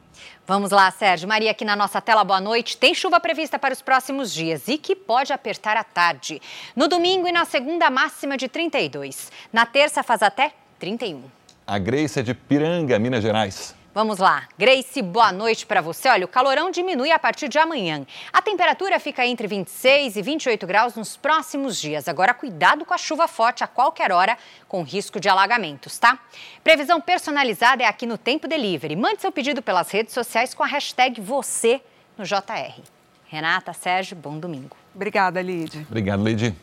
Vamos 0.46 0.70
lá, 0.70 0.88
Sérgio. 0.88 1.28
Maria, 1.28 1.50
aqui 1.50 1.64
na 1.64 1.74
nossa 1.74 2.00
tela, 2.00 2.22
boa 2.22 2.40
noite. 2.40 2.76
Tem 2.76 2.94
chuva 2.94 3.18
prevista 3.18 3.58
para 3.58 3.74
os 3.74 3.82
próximos 3.82 4.32
dias 4.32 4.68
e 4.68 4.78
que 4.78 4.94
pode 4.94 5.32
apertar 5.32 5.76
à 5.76 5.82
tarde. 5.82 6.40
No 6.76 6.86
domingo 6.86 7.26
e 7.26 7.32
na 7.32 7.44
segunda, 7.44 7.90
máxima 7.90 8.36
de 8.36 8.46
32. 8.46 9.32
Na 9.52 9.66
terça, 9.66 10.04
faz 10.04 10.22
até 10.22 10.52
31. 10.78 11.24
A 11.66 11.76
Grace 11.76 12.20
é 12.20 12.22
de 12.22 12.34
Piranga, 12.34 13.00
Minas 13.00 13.24
Gerais. 13.24 13.74
Vamos 13.98 14.18
lá. 14.18 14.46
Grace, 14.56 15.02
boa 15.02 15.32
noite 15.32 15.66
para 15.66 15.80
você. 15.80 16.08
Olha, 16.08 16.24
o 16.24 16.28
calorão 16.28 16.70
diminui 16.70 17.10
a 17.10 17.18
partir 17.18 17.48
de 17.48 17.58
amanhã. 17.58 18.06
A 18.32 18.40
temperatura 18.40 19.00
fica 19.00 19.26
entre 19.26 19.48
26 19.48 20.14
e 20.14 20.22
28 20.22 20.64
graus 20.68 20.94
nos 20.94 21.16
próximos 21.16 21.80
dias. 21.80 22.06
Agora, 22.06 22.32
cuidado 22.32 22.84
com 22.84 22.94
a 22.94 22.96
chuva 22.96 23.26
forte 23.26 23.64
a 23.64 23.66
qualquer 23.66 24.12
hora, 24.12 24.38
com 24.68 24.84
risco 24.84 25.18
de 25.18 25.28
alagamentos, 25.28 25.98
tá? 25.98 26.16
Previsão 26.62 27.00
personalizada 27.00 27.82
é 27.82 27.86
aqui 27.86 28.06
no 28.06 28.16
Tempo 28.16 28.46
Delivery. 28.46 28.94
Mande 28.94 29.20
seu 29.20 29.32
pedido 29.32 29.60
pelas 29.60 29.90
redes 29.90 30.14
sociais 30.14 30.54
com 30.54 30.62
a 30.62 30.66
hashtag 30.68 31.20
você 31.20 31.80
no 32.16 32.24
JR. 32.24 32.80
Renata, 33.26 33.72
Sérgio, 33.72 34.16
bom 34.16 34.38
domingo. 34.38 34.76
Obrigada, 34.94 35.42
Lid. 35.42 35.76
Obrigado, 35.90 36.22
Lid. 36.22 36.54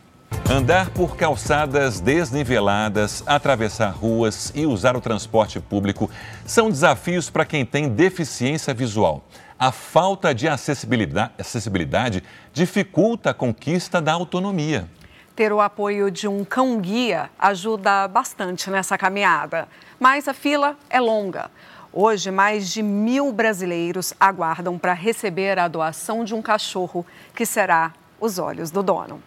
Andar 0.48 0.92
por 0.92 1.18
calçadas 1.18 2.00
desniveladas, 2.00 3.24
atravessar 3.26 3.90
ruas 3.90 4.52
e 4.54 4.64
usar 4.64 4.96
o 4.96 5.02
transporte 5.02 5.60
público 5.60 6.10
são 6.46 6.70
desafios 6.70 7.32
para 7.32 7.46
quem 7.46 7.66
tem 7.66 7.90
deficiência 7.90 8.72
visual. 8.72 9.24
A 9.58 9.72
falta 9.72 10.36
de 10.36 10.48
acessibilidade, 10.48 11.32
acessibilidade 11.40 12.24
dificulta 12.54 13.32
a 13.32 13.34
conquista 13.34 14.00
da 14.00 14.14
autonomia. 14.14 14.88
Ter 15.36 15.52
o 15.52 15.60
apoio 15.60 16.12
de 16.12 16.28
um 16.28 16.46
cão-guia 16.46 17.30
ajuda 17.40 18.08
bastante 18.08 18.70
nessa 18.70 19.00
caminhada, 19.00 19.68
mas 20.00 20.28
a 20.28 20.34
fila 20.34 20.78
é 20.92 21.00
longa. 21.00 21.50
Hoje, 21.92 22.30
mais 22.30 22.72
de 22.72 22.84
mil 22.84 23.34
brasileiros 23.34 24.14
aguardam 24.20 24.78
para 24.78 24.94
receber 24.94 25.58
a 25.58 25.68
doação 25.68 26.24
de 26.24 26.36
um 26.36 26.42
cachorro, 26.42 27.04
que 27.34 27.48
será 27.48 27.94
os 28.20 28.38
olhos 28.38 28.70
do 28.70 28.84
dono. 28.84 29.22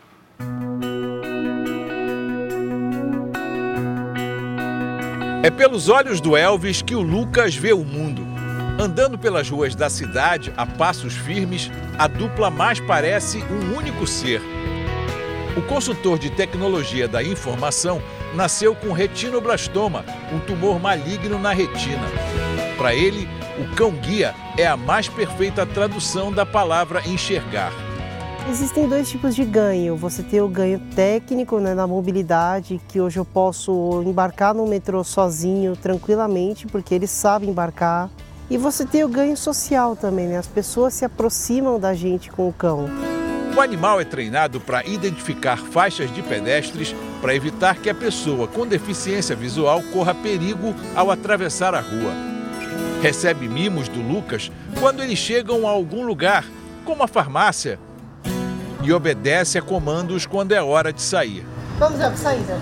É 5.41 5.51
pelos 5.51 5.89
olhos 5.89 6.20
do 6.20 6.36
Elvis 6.36 6.82
que 6.82 6.97
o 6.97 7.01
Lucas 7.01 7.55
vê 7.55 7.72
o 7.72 7.84
mundo. 7.84 8.26
Andando 8.76 9.16
pelas 9.16 9.49
ruas 9.49 9.72
da 9.72 9.89
cidade, 9.89 10.53
a 10.57 10.66
passos 10.66 11.14
firmes, 11.14 11.70
a 11.97 12.09
dupla 12.09 12.51
mais 12.51 12.80
parece 12.80 13.39
um 13.45 13.76
único 13.76 14.05
ser. 14.05 14.43
O 15.57 15.62
consultor 15.62 16.18
de 16.18 16.28
tecnologia 16.30 17.07
da 17.07 17.22
informação 17.22 18.03
nasceu 18.34 18.74
com 18.74 18.93
retinoblastoma, 18.93 20.05
um 20.32 20.41
tumor 20.41 20.80
maligno 20.80 21.39
na 21.39 21.53
retina. 21.53 22.07
Para 22.76 22.93
ele, 22.93 23.28
o 23.61 23.74
cão-guia 23.76 24.34
é 24.57 24.66
a 24.66 24.76
mais 24.76 25.09
perfeita 25.09 25.64
tradução 25.64 26.32
da 26.32 26.45
palavra 26.45 27.01
enxergar. 27.07 27.72
Existem 28.51 28.88
dois 28.88 29.11
tipos 29.11 29.36
de 29.36 29.44
ganho. 29.44 29.94
Você 29.94 30.22
tem 30.22 30.40
o 30.40 30.49
ganho 30.49 30.80
técnico 30.96 31.59
né, 31.61 31.74
na 31.74 31.86
mobilidade, 31.86 32.80
que 32.88 32.99
hoje 32.99 33.18
eu 33.18 33.24
posso 33.24 34.03
embarcar 34.07 34.55
no 34.55 34.66
metrô 34.66 35.05
sozinho, 35.05 35.76
tranquilamente, 35.76 36.66
porque 36.66 36.94
eles 36.94 37.11
sabem 37.11 37.51
embarcar. 37.51 38.09
E 38.49 38.57
você 38.57 38.86
tem 38.86 39.05
o 39.05 39.09
ganho 39.09 39.36
social 39.36 39.94
também, 39.94 40.28
né? 40.28 40.38
As 40.38 40.46
pessoas 40.46 40.94
se 40.94 41.05
aproximam 41.05 41.78
da 41.78 41.92
gente 41.92 42.30
com 42.30 42.49
o 42.49 42.53
cão. 42.53 42.88
O 43.55 43.61
animal 43.61 44.01
é 44.01 44.05
treinado 44.05 44.61
para 44.61 44.82
identificar 44.86 45.59
faixas 45.59 46.11
de 46.14 46.22
pedestres 46.22 46.96
para 47.20 47.34
evitar 47.34 47.76
que 47.76 47.90
a 47.90 47.94
pessoa 47.94 48.49
com 48.49 48.66
deficiência 48.66 49.36
visual 49.36 49.82
corra 49.92 50.14
perigo 50.14 50.74
ao 50.96 51.11
atravessar 51.11 51.74
a 51.74 51.80
rua. 51.80 52.14
Recebe 53.03 53.46
mimos 53.46 53.88
do 53.88 54.01
Lucas 54.01 54.51
quando 54.80 55.03
eles 55.03 55.18
chegam 55.18 55.68
a 55.68 55.70
algum 55.70 56.07
lugar, 56.07 56.46
como 56.86 57.03
a 57.03 57.09
farmácia 57.09 57.78
e 58.89 58.93
obedece 58.93 59.59
a 59.59 59.62
comandos 59.62 60.24
quando 60.24 60.53
é 60.53 60.62
hora 60.62 60.91
de 60.91 61.03
sair. 61.03 61.45
Vamos 61.78 61.99
lá, 62.01 62.16
saída. 62.16 62.59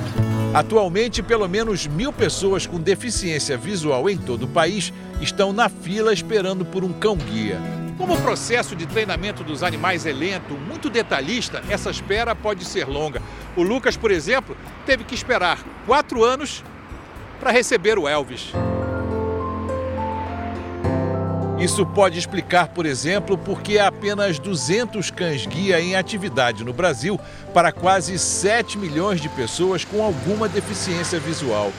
Atualmente, 0.52 1.22
pelo 1.22 1.48
menos 1.48 1.86
mil 1.86 2.12
pessoas 2.12 2.66
com 2.66 2.80
deficiência 2.80 3.56
visual 3.56 4.10
em 4.10 4.18
todo 4.18 4.42
o 4.42 4.48
país 4.48 4.92
estão 5.20 5.52
na 5.52 5.68
fila 5.68 6.12
esperando 6.12 6.64
por 6.64 6.82
um 6.82 6.92
cão-guia. 6.92 7.60
Como 7.96 8.14
o 8.14 8.20
processo 8.20 8.74
de 8.74 8.86
treinamento 8.86 9.44
dos 9.44 9.62
animais 9.62 10.04
é 10.04 10.12
lento, 10.12 10.54
muito 10.54 10.90
detalhista, 10.90 11.62
essa 11.70 11.90
espera 11.90 12.34
pode 12.34 12.64
ser 12.64 12.88
longa. 12.88 13.22
O 13.56 13.62
Lucas, 13.62 13.96
por 13.96 14.10
exemplo, 14.10 14.56
teve 14.84 15.04
que 15.04 15.14
esperar 15.14 15.60
quatro 15.86 16.24
anos 16.24 16.64
para 17.38 17.52
receber 17.52 18.00
o 18.00 18.08
Elvis. 18.08 18.52
Isso 21.58 21.86
pode 21.86 22.18
explicar, 22.18 22.68
por 22.68 22.84
exemplo, 22.84 23.38
por 23.38 23.62
que 23.62 23.78
há 23.78 23.86
apenas 23.86 24.38
200 24.38 25.10
cães-guia 25.10 25.80
em 25.80 25.96
atividade 25.96 26.62
no 26.62 26.72
Brasil 26.72 27.18
para 27.54 27.72
quase 27.72 28.18
7 28.18 28.76
milhões 28.76 29.22
de 29.22 29.28
pessoas 29.30 29.82
com 29.82 30.04
alguma 30.04 30.48
deficiência 30.48 31.18
visual. 31.18 31.72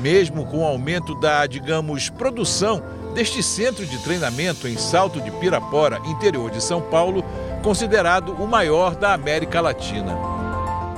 Mesmo 0.00 0.44
com 0.44 0.58
o 0.58 0.66
aumento 0.66 1.14
da, 1.14 1.46
digamos, 1.46 2.10
produção 2.10 2.82
deste 3.14 3.42
centro 3.42 3.86
de 3.86 3.98
treinamento 4.02 4.68
em 4.68 4.76
Salto 4.76 5.18
de 5.20 5.30
Pirapora, 5.30 5.98
interior 6.04 6.50
de 6.50 6.62
São 6.62 6.82
Paulo, 6.82 7.24
considerado 7.62 8.34
o 8.34 8.46
maior 8.46 8.94
da 8.94 9.14
América 9.14 9.62
Latina. 9.62 10.14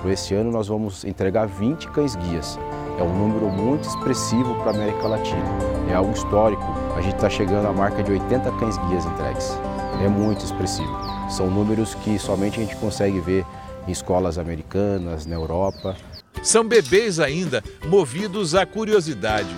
Este 0.07 0.35
ano 0.35 0.51
nós 0.51 0.67
vamos 0.67 1.05
entregar 1.05 1.47
20 1.47 1.89
cães-guias. 1.89 2.59
É 2.99 3.03
um 3.03 3.13
número 3.13 3.51
muito 3.51 3.89
expressivo 3.89 4.55
para 4.57 4.71
a 4.71 4.75
América 4.75 5.09
Latina. 5.09 5.45
É 5.91 5.95
algo 5.95 6.13
histórico. 6.13 6.63
A 6.97 7.01
gente 7.01 7.17
está 7.17 7.29
chegando 7.29 7.67
à 7.67 7.73
marca 7.73 8.03
de 8.03 8.13
80 8.13 8.53
cães-guias 8.53 9.05
entregues. 9.05 9.59
É 10.05 10.09
muito 10.09 10.45
expressivo. 10.45 10.97
São 11.29 11.51
números 11.51 11.95
que 11.97 12.19
somente 12.19 12.61
a 12.61 12.63
gente 12.63 12.77
consegue 12.77 13.19
ver 13.19 13.45
em 13.89 13.91
escolas 13.91 14.39
americanas, 14.39 15.27
na 15.27 15.35
Europa. 15.35 15.97
São 16.43 16.67
bebês 16.67 17.19
ainda, 17.19 17.65
movidos 17.87 18.55
à 18.55 18.65
curiosidade. 18.65 19.55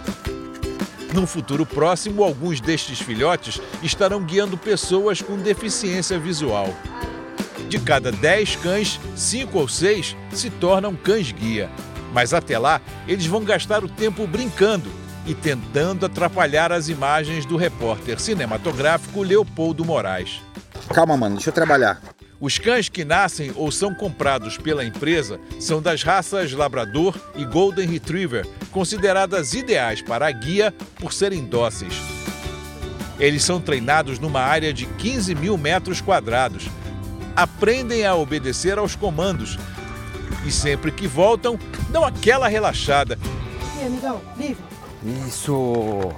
Num 1.13 1.27
futuro 1.27 1.67
próximo, 1.67 2.25
alguns 2.25 2.61
destes 2.61 3.01
filhotes 3.01 3.61
estarão 3.83 4.23
guiando 4.23 4.57
pessoas 4.57 5.21
com 5.21 5.37
deficiência 5.37 6.19
visual. 6.19 6.69
De 7.69 7.79
cada 7.79 8.11
10 8.11 8.57
cães, 8.57 9.01
5 9.15 9.59
ou 9.59 9.69
6 9.69 10.17
se 10.33 10.49
tornam 10.49 10.95
cães-guia. 10.95 11.71
Mas 12.17 12.33
até 12.33 12.59
lá, 12.59 12.81
eles 13.07 13.27
vão 13.27 13.45
gastar 13.45 13.85
o 13.85 13.89
tempo 13.91 14.27
brincando 14.27 14.91
e 15.27 15.35
tentando 15.35 16.07
atrapalhar 16.07 16.73
as 16.73 16.89
imagens 16.89 17.45
do 17.45 17.59
repórter 17.59 18.19
cinematográfico 18.19 19.23
Leopoldo 19.23 19.85
Moraes. 19.85 20.41
Calma, 20.95 21.15
mano, 21.15 21.35
deixa 21.35 21.51
eu 21.51 21.55
trabalhar. 21.55 22.01
Os 22.41 22.59
cães 22.59 22.89
que 22.89 23.05
nascem 23.05 23.53
ou 23.55 23.71
são 23.71 23.95
comprados 23.95 24.57
pela 24.57 24.83
empresa 24.83 25.39
são 25.61 25.83
das 25.83 26.03
raças 26.03 26.53
Labrador 26.53 27.15
e 27.35 27.45
Golden 27.45 27.87
Retriever, 27.87 28.47
consideradas 28.71 29.53
ideais 29.53 30.01
para 30.01 30.27
a 30.27 30.33
guia 30.33 30.73
por 30.99 31.13
serem 31.13 31.45
dóceis. 31.45 32.01
Eles 33.21 33.45
são 33.45 33.61
treinados 33.61 34.19
numa 34.19 34.41
área 34.41 34.73
de 34.73 34.87
15 34.87 35.35
mil 35.35 35.59
metros 35.59 36.01
quadrados. 36.01 36.67
Aprendem 37.37 38.07
a 38.07 38.15
obedecer 38.15 38.79
aos 38.79 38.97
comandos 38.97 39.59
e 40.45 40.51
sempre 40.51 40.91
que 40.91 41.07
voltam, 41.07 41.59
dão 41.91 42.05
aquela 42.05 42.49
relaxada. 42.49 43.19
E 43.77 43.81
aí, 43.81 43.87
amigão, 43.87 44.21
viva! 44.37 44.63
Isso! 45.27 46.13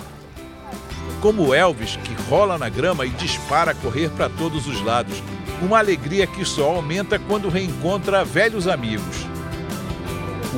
Como 1.21 1.49
o 1.49 1.55
Elvis, 1.55 1.97
que 1.97 2.15
rola 2.31 2.57
na 2.57 2.69
grama 2.69 3.05
e 3.05 3.11
dispara 3.11 3.73
a 3.73 3.75
correr 3.75 4.11
para 4.11 4.29
todos 4.29 4.67
os 4.67 4.81
lados. 4.83 5.23
Uma 5.61 5.79
alegria 5.79 6.27
que 6.27 6.45
só 6.45 6.77
aumenta 6.77 7.19
quando 7.19 7.49
reencontra 7.49 8.25
velhos 8.25 8.69
amigos. 8.69 9.27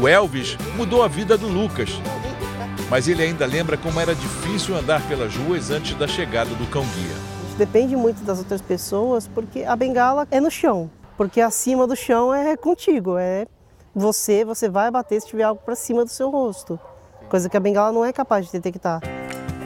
O 0.00 0.06
Elvis 0.06 0.56
mudou 0.76 1.02
a 1.02 1.08
vida 1.08 1.36
do 1.36 1.48
Lucas, 1.48 1.90
mas 2.90 3.08
ele 3.08 3.22
ainda 3.22 3.46
lembra 3.46 3.76
como 3.76 3.98
era 3.98 4.14
difícil 4.14 4.76
andar 4.76 5.00
pelas 5.08 5.34
ruas 5.34 5.70
antes 5.70 5.94
da 5.94 6.06
chegada 6.06 6.50
do 6.50 6.66
cão-guia. 6.66 7.30
Depende 7.56 7.96
muito 7.96 8.22
das 8.22 8.38
outras 8.38 8.60
pessoas, 8.60 9.28
porque 9.28 9.64
a 9.64 9.74
bengala 9.76 10.26
é 10.30 10.40
no 10.40 10.50
chão, 10.50 10.90
porque 11.20 11.42
acima 11.42 11.86
do 11.86 11.94
chão 11.94 12.32
é 12.32 12.56
contigo, 12.56 13.18
é 13.18 13.46
você, 13.94 14.42
você 14.42 14.70
vai 14.70 14.90
bater 14.90 15.20
se 15.20 15.26
tiver 15.26 15.42
algo 15.42 15.60
para 15.62 15.74
cima 15.74 16.02
do 16.02 16.08
seu 16.08 16.30
rosto, 16.30 16.80
coisa 17.28 17.46
que 17.46 17.54
a 17.58 17.60
bengala 17.60 17.92
não 17.92 18.02
é 18.02 18.10
capaz 18.10 18.46
de 18.46 18.52
detectar. 18.52 19.02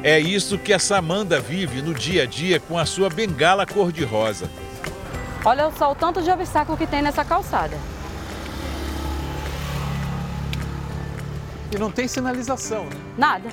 É 0.03 0.19
isso 0.19 0.59
que 0.59 0.73
a 0.73 0.81
Samanda 0.81 1.39
vive 1.39 1.81
no 1.81 1.95
dia 1.95 2.25
a 2.25 2.27
dia 2.27 2.59
com 2.59 2.77
a 2.77 2.85
sua 2.85 3.09
bengala 3.09 3.65
cor-de-rosa. 3.65 4.51
Olha 5.45 5.71
só 5.71 5.93
o 5.93 5.95
tanto 5.95 6.21
de 6.23 6.29
obstáculo 6.29 6.77
que 6.77 6.89
tem 6.89 7.01
nessa 7.01 7.25
calçada. 7.25 7.79
E 11.73 11.79
não 11.79 11.93
tem 11.93 12.09
sinalização, 12.09 12.87
né? 12.87 12.97
Nada. 13.17 13.49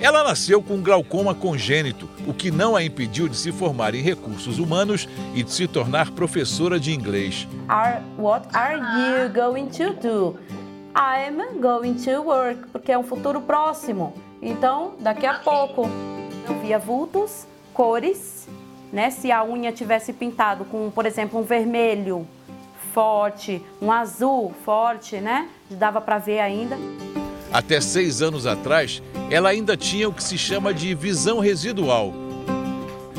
Ela 0.00 0.24
nasceu 0.24 0.62
com 0.62 0.82
glaucoma 0.82 1.34
congênito, 1.34 2.08
o 2.26 2.34
que 2.34 2.50
não 2.50 2.74
a 2.74 2.82
impediu 2.82 3.28
de 3.28 3.36
se 3.36 3.52
formar 3.52 3.94
em 3.94 4.02
recursos 4.02 4.58
humanos 4.58 5.08
e 5.34 5.42
de 5.42 5.50
se 5.52 5.66
tornar 5.66 6.10
professora 6.10 6.78
de 6.78 6.92
inglês. 6.92 7.46
Are, 7.68 8.02
what 8.18 8.46
are 8.52 8.76
you 8.76 9.28
going 9.32 9.66
to 9.66 9.92
do? 9.94 10.38
I'm 10.94 11.60
going 11.60 11.94
to 11.94 12.22
work, 12.22 12.68
porque 12.70 12.92
é 12.92 12.98
um 12.98 13.04
futuro 13.04 13.40
próximo. 13.40 14.14
Então, 14.42 14.94
daqui 15.00 15.24
a 15.24 15.34
pouco, 15.34 15.88
eu 16.48 16.60
via 16.60 16.78
vultos, 16.78 17.46
cores, 17.72 18.48
né? 18.92 19.10
Se 19.10 19.32
a 19.32 19.44
unha 19.44 19.72
tivesse 19.72 20.12
pintado 20.12 20.64
com, 20.64 20.90
por 20.90 21.06
exemplo, 21.06 21.40
um 21.40 21.44
vermelho 21.44 22.26
forte, 22.92 23.64
um 23.80 23.90
azul 23.90 24.52
forte, 24.64 25.18
né? 25.18 25.48
Dava 25.70 26.00
para 26.00 26.18
ver 26.18 26.40
ainda. 26.40 26.76
Até 27.52 27.80
seis 27.80 28.22
anos 28.22 28.46
atrás, 28.46 29.02
ela 29.30 29.50
ainda 29.50 29.76
tinha 29.76 30.08
o 30.08 30.12
que 30.12 30.24
se 30.24 30.38
chama 30.38 30.72
de 30.72 30.94
visão 30.94 31.38
residual. 31.38 32.14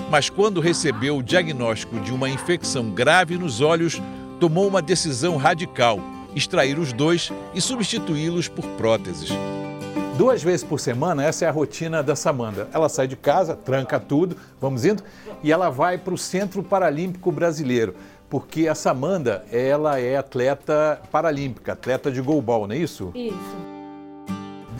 Mas 0.09 0.29
quando 0.29 0.59
recebeu 0.59 1.17
o 1.17 1.23
diagnóstico 1.23 1.99
de 1.99 2.11
uma 2.11 2.29
infecção 2.29 2.89
grave 2.89 3.37
nos 3.37 3.61
olhos, 3.61 4.01
tomou 4.39 4.67
uma 4.67 4.81
decisão 4.81 5.37
radical: 5.37 5.99
extrair 6.35 6.79
os 6.79 6.91
dois 6.91 7.31
e 7.53 7.61
substituí-los 7.61 8.47
por 8.47 8.65
próteses. 8.77 9.29
Duas 10.17 10.43
vezes 10.43 10.63
por 10.63 10.79
semana, 10.79 11.23
essa 11.23 11.45
é 11.45 11.47
a 11.47 11.51
rotina 11.51 12.03
da 12.03 12.15
Samanda. 12.15 12.67
Ela 12.71 12.87
sai 12.89 13.07
de 13.07 13.15
casa, 13.15 13.55
tranca 13.55 13.99
tudo, 13.99 14.37
vamos 14.61 14.85
indo, 14.85 15.03
e 15.41 15.51
ela 15.51 15.69
vai 15.69 15.97
para 15.97 16.13
o 16.13 16.17
Centro 16.17 16.61
Paralímpico 16.61 17.31
Brasileiro, 17.31 17.95
porque 18.29 18.67
a 18.67 18.75
Samanda, 18.75 19.43
ela 19.51 19.99
é 19.99 20.15
atleta 20.15 21.01
paralímpica, 21.11 21.73
atleta 21.73 22.11
de 22.11 22.21
goalball, 22.21 22.67
não 22.67 22.75
é 22.75 22.77
isso? 22.77 23.11
Isso. 23.15 23.72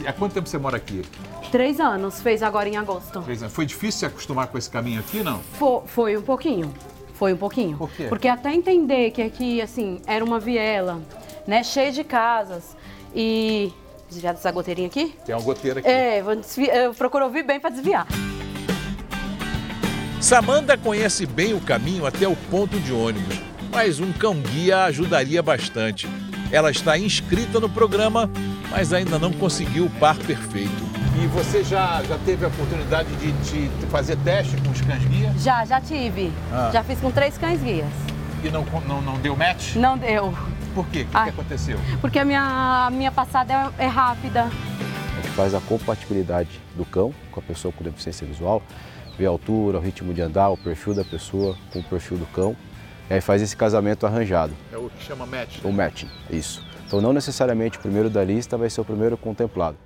Há 0.06 0.12
quanto 0.12 0.34
tempo 0.34 0.48
você 0.48 0.58
mora 0.58 0.76
aqui? 0.76 1.02
Três 1.50 1.80
anos, 1.80 2.20
fez 2.20 2.42
agora 2.42 2.68
em 2.68 2.76
agosto. 2.76 3.22
Três 3.22 3.42
anos. 3.42 3.54
Foi 3.54 3.64
difícil 3.64 4.00
se 4.00 4.06
acostumar 4.06 4.48
com 4.48 4.58
esse 4.58 4.68
caminho 4.68 5.00
aqui, 5.00 5.22
não? 5.22 5.40
Foi, 5.58 5.82
foi 5.86 6.16
um 6.16 6.22
pouquinho. 6.22 6.72
Foi 7.14 7.32
um 7.32 7.36
pouquinho. 7.36 7.76
Por 7.76 7.90
quê? 7.90 8.06
Porque 8.08 8.28
até 8.28 8.52
entender 8.52 9.10
que 9.12 9.22
aqui, 9.22 9.62
assim, 9.62 10.00
era 10.06 10.24
uma 10.24 10.40
viela, 10.40 11.00
né, 11.46 11.62
cheia 11.62 11.92
de 11.92 12.02
casas 12.02 12.76
e 13.14 13.72
desviar 14.08 14.34
dessa 14.34 14.50
goteirinha 14.50 14.88
aqui? 14.88 15.14
Tem 15.24 15.34
uma 15.34 15.42
goteira 15.42 15.80
aqui. 15.80 15.88
É, 15.88 16.22
vou 16.22 16.34
desviar, 16.34 16.76
eu 16.76 16.94
procuro 16.94 17.24
ouvir 17.24 17.44
bem 17.44 17.60
para 17.60 17.70
desviar. 17.70 18.06
Samanda 20.20 20.76
conhece 20.76 21.26
bem 21.26 21.54
o 21.54 21.60
caminho 21.60 22.06
até 22.06 22.26
o 22.26 22.34
ponto 22.50 22.80
de 22.80 22.92
ônibus, 22.92 23.38
mas 23.70 24.00
um 24.00 24.12
cão-guia 24.12 24.84
ajudaria 24.84 25.42
bastante. 25.42 26.08
Ela 26.50 26.70
está 26.70 26.96
inscrita 26.98 27.58
no 27.58 27.68
programa, 27.68 28.30
mas 28.70 28.92
ainda 28.92 29.18
não 29.18 29.32
conseguiu 29.32 29.86
o 29.86 29.90
par 29.90 30.16
perfeito. 30.16 30.84
E 31.22 31.26
você 31.28 31.62
já, 31.64 32.02
já 32.02 32.18
teve 32.18 32.44
a 32.44 32.48
oportunidade 32.48 33.08
de, 33.16 33.32
de 33.68 33.86
fazer 33.86 34.16
teste 34.18 34.56
com 34.58 34.70
os 34.70 34.80
cães-guia? 34.80 35.32
Já, 35.38 35.64
já 35.64 35.80
tive. 35.80 36.32
Ah. 36.52 36.70
Já 36.72 36.82
fiz 36.84 36.98
com 37.00 37.10
três 37.10 37.38
cães-guias. 37.38 37.88
E 38.42 38.48
não, 38.50 38.64
não, 38.86 39.00
não 39.00 39.18
deu 39.18 39.34
match? 39.36 39.76
Não 39.76 39.96
deu. 39.96 40.34
Por 40.74 40.86
quê? 40.88 41.02
O 41.02 41.04
que, 41.06 41.16
Ah. 41.16 41.24
que 41.24 41.30
aconteceu? 41.30 41.78
Porque 42.00 42.18
a 42.18 42.24
minha, 42.24 42.86
a 42.86 42.90
minha 42.90 43.10
passada 43.12 43.72
é, 43.78 43.84
é 43.84 43.86
rápida. 43.86 44.42
A 44.42 45.16
gente 45.22 45.28
faz 45.34 45.54
a 45.54 45.60
compatibilidade 45.60 46.60
do 46.76 46.84
cão 46.84 47.14
com 47.30 47.40
a 47.40 47.42
pessoa 47.42 47.72
com 47.72 47.82
deficiência 47.84 48.26
visual, 48.26 48.60
vê 49.16 49.24
a 49.26 49.28
altura, 49.28 49.78
o 49.78 49.80
ritmo 49.80 50.12
de 50.12 50.20
andar, 50.20 50.50
o 50.50 50.56
perfil 50.56 50.94
da 50.94 51.04
pessoa 51.04 51.56
com 51.72 51.78
o 51.78 51.82
perfil 51.84 52.18
do 52.18 52.26
cão. 52.26 52.56
E 53.10 53.14
aí 53.14 53.20
faz 53.20 53.42
esse 53.42 53.56
casamento 53.56 54.06
arranjado, 54.06 54.54
É 54.72 54.76
o 54.78 54.88
que 54.88 55.04
chama 55.04 55.26
match. 55.26 55.58
o 55.62 55.70
matching, 55.72 56.10
isso. 56.30 56.64
Então 56.86 57.00
não 57.00 57.12
necessariamente 57.12 57.78
o 57.78 57.80
primeiro 57.80 58.08
da 58.08 58.24
lista 58.24 58.56
vai 58.56 58.70
ser 58.70 58.80
o 58.80 58.84
primeiro 58.84 59.16
contemplado. 59.16 59.76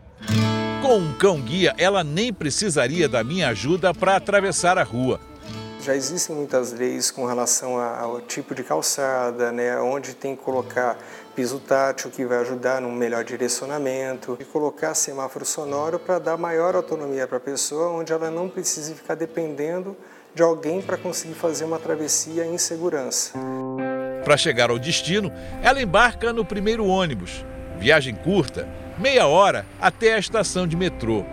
Com 0.82 0.98
um 0.98 1.12
cão-guia, 1.14 1.74
ela 1.76 2.04
nem 2.04 2.32
precisaria 2.32 3.08
da 3.08 3.22
minha 3.24 3.48
ajuda 3.48 3.92
para 3.92 4.16
atravessar 4.16 4.78
a 4.78 4.82
rua. 4.82 5.20
Já 5.80 5.94
existem 5.94 6.34
muitas 6.36 6.72
leis 6.72 7.10
com 7.10 7.24
relação 7.24 7.78
ao 7.78 8.20
tipo 8.20 8.54
de 8.54 8.62
calçada, 8.62 9.50
né, 9.52 9.80
onde 9.80 10.14
tem 10.14 10.36
que 10.36 10.42
colocar 10.42 10.98
piso 11.34 11.58
tátil 11.60 12.10
que 12.10 12.26
vai 12.26 12.38
ajudar 12.38 12.80
num 12.80 12.92
melhor 12.92 13.24
direcionamento, 13.24 14.36
e 14.40 14.44
colocar 14.44 14.92
semáforo 14.94 15.44
sonoro 15.44 15.98
para 15.98 16.18
dar 16.18 16.36
maior 16.36 16.74
autonomia 16.74 17.26
para 17.26 17.36
a 17.38 17.40
pessoa, 17.40 17.90
onde 17.90 18.12
ela 18.12 18.30
não 18.30 18.48
precise 18.48 18.94
ficar 18.94 19.14
dependendo 19.14 19.96
de 20.34 20.42
alguém 20.42 20.80
para 20.80 20.96
conseguir 20.96 21.34
fazer 21.34 21.64
uma 21.64 21.78
travessia 21.78 22.46
em 22.46 22.58
segurança. 22.58 23.32
Para 24.24 24.36
chegar 24.36 24.70
ao 24.70 24.78
destino, 24.78 25.32
ela 25.62 25.80
embarca 25.80 26.32
no 26.32 26.44
primeiro 26.44 26.86
ônibus. 26.86 27.44
Viagem 27.78 28.14
curta, 28.14 28.68
meia 28.98 29.26
hora 29.26 29.64
até 29.80 30.14
a 30.14 30.18
estação 30.18 30.66
de 30.66 30.76
metrô. 30.76 31.24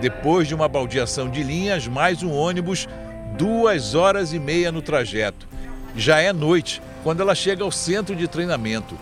Depois 0.00 0.46
de 0.46 0.54
uma 0.54 0.68
baldeação 0.68 1.28
de 1.28 1.42
linhas, 1.42 1.86
mais 1.86 2.22
um 2.22 2.32
ônibus, 2.32 2.86
duas 3.36 3.94
horas 3.94 4.32
e 4.32 4.38
meia 4.38 4.70
no 4.70 4.82
trajeto. 4.82 5.48
Já 5.96 6.20
é 6.20 6.32
noite 6.32 6.82
quando 7.02 7.20
ela 7.20 7.34
chega 7.34 7.62
ao 7.64 7.70
centro 7.70 8.14
de 8.14 8.28
treinamento. 8.28 8.96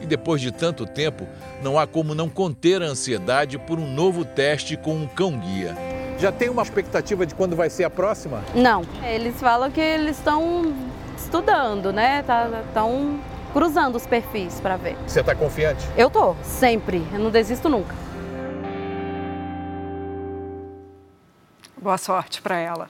E 0.00 0.06
depois 0.06 0.40
de 0.40 0.52
tanto 0.52 0.86
tempo, 0.86 1.26
não 1.62 1.78
há 1.78 1.86
como 1.86 2.14
não 2.14 2.28
conter 2.28 2.82
a 2.82 2.86
ansiedade 2.86 3.58
por 3.58 3.78
um 3.78 3.92
novo 3.92 4.24
teste 4.24 4.76
com 4.76 4.94
um 4.94 5.06
cão-guia. 5.06 5.76
Já 6.18 6.32
tem 6.32 6.48
uma 6.48 6.62
expectativa 6.62 7.24
de 7.24 7.32
quando 7.32 7.54
vai 7.54 7.70
ser 7.70 7.84
a 7.84 7.90
próxima? 7.90 8.42
Não. 8.52 8.82
Eles 9.04 9.38
falam 9.40 9.70
que 9.70 9.80
eles 9.80 10.18
estão 10.18 10.74
estudando, 11.16 11.92
né? 11.92 12.20
Estão 12.20 12.64
tá, 12.74 13.52
cruzando 13.52 13.94
os 13.94 14.04
perfis 14.04 14.60
para 14.60 14.76
ver. 14.76 14.96
Você 15.06 15.20
está 15.20 15.32
confiante? 15.32 15.86
Eu 15.96 16.10
tô, 16.10 16.34
sempre. 16.42 17.06
Eu 17.12 17.20
não 17.20 17.30
desisto 17.30 17.68
nunca. 17.68 17.94
Boa 21.80 21.96
sorte 21.96 22.42
para 22.42 22.58
ela. 22.58 22.88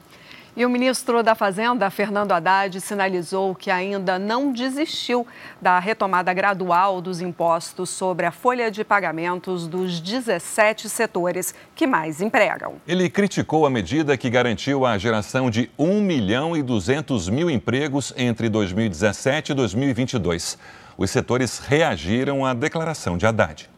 E 0.56 0.66
o 0.66 0.70
ministro 0.70 1.22
da 1.22 1.34
Fazenda, 1.34 1.88
Fernando 1.90 2.32
Haddad, 2.32 2.80
sinalizou 2.80 3.54
que 3.54 3.70
ainda 3.70 4.18
não 4.18 4.52
desistiu 4.52 5.26
da 5.60 5.78
retomada 5.78 6.32
gradual 6.32 7.00
dos 7.00 7.20
impostos 7.20 7.90
sobre 7.90 8.26
a 8.26 8.32
folha 8.32 8.70
de 8.70 8.82
pagamentos 8.82 9.66
dos 9.66 10.00
17 10.00 10.88
setores 10.88 11.54
que 11.74 11.86
mais 11.86 12.20
empregam. 12.20 12.74
Ele 12.86 13.08
criticou 13.08 13.66
a 13.66 13.70
medida 13.70 14.16
que 14.16 14.28
garantiu 14.28 14.84
a 14.84 14.98
geração 14.98 15.50
de 15.50 15.70
1 15.78 16.00
milhão 16.00 16.56
e 16.56 16.62
200 16.62 17.28
mil 17.28 17.48
empregos 17.48 18.12
entre 18.16 18.48
2017 18.48 19.52
e 19.52 19.54
2022. 19.54 20.58
Os 20.96 21.10
setores 21.10 21.60
reagiram 21.60 22.44
à 22.44 22.52
declaração 22.52 23.16
de 23.16 23.24
Haddad. 23.24 23.70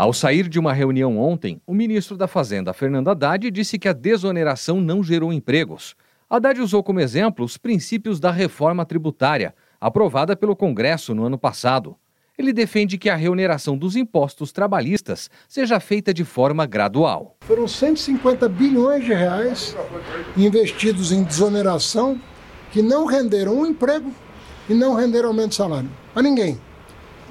Ao 0.00 0.14
sair 0.14 0.48
de 0.48 0.58
uma 0.58 0.72
reunião 0.72 1.18
ontem, 1.18 1.60
o 1.66 1.74
ministro 1.74 2.16
da 2.16 2.26
Fazenda, 2.26 2.72
Fernando 2.72 3.10
Haddad, 3.10 3.50
disse 3.50 3.78
que 3.78 3.86
a 3.86 3.92
desoneração 3.92 4.80
não 4.80 5.02
gerou 5.02 5.30
empregos. 5.30 5.94
Haddad 6.30 6.58
usou 6.58 6.82
como 6.82 7.00
exemplo 7.00 7.44
os 7.44 7.58
princípios 7.58 8.18
da 8.18 8.30
reforma 8.30 8.86
tributária, 8.86 9.54
aprovada 9.78 10.34
pelo 10.34 10.56
Congresso 10.56 11.14
no 11.14 11.24
ano 11.24 11.36
passado. 11.36 11.96
Ele 12.38 12.50
defende 12.50 12.96
que 12.96 13.10
a 13.10 13.14
reoneração 13.14 13.76
dos 13.76 13.94
impostos 13.94 14.52
trabalhistas 14.52 15.28
seja 15.46 15.78
feita 15.78 16.14
de 16.14 16.24
forma 16.24 16.64
gradual. 16.64 17.36
Foram 17.42 17.68
150 17.68 18.48
bilhões 18.48 19.04
de 19.04 19.12
reais 19.12 19.76
investidos 20.34 21.12
em 21.12 21.22
desoneração 21.22 22.18
que 22.72 22.80
não 22.80 23.04
renderam 23.04 23.54
um 23.54 23.66
emprego 23.66 24.10
e 24.66 24.72
não 24.72 24.94
renderam 24.94 25.28
aumento 25.28 25.50
de 25.50 25.56
salário 25.56 25.90
a 26.14 26.22
ninguém. 26.22 26.58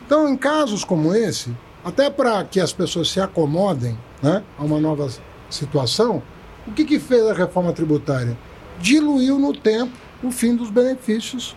Então, 0.05 0.29
em 0.29 0.37
casos 0.37 0.83
como 0.83 1.15
esse, 1.15 1.51
até 1.83 2.09
para 2.09 2.43
que 2.43 2.59
as 2.59 2.73
pessoas 2.73 3.09
se 3.09 3.19
acomodem 3.19 3.97
né, 4.21 4.43
a 4.57 4.63
uma 4.63 4.79
nova 4.79 5.07
situação, 5.49 6.21
o 6.67 6.71
que, 6.71 6.85
que 6.85 6.99
fez 6.99 7.25
a 7.27 7.33
reforma 7.33 7.73
tributária? 7.73 8.37
diluiu 8.79 9.37
no 9.37 9.53
tempo 9.53 9.91
o 10.23 10.31
fim 10.31 10.55
dos 10.55 10.69
benefícios 10.69 11.55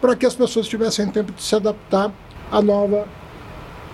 para 0.00 0.16
que 0.16 0.26
as 0.26 0.34
pessoas 0.34 0.66
tivessem 0.66 1.10
tempo 1.10 1.32
de 1.32 1.42
se 1.42 1.54
adaptar 1.54 2.12
à 2.50 2.60
nova, 2.60 3.06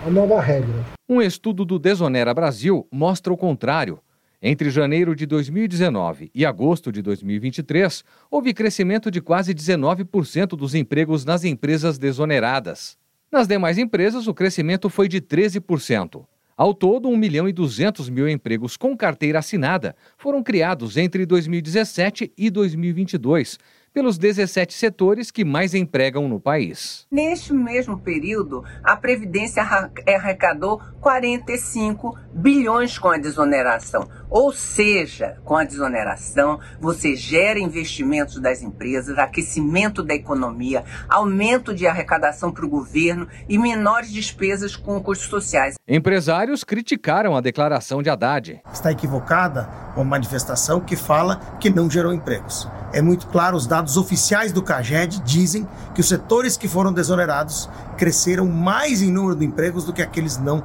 à 0.06 0.10
nova 0.10 0.40
regra. 0.40 0.84
Um 1.08 1.20
estudo 1.20 1.64
do 1.64 1.78
Desonera 1.78 2.32
Brasil 2.32 2.86
mostra 2.90 3.32
o 3.32 3.36
contrário. 3.36 4.00
Entre 4.40 4.70
janeiro 4.70 5.16
de 5.16 5.26
2019 5.26 6.30
e 6.32 6.46
agosto 6.46 6.92
de 6.92 7.02
2023, 7.02 8.04
houve 8.30 8.54
crescimento 8.54 9.10
de 9.10 9.20
quase 9.20 9.52
19% 9.52 10.50
dos 10.50 10.76
empregos 10.76 11.24
nas 11.24 11.42
empresas 11.42 11.98
desoneradas. 11.98 12.96
Nas 13.30 13.46
demais 13.46 13.76
empresas, 13.76 14.26
o 14.26 14.32
crescimento 14.32 14.88
foi 14.88 15.06
de 15.06 15.20
13%. 15.20 16.24
Ao 16.56 16.72
todo, 16.72 17.10
1 17.10 17.16
milhão 17.16 17.46
e 17.46 17.52
200 17.52 18.08
mil 18.08 18.26
empregos 18.26 18.76
com 18.76 18.96
carteira 18.96 19.38
assinada 19.38 19.94
foram 20.16 20.42
criados 20.42 20.96
entre 20.96 21.26
2017 21.26 22.32
e 22.36 22.50
2022, 22.50 23.58
pelos 23.92 24.16
17 24.16 24.72
setores 24.72 25.30
que 25.30 25.44
mais 25.44 25.74
empregam 25.74 26.26
no 26.26 26.40
país. 26.40 27.06
Neste 27.10 27.52
mesmo 27.52 27.98
período, 27.98 28.64
a 28.82 28.96
Previdência 28.96 29.62
arrecadou 29.62 30.80
45 31.00 32.18
bilhões 32.32 32.98
com 32.98 33.08
a 33.08 33.18
desoneração. 33.18 34.08
Ou 34.30 34.52
seja, 34.52 35.38
com 35.44 35.56
a 35.56 35.64
desoneração, 35.64 36.60
você 36.80 37.16
gera 37.16 37.58
investimentos 37.58 38.38
das 38.38 38.62
empresas, 38.62 39.16
aquecimento 39.16 40.02
da 40.02 40.14
economia, 40.14 40.84
aumento 41.08 41.74
de 41.74 41.86
arrecadação 41.86 42.52
para 42.52 42.66
o 42.66 42.68
governo 42.68 43.26
e 43.48 43.56
menores 43.56 44.12
despesas 44.12 44.76
com 44.76 45.00
custos 45.02 45.28
sociais. 45.28 45.76
Empresários 45.88 46.62
criticaram 46.62 47.34
a 47.34 47.40
declaração 47.40 48.02
de 48.02 48.10
Haddad. 48.10 48.60
Está 48.70 48.92
equivocada 48.92 49.68
uma 49.96 50.04
manifestação 50.04 50.80
que 50.80 50.94
fala 50.94 51.36
que 51.58 51.70
não 51.70 51.90
gerou 51.90 52.12
empregos. 52.12 52.68
É 52.92 53.00
muito 53.00 53.26
claro, 53.28 53.56
os 53.56 53.66
dados 53.66 53.96
oficiais 53.96 54.52
do 54.52 54.62
CAGED 54.62 55.22
dizem 55.22 55.66
que 55.94 56.00
os 56.00 56.08
setores 56.08 56.56
que 56.56 56.68
foram 56.68 56.92
desonerados 56.92 57.68
cresceram 57.96 58.46
mais 58.46 59.02
em 59.02 59.10
número 59.10 59.36
de 59.36 59.44
empregos 59.44 59.84
do 59.84 59.92
que 59.92 60.02
aqueles 60.02 60.38
não 60.38 60.62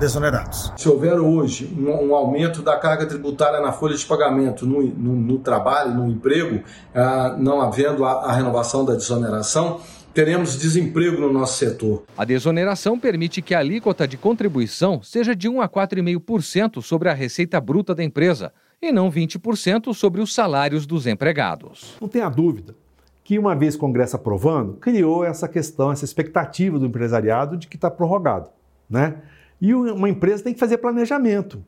desonerados. 0.00 0.72
Se 0.76 0.88
houver 0.88 1.20
hoje 1.20 1.72
um, 1.78 2.08
um 2.08 2.14
aumento 2.14 2.62
da 2.62 2.76
carga 2.76 3.06
tributária 3.06 3.60
na 3.60 3.70
folha 3.70 3.94
de 3.94 4.04
pagamento 4.04 4.66
no, 4.66 4.82
no, 4.82 5.14
no 5.14 5.38
trabalho, 5.38 5.94
no 5.94 6.10
emprego, 6.10 6.64
ah, 6.94 7.36
não 7.38 7.60
havendo 7.60 8.04
a, 8.04 8.24
a 8.24 8.32
renovação 8.32 8.84
da 8.84 8.94
desoneração, 8.94 9.80
teremos 10.12 10.58
desemprego 10.58 11.20
no 11.20 11.32
nosso 11.32 11.58
setor. 11.58 12.02
A 12.16 12.24
desoneração 12.24 12.98
permite 12.98 13.40
que 13.40 13.54
a 13.54 13.60
alíquota 13.60 14.08
de 14.08 14.16
contribuição 14.16 15.02
seja 15.02 15.36
de 15.36 15.48
1 15.48 15.60
a 15.60 15.68
4,5% 15.68 16.82
sobre 16.82 17.08
a 17.08 17.14
receita 17.14 17.60
bruta 17.60 17.94
da 17.94 18.02
empresa 18.02 18.52
e 18.82 18.90
não 18.90 19.10
20% 19.10 19.94
sobre 19.94 20.20
os 20.20 20.34
salários 20.34 20.86
dos 20.86 21.06
empregados. 21.06 21.96
Não 22.00 22.08
tenha 22.08 22.28
dúvida 22.28 22.74
que, 23.22 23.38
uma 23.38 23.54
vez 23.54 23.74
o 23.74 23.78
Congresso 23.78 24.16
aprovando, 24.16 24.74
criou 24.74 25.24
essa 25.24 25.46
questão, 25.46 25.92
essa 25.92 26.04
expectativa 26.04 26.78
do 26.78 26.86
empresariado 26.86 27.56
de 27.56 27.68
que 27.68 27.76
está 27.76 27.90
prorrogado. 27.90 28.48
Né? 28.88 29.18
E 29.60 29.74
uma 29.74 30.08
empresa 30.08 30.44
tem 30.44 30.54
que 30.54 30.60
fazer 30.60 30.78
planejamento. 30.78 31.64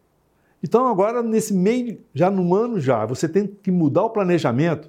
Então, 0.62 0.86
agora, 0.86 1.22
nesse 1.22 1.53
meio, 1.53 1.99
já 2.14 2.30
no 2.30 2.55
ano 2.55 2.80
já, 2.80 3.05
você 3.05 3.28
tem 3.28 3.47
que 3.47 3.70
mudar 3.70 4.05
o 4.05 4.11
planejamento. 4.11 4.88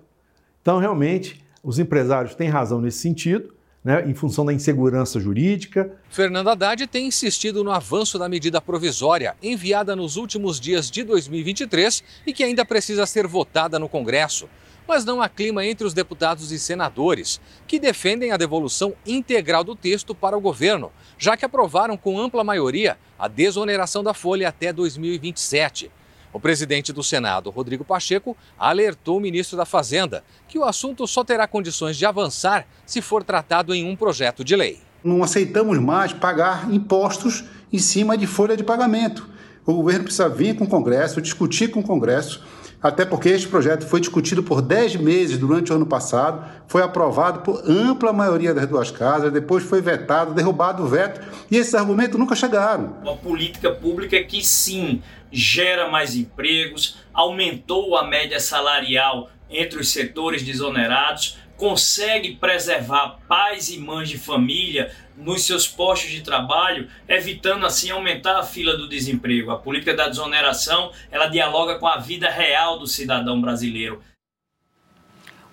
Então, 0.62 0.78
realmente, 0.78 1.44
os 1.64 1.80
empresários 1.80 2.36
têm 2.36 2.48
razão 2.48 2.80
nesse 2.80 3.00
sentido 3.00 3.54
né, 3.84 4.04
em 4.08 4.14
função 4.14 4.46
da 4.46 4.54
insegurança 4.54 5.20
jurídica. 5.20 5.92
Fernando 6.10 6.50
Haddad 6.50 6.88
tem 6.88 7.08
insistido 7.08 7.64
no 7.64 7.72
avanço 7.72 8.18
da 8.18 8.30
medida 8.30 8.62
provisória 8.62 9.36
enviada 9.44 9.96
nos 9.96 10.16
últimos 10.16 10.60
dias 10.60 10.90
de 10.90 11.04
2023 11.04 12.04
e 12.26 12.34
que 12.34 12.44
ainda 12.44 12.64
precisa 12.64 13.06
ser 13.06 13.28
votada 13.28 13.78
no 13.78 13.90
Congresso. 13.90 14.48
Mas 14.88 15.06
não 15.06 15.22
há 15.22 15.30
clima 15.30 15.66
entre 15.66 15.88
os 15.88 15.94
deputados 15.94 16.52
e 16.52 16.60
senadores, 16.60 17.40
que 17.68 17.80
defendem 17.80 18.32
a 18.32 18.38
devolução 18.38 18.94
integral 19.06 19.64
do 19.64 19.76
texto 19.76 20.14
para 20.14 20.38
o 20.38 20.42
governo, 20.42 20.92
já 21.18 21.38
que 21.38 21.46
aprovaram 21.46 21.96
com 21.96 22.20
ampla 22.20 22.44
maioria 22.44 22.98
a 23.18 23.28
desoneração 23.28 24.04
da 24.04 24.14
folha 24.14 24.50
até 24.50 24.74
2027. 24.74 25.90
O 26.34 26.40
presidente 26.40 26.92
do 26.92 27.04
Senado, 27.04 27.52
Rodrigo 27.52 27.86
Pacheco, 27.86 28.36
alertou 28.58 29.18
o 29.18 29.22
ministro 29.22 29.56
da 29.56 29.66
Fazenda 29.66 30.24
que 30.48 30.58
o 30.58 30.64
assunto 30.64 31.06
só 31.06 31.24
terá 31.24 31.48
condições 31.48 31.96
de 31.96 32.08
avançar 32.08 32.68
se 32.86 33.02
for 33.02 33.24
tratado 33.24 33.74
em 33.74 33.88
um 33.88 33.96
projeto 33.96 34.44
de 34.44 34.56
lei. 34.56 34.82
Não 35.04 35.24
aceitamos 35.24 35.78
mais 35.78 36.12
pagar 36.12 36.74
impostos 36.74 37.44
em 37.72 37.78
cima 37.78 38.18
de 38.18 38.26
folha 38.26 38.58
de 38.58 38.64
pagamento. 38.64 39.30
O 39.66 39.74
governo 39.74 40.06
precisa 40.06 40.28
vir 40.28 40.56
com 40.56 40.66
o 40.66 40.68
Congresso, 40.68 41.22
discutir 41.22 41.70
com 41.70 41.82
o 41.82 41.84
Congresso 41.84 42.44
até 42.84 43.06
porque 43.06 43.30
este 43.30 43.48
projeto 43.48 43.88
foi 43.88 44.02
discutido 44.02 44.44
por 44.44 44.62
10 44.62 44.98
meses 44.98 45.38
durante 45.38 45.72
o 45.72 45.76
ano 45.76 45.86
passado, 45.86 46.46
foi 46.68 46.82
aprovado 46.84 47.40
por 47.40 47.64
ampla 47.66 48.12
maioria 48.12 48.54
das 48.54 48.68
duas 48.68 48.92
casas, 48.92 49.32
depois 49.32 49.64
foi 49.64 49.82
vetado, 49.82 50.34
derrubado 50.34 50.84
o 50.84 50.88
veto, 50.88 51.22
e 51.50 51.56
esses 51.56 51.74
argumentos 51.74 52.20
nunca 52.20 52.36
chegaram. 52.36 52.98
Uma 53.02 53.16
política 53.16 53.72
pública 53.72 54.22
que 54.22 54.44
sim 54.44 55.02
gera 55.32 55.90
mais 55.90 56.14
empregos, 56.16 56.98
aumentou 57.14 57.96
a 57.98 58.06
média 58.06 58.40
salarial 58.40 59.30
entre 59.50 59.80
os 59.80 59.92
setores 59.92 60.44
desonerados, 60.44 61.38
consegue 61.58 62.36
preservar 62.36 63.20
pais 63.28 63.70
e 63.70 63.78
mães 63.78 64.10
de 64.10 64.18
família 64.18 64.94
nos 65.16 65.46
seus 65.46 65.68
postos 65.68 66.12
de 66.12 66.22
trabalho, 66.22 66.90
evitando 67.08 67.66
assim 67.66 67.92
aumentar 67.92 68.40
a 68.40 68.44
fila 68.44 68.76
do 68.76 68.90
desemprego. 68.90 69.52
A 69.52 69.58
política 69.58 69.94
da 69.94 70.08
desoneração, 70.08 70.92
ela 71.12 71.28
dialoga 71.28 71.78
com 71.78 71.88
a 71.88 71.98
vida 71.98 72.30
real 72.30 72.80
do 72.80 72.88
cidadão 72.88 73.40
brasileiro. 73.40 74.02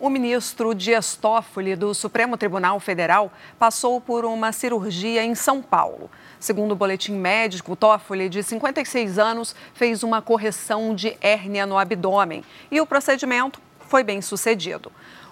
O 0.01 0.09
ministro 0.09 0.75
Dias 0.75 1.15
Toffoli, 1.15 1.77
do 1.77 1.93
Supremo 1.93 2.39
Tribunal 2.39 2.81
Federal, 2.81 3.31
passou 3.59 4.01
por 4.01 4.25
uma 4.25 4.51
cirurgia 4.51 5.23
em 5.23 5.35
São 5.35 5.61
Paulo. 5.61 6.11
Segundo 6.39 6.73
o 6.73 6.75
boletim 6.77 7.13
médico, 7.13 7.77
Toffoli, 7.77 8.31
de 8.31 8.43
56 8.43 9.19
anos, 9.19 9.55
fez 9.75 10.03
uma 10.03 10.23
correção 10.23 10.95
de 10.95 11.19
hérnia 11.21 11.67
no 11.67 11.77
abdômen 11.77 12.43
e 12.71 12.81
o 12.81 12.87
procedimento 12.87 13.61
foi 13.91 14.03
bem 14.03 14.23
sucedido. 14.23 14.91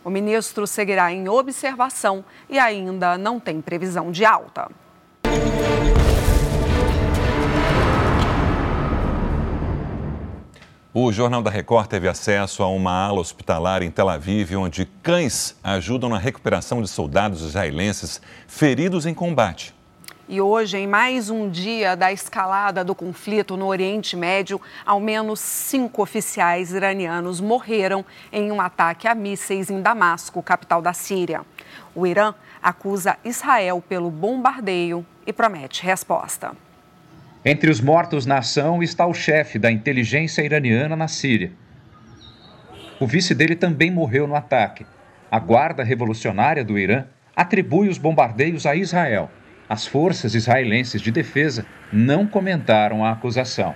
O 0.09 0.11
ministro 0.11 0.67
seguirá 0.67 1.13
em 1.13 1.29
observação 1.29 2.25
e 2.49 2.59
ainda 2.59 3.19
não 3.19 3.39
tem 3.39 3.61
previsão 3.61 4.11
de 4.11 4.25
alta. 4.25 4.71
O 10.95 11.13
Jornal 11.13 11.43
da 11.43 11.51
Record 11.51 11.89
teve 11.89 12.09
acesso 12.09 12.63
a 12.63 12.69
uma 12.69 12.91
ala 12.91 13.21
hospitalar 13.21 13.83
em 13.83 13.91
Tel 13.91 14.09
Aviv, 14.09 14.57
onde 14.57 14.87
cães 15.03 15.55
ajudam 15.63 16.09
na 16.09 16.17
recuperação 16.17 16.81
de 16.81 16.89
soldados 16.89 17.43
israelenses 17.43 18.19
feridos 18.47 19.05
em 19.05 19.13
combate. 19.13 19.75
E 20.31 20.43
hoje, 20.43 20.77
em 20.77 20.87
mais 20.87 21.31
um 21.31 21.49
dia 21.49 21.97
da 21.97 22.13
escalada 22.13 22.85
do 22.85 22.95
conflito 22.95 23.57
no 23.57 23.65
Oriente 23.65 24.15
Médio, 24.15 24.61
ao 24.85 25.01
menos 25.01 25.41
cinco 25.41 26.03
oficiais 26.03 26.71
iranianos 26.71 27.41
morreram 27.41 28.05
em 28.31 28.53
um 28.53 28.61
ataque 28.61 29.09
a 29.09 29.15
mísseis 29.15 29.71
em 29.71 29.81
Damasco, 29.81 30.43
capital 30.43 30.83
da 30.83 30.93
Síria. 30.93 31.41
O 31.95 32.07
Irã 32.07 32.35
acusa 32.63 33.17
Israel 33.25 33.83
pelo 33.89 34.11
bombardeio 34.11 35.05
e 35.27 35.33
promete 35.33 35.83
resposta. 35.83 36.53
Entre 37.43 37.71
os 37.71 37.81
mortos 37.81 38.27
na 38.27 38.37
ação 38.37 38.83
está 38.83 39.07
o 39.07 39.15
chefe 39.15 39.59
da 39.59 39.73
inteligência 39.73 40.43
iraniana 40.43 40.95
na 40.95 41.09
Síria. 41.09 41.53
O 43.01 43.07
vice 43.07 43.35
dele 43.35 43.57
também 43.57 43.91
morreu 43.91 44.27
no 44.27 44.35
ataque. 44.35 44.85
A 45.31 45.39
Guarda 45.39 45.83
Revolucionária 45.83 46.63
do 46.63 46.79
Irã 46.79 47.07
atribui 47.35 47.89
os 47.89 47.97
bombardeios 47.97 48.67
a 48.67 48.77
Israel 48.77 49.31
as 49.69 49.87
forças 49.87 50.35
israelenses 50.35 51.03
de 51.03 51.11
defesa 51.11 51.67
não 51.93 52.27
comentaram 52.27 53.05
a 53.05 53.13
acusação. 53.13 53.75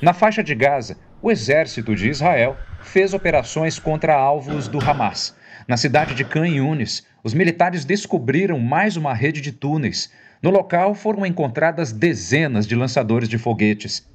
Na 0.00 0.12
faixa 0.12 0.42
de 0.42 0.54
Gaza, 0.54 0.96
o 1.20 1.30
exército 1.30 1.94
de 1.94 2.08
Israel 2.08 2.56
fez 2.80 3.12
operações 3.12 3.78
contra 3.78 4.14
alvos 4.14 4.68
do 4.68 4.78
Hamas. 4.78 5.36
Na 5.66 5.76
cidade 5.76 6.14
de 6.14 6.24
Khan 6.24 6.46
Yunis, 6.46 7.06
os 7.22 7.34
militares 7.34 7.84
descobriram 7.84 8.58
mais 8.58 8.96
uma 8.96 9.12
rede 9.12 9.40
de 9.40 9.52
túneis. 9.52 10.10
No 10.40 10.50
local 10.50 10.94
foram 10.94 11.26
encontradas 11.26 11.92
dezenas 11.92 12.66
de 12.66 12.76
lançadores 12.76 13.28
de 13.28 13.36
foguetes. 13.36 14.08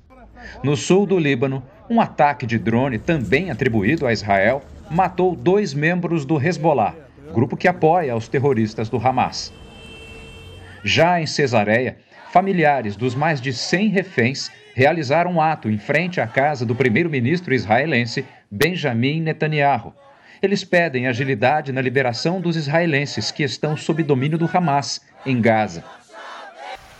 No 0.64 0.76
sul 0.76 1.06
do 1.06 1.20
Líbano, 1.20 1.64
um 1.90 2.02
ataque 2.02 2.46
de 2.46 2.58
drone, 2.58 2.98
também 2.98 3.52
atribuído 3.52 4.08
a 4.08 4.14
Israel, 4.14 4.64
matou 4.90 5.36
dois 5.36 5.74
membros 5.74 6.26
do 6.26 6.42
Hezbollah, 6.42 6.96
grupo 7.34 7.58
que 7.58 7.68
apoia 7.68 8.16
os 8.16 8.28
terroristas 8.28 8.90
do 8.90 8.98
Hamas. 8.98 9.54
Já 10.84 11.22
em 11.22 11.26
Cesareia, 11.26 11.98
familiares 12.34 12.98
dos 12.98 13.16
mais 13.16 13.40
de 13.40 13.54
100 13.54 13.88
reféns 13.88 14.52
realizaram 14.76 15.32
um 15.32 15.42
ato 15.42 15.70
em 15.70 15.78
frente 15.78 16.20
à 16.20 16.28
casa 16.28 16.66
do 16.66 16.76
primeiro-ministro 16.76 17.54
israelense 17.54 18.26
Benjamin 18.52 19.22
Netanyahu. 19.22 19.94
Eles 20.42 20.66
pedem 20.66 21.08
agilidade 21.08 21.72
na 21.72 21.82
liberação 21.82 22.42
dos 22.42 22.58
israelenses 22.58 23.32
que 23.32 23.44
estão 23.44 23.78
sob 23.78 24.04
domínio 24.04 24.38
do 24.38 24.50
Hamas, 24.54 25.00
em 25.26 25.40
Gaza. 25.40 25.86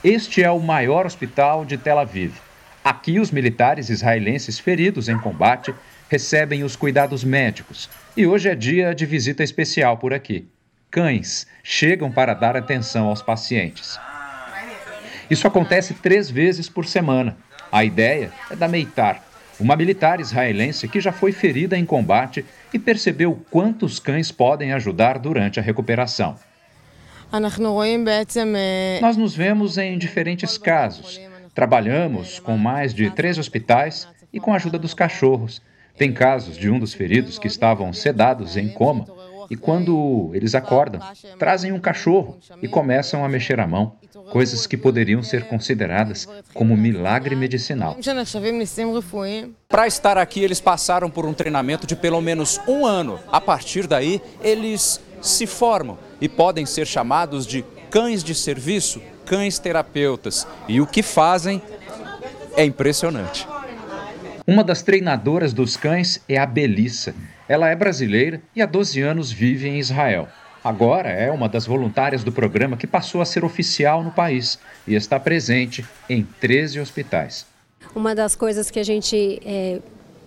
Este 0.02 0.42
é 0.42 0.50
o 0.50 0.62
maior 0.62 1.06
hospital 1.06 1.66
de 1.66 1.78
Tel 1.78 2.00
Aviv. 2.00 2.36
Aqui, 2.86 3.20
os 3.20 3.32
militares 3.32 3.90
israelenses 3.90 4.60
feridos 4.60 5.10
em 5.10 5.18
combate 5.18 5.74
recebem 6.10 6.64
os 6.64 6.78
cuidados 6.78 7.24
médicos. 7.24 7.90
E 8.16 8.26
hoje 8.26 8.48
é 8.48 8.56
dia 8.56 8.96
de 8.96 9.06
visita 9.06 9.44
especial 9.44 9.98
por 9.98 10.14
aqui 10.14 10.53
cães 10.94 11.48
chegam 11.64 12.12
para 12.12 12.36
dar 12.36 12.56
atenção 12.56 13.08
aos 13.08 13.24
pacientes. 13.24 14.00
Isso 15.28 15.48
acontece 15.48 15.96
três 15.96 16.30
vezes 16.30 16.70
por 16.70 16.86
semana. 16.86 17.36
A 17.72 17.84
ideia 17.84 18.32
é 18.52 18.56
da 18.56 18.68
Meitar, 18.68 19.24
uma 19.60 19.76
militar 19.76 20.20
israelense 20.20 20.88
que 20.88 21.02
já 21.02 21.12
foi 21.12 21.32
ferida 21.32 21.76
em 21.76 21.84
combate 21.84 22.46
e 22.72 22.78
percebeu 22.78 23.44
quantos 23.50 24.00
cães 24.00 24.32
podem 24.32 24.72
ajudar 24.72 25.18
durante 25.18 25.60
a 25.60 25.64
recuperação. 25.64 26.38
Nós 29.02 29.18
nos 29.18 29.36
vemos 29.36 29.80
em 29.80 29.98
diferentes 29.98 30.60
casos. 30.60 31.20
Trabalhamos 31.56 32.38
com 32.38 32.56
mais 32.56 32.94
de 32.94 33.10
três 33.10 33.40
hospitais 33.40 34.08
e 34.32 34.40
com 34.40 34.54
a 34.54 34.58
ajuda 34.58 34.78
dos 34.78 34.94
cachorros. 34.94 35.60
Tem 35.98 36.14
casos 36.14 36.56
de 36.56 36.70
um 36.70 36.78
dos 36.78 36.94
feridos 36.94 37.40
que 37.40 37.48
estavam 37.48 37.92
sedados 37.92 38.56
em 38.56 38.70
coma 38.70 39.23
e 39.50 39.56
quando 39.56 40.32
eles 40.34 40.56
acordam, 40.56 41.02
trazem 41.38 41.72
um 41.72 41.80
cachorro 41.80 42.38
e 42.62 42.68
começam 42.68 43.24
a 43.24 43.30
mexer 43.30 43.60
a 43.60 43.68
mão, 43.68 43.96
coisas 44.32 44.66
que 44.66 44.78
poderiam 44.78 45.22
ser 45.24 45.48
consideradas 45.48 46.28
como 46.54 46.76
milagre 46.78 47.36
medicinal. 47.36 47.98
Para 49.68 49.88
estar 49.88 50.18
aqui, 50.18 50.42
eles 50.42 50.60
passaram 50.60 51.10
por 51.10 51.26
um 51.26 51.34
treinamento 51.34 51.88
de 51.88 51.96
pelo 51.96 52.22
menos 52.22 52.60
um 52.68 52.86
ano. 52.86 53.20
A 53.32 53.42
partir 53.42 53.88
daí, 53.88 54.22
eles 54.42 55.02
se 55.22 55.48
formam 55.48 55.98
e 56.20 56.28
podem 56.28 56.66
ser 56.66 56.86
chamados 56.86 57.46
de 57.48 57.64
cães 57.90 58.24
de 58.24 58.36
serviço, 58.36 59.02
cães 59.26 59.60
terapeutas. 59.60 60.48
E 60.68 60.82
o 60.82 60.88
que 60.88 61.02
fazem 61.02 61.62
é 62.56 62.66
impressionante. 62.66 63.48
Uma 64.46 64.64
das 64.64 64.82
treinadoras 64.82 65.54
dos 65.54 65.78
cães 65.78 66.22
é 66.28 66.38
a 66.38 66.46
Belissa. 66.46 67.16
Ela 67.48 67.70
é 67.70 67.76
brasileira 67.76 68.42
e 68.56 68.62
há 68.62 68.66
12 68.66 69.02
anos 69.02 69.32
vive 69.32 69.68
em 69.68 69.80
Israel. 69.80 70.28
Agora 70.64 71.10
é 71.10 71.30
uma 71.30 71.50
das 71.50 71.66
voluntárias 71.66 72.24
do 72.24 72.32
programa 72.32 72.78
que 72.78 72.88
passou 72.88 73.22
a 73.22 73.26
ser 73.26 73.44
oficial 73.44 74.02
no 74.02 74.12
país 74.12 74.58
e 74.88 74.96
está 74.96 75.20
presente 75.20 75.86
em 76.10 76.24
13 76.24 76.80
hospitais. 76.80 77.46
Uma 77.94 78.16
das 78.16 78.34
coisas 78.34 78.72
que 78.72 78.80
a 78.80 78.84
gente 78.84 79.42
é, 79.46 79.80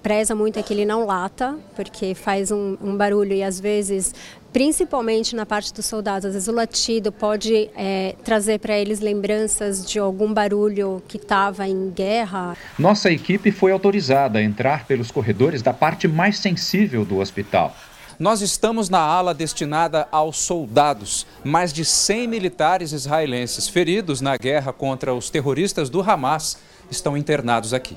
preza 0.02 0.34
muito 0.34 0.58
é 0.58 0.62
que 0.62 0.74
ele 0.74 0.84
não 0.84 1.06
lata, 1.06 1.58
porque 1.74 2.14
faz 2.14 2.50
um, 2.50 2.76
um 2.82 2.96
barulho 2.96 3.32
e 3.32 3.42
às 3.42 3.58
vezes 3.58 4.14
principalmente 4.56 5.36
na 5.36 5.44
parte 5.44 5.70
dos 5.74 5.84
soldados. 5.84 6.24
Às 6.24 6.32
vezes 6.32 6.48
o 6.48 6.52
latido 6.52 7.12
pode 7.12 7.68
é, 7.76 8.16
trazer 8.24 8.58
para 8.58 8.74
eles 8.78 9.00
lembranças 9.00 9.86
de 9.86 9.98
algum 9.98 10.32
barulho 10.32 11.02
que 11.06 11.18
estava 11.18 11.68
em 11.68 11.90
guerra. 11.90 12.56
Nossa 12.78 13.10
equipe 13.10 13.52
foi 13.52 13.70
autorizada 13.70 14.38
a 14.38 14.42
entrar 14.42 14.86
pelos 14.86 15.10
corredores 15.10 15.60
da 15.60 15.74
parte 15.74 16.08
mais 16.08 16.38
sensível 16.38 17.04
do 17.04 17.18
hospital. 17.18 17.76
Nós 18.18 18.40
estamos 18.40 18.88
na 18.88 18.98
ala 18.98 19.34
destinada 19.34 20.08
aos 20.10 20.38
soldados. 20.38 21.26
Mais 21.44 21.70
de 21.70 21.84
100 21.84 22.26
militares 22.26 22.92
israelenses 22.92 23.68
feridos 23.68 24.22
na 24.22 24.38
guerra 24.38 24.72
contra 24.72 25.12
os 25.12 25.28
terroristas 25.28 25.90
do 25.90 26.00
Hamas 26.00 26.56
estão 26.90 27.14
internados 27.14 27.74
aqui. 27.74 27.94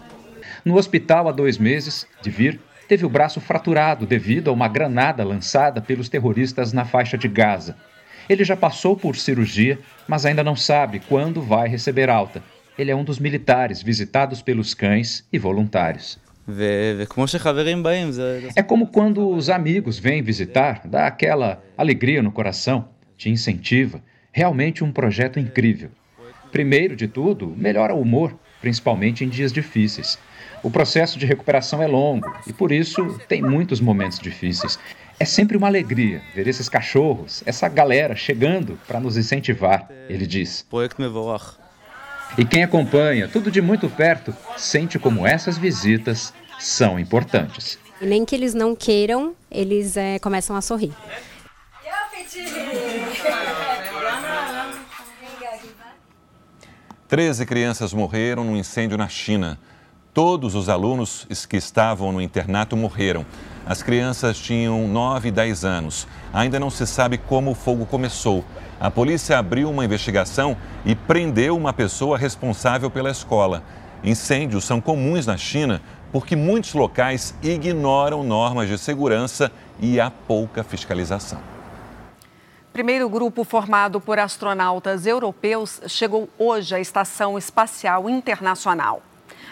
No 0.65 0.75
hospital 0.75 1.29
há 1.29 1.31
dois 1.31 1.57
meses, 1.57 2.05
de 2.21 2.29
vir, 2.29 2.59
teve 2.89 3.05
o 3.05 3.09
braço 3.09 3.39
fraturado 3.39 4.07
devido 4.07 4.49
a 4.49 4.51
uma 4.51 4.67
granada 4.67 5.23
lançada 5.23 5.79
pelos 5.79 6.09
terroristas 6.09 6.73
na 6.73 6.83
faixa 6.83 7.15
de 7.15 7.27
Gaza. 7.27 7.77
Ele 8.27 8.43
já 8.43 8.57
passou 8.57 8.97
por 8.97 9.15
cirurgia, 9.15 9.77
mas 10.07 10.25
ainda 10.25 10.43
não 10.43 10.55
sabe 10.55 10.99
quando 11.07 11.39
vai 11.39 11.69
receber 11.69 12.09
alta. 12.09 12.43
Ele 12.75 12.89
é 12.89 12.95
um 12.95 13.03
dos 13.03 13.19
militares 13.19 13.83
visitados 13.83 14.41
pelos 14.41 14.73
cães 14.73 15.23
e 15.31 15.37
voluntários. 15.37 16.17
É 18.55 18.63
como 18.63 18.87
quando 18.87 19.29
os 19.29 19.51
amigos 19.51 19.99
vêm 19.99 20.23
visitar, 20.23 20.81
dá 20.83 21.05
aquela 21.05 21.61
alegria 21.77 22.23
no 22.23 22.31
coração, 22.31 22.89
te 23.15 23.29
incentiva. 23.29 24.01
Realmente 24.31 24.83
um 24.83 24.91
projeto 24.91 25.39
incrível. 25.39 25.91
Primeiro 26.51 26.95
de 26.95 27.07
tudo, 27.07 27.53
melhora 27.55 27.93
o 27.93 28.01
humor, 28.01 28.35
principalmente 28.59 29.23
em 29.23 29.29
dias 29.29 29.53
difíceis. 29.53 30.17
O 30.61 30.69
processo 30.69 31.17
de 31.17 31.25
recuperação 31.25 31.81
é 31.81 31.87
longo 31.87 32.31
e, 32.45 32.51
por 32.51 32.71
isso, 32.71 33.19
tem 33.27 33.41
muitos 33.41 33.79
momentos 33.79 34.19
difíceis. 34.19 34.77
É 35.19 35.25
sempre 35.25 35.57
uma 35.57 35.67
alegria 35.67 36.21
ver 36.33 36.47
esses 36.47 36.67
cachorros, 36.67 37.43
essa 37.45 37.67
galera 37.67 38.15
chegando 38.15 38.79
para 38.87 38.99
nos 38.99 39.17
incentivar, 39.17 39.89
ele 40.09 40.25
diz. 40.25 40.65
E 42.37 42.45
quem 42.45 42.63
acompanha 42.63 43.27
tudo 43.27 43.49
de 43.49 43.61
muito 43.61 43.89
perto 43.89 44.35
sente 44.57 44.99
como 44.99 45.25
essas 45.25 45.57
visitas 45.57 46.33
são 46.59 46.99
importantes. 46.99 47.79
E 48.01 48.05
nem 48.05 48.25
que 48.25 48.35
eles 48.35 48.53
não 48.53 48.75
queiram, 48.75 49.33
eles 49.51 49.97
é, 49.97 50.19
começam 50.19 50.55
a 50.55 50.61
sorrir. 50.61 50.93
Treze 57.07 57.45
crianças 57.45 57.91
morreram 57.91 58.43
num 58.43 58.55
incêndio 58.55 58.97
na 58.97 59.09
China. 59.09 59.59
Todos 60.13 60.55
os 60.55 60.69
alunos 60.69 61.27
que 61.47 61.57
estavam 61.57 62.11
no 62.11 62.19
internato 62.19 62.75
morreram. 62.75 63.25
As 63.63 63.83
crianças 63.83 64.39
tinham 64.39 64.87
9 64.87 65.29
e 65.29 65.31
10 65.31 65.63
anos. 65.63 66.07
Ainda 66.33 66.59
não 66.59 66.71
se 66.71 66.87
sabe 66.87 67.19
como 67.19 67.51
o 67.51 67.55
fogo 67.55 67.85
começou. 67.85 68.43
A 68.79 68.89
polícia 68.89 69.37
abriu 69.37 69.69
uma 69.69 69.85
investigação 69.85 70.57
e 70.83 70.95
prendeu 70.95 71.55
uma 71.55 71.71
pessoa 71.71 72.17
responsável 72.17 72.89
pela 72.89 73.11
escola. 73.11 73.61
Incêndios 74.03 74.63
são 74.63 74.81
comuns 74.81 75.27
na 75.27 75.37
China 75.37 75.79
porque 76.11 76.35
muitos 76.35 76.73
locais 76.73 77.35
ignoram 77.43 78.23
normas 78.23 78.67
de 78.67 78.79
segurança 78.79 79.51
e 79.79 79.99
há 79.99 80.09
pouca 80.09 80.63
fiscalização. 80.63 81.39
Primeiro 82.73 83.07
grupo 83.07 83.43
formado 83.43 84.01
por 84.01 84.17
astronautas 84.17 85.05
europeus 85.05 85.81
chegou 85.87 86.27
hoje 86.37 86.73
à 86.73 86.79
Estação 86.79 87.37
Espacial 87.37 88.09
Internacional. 88.09 89.03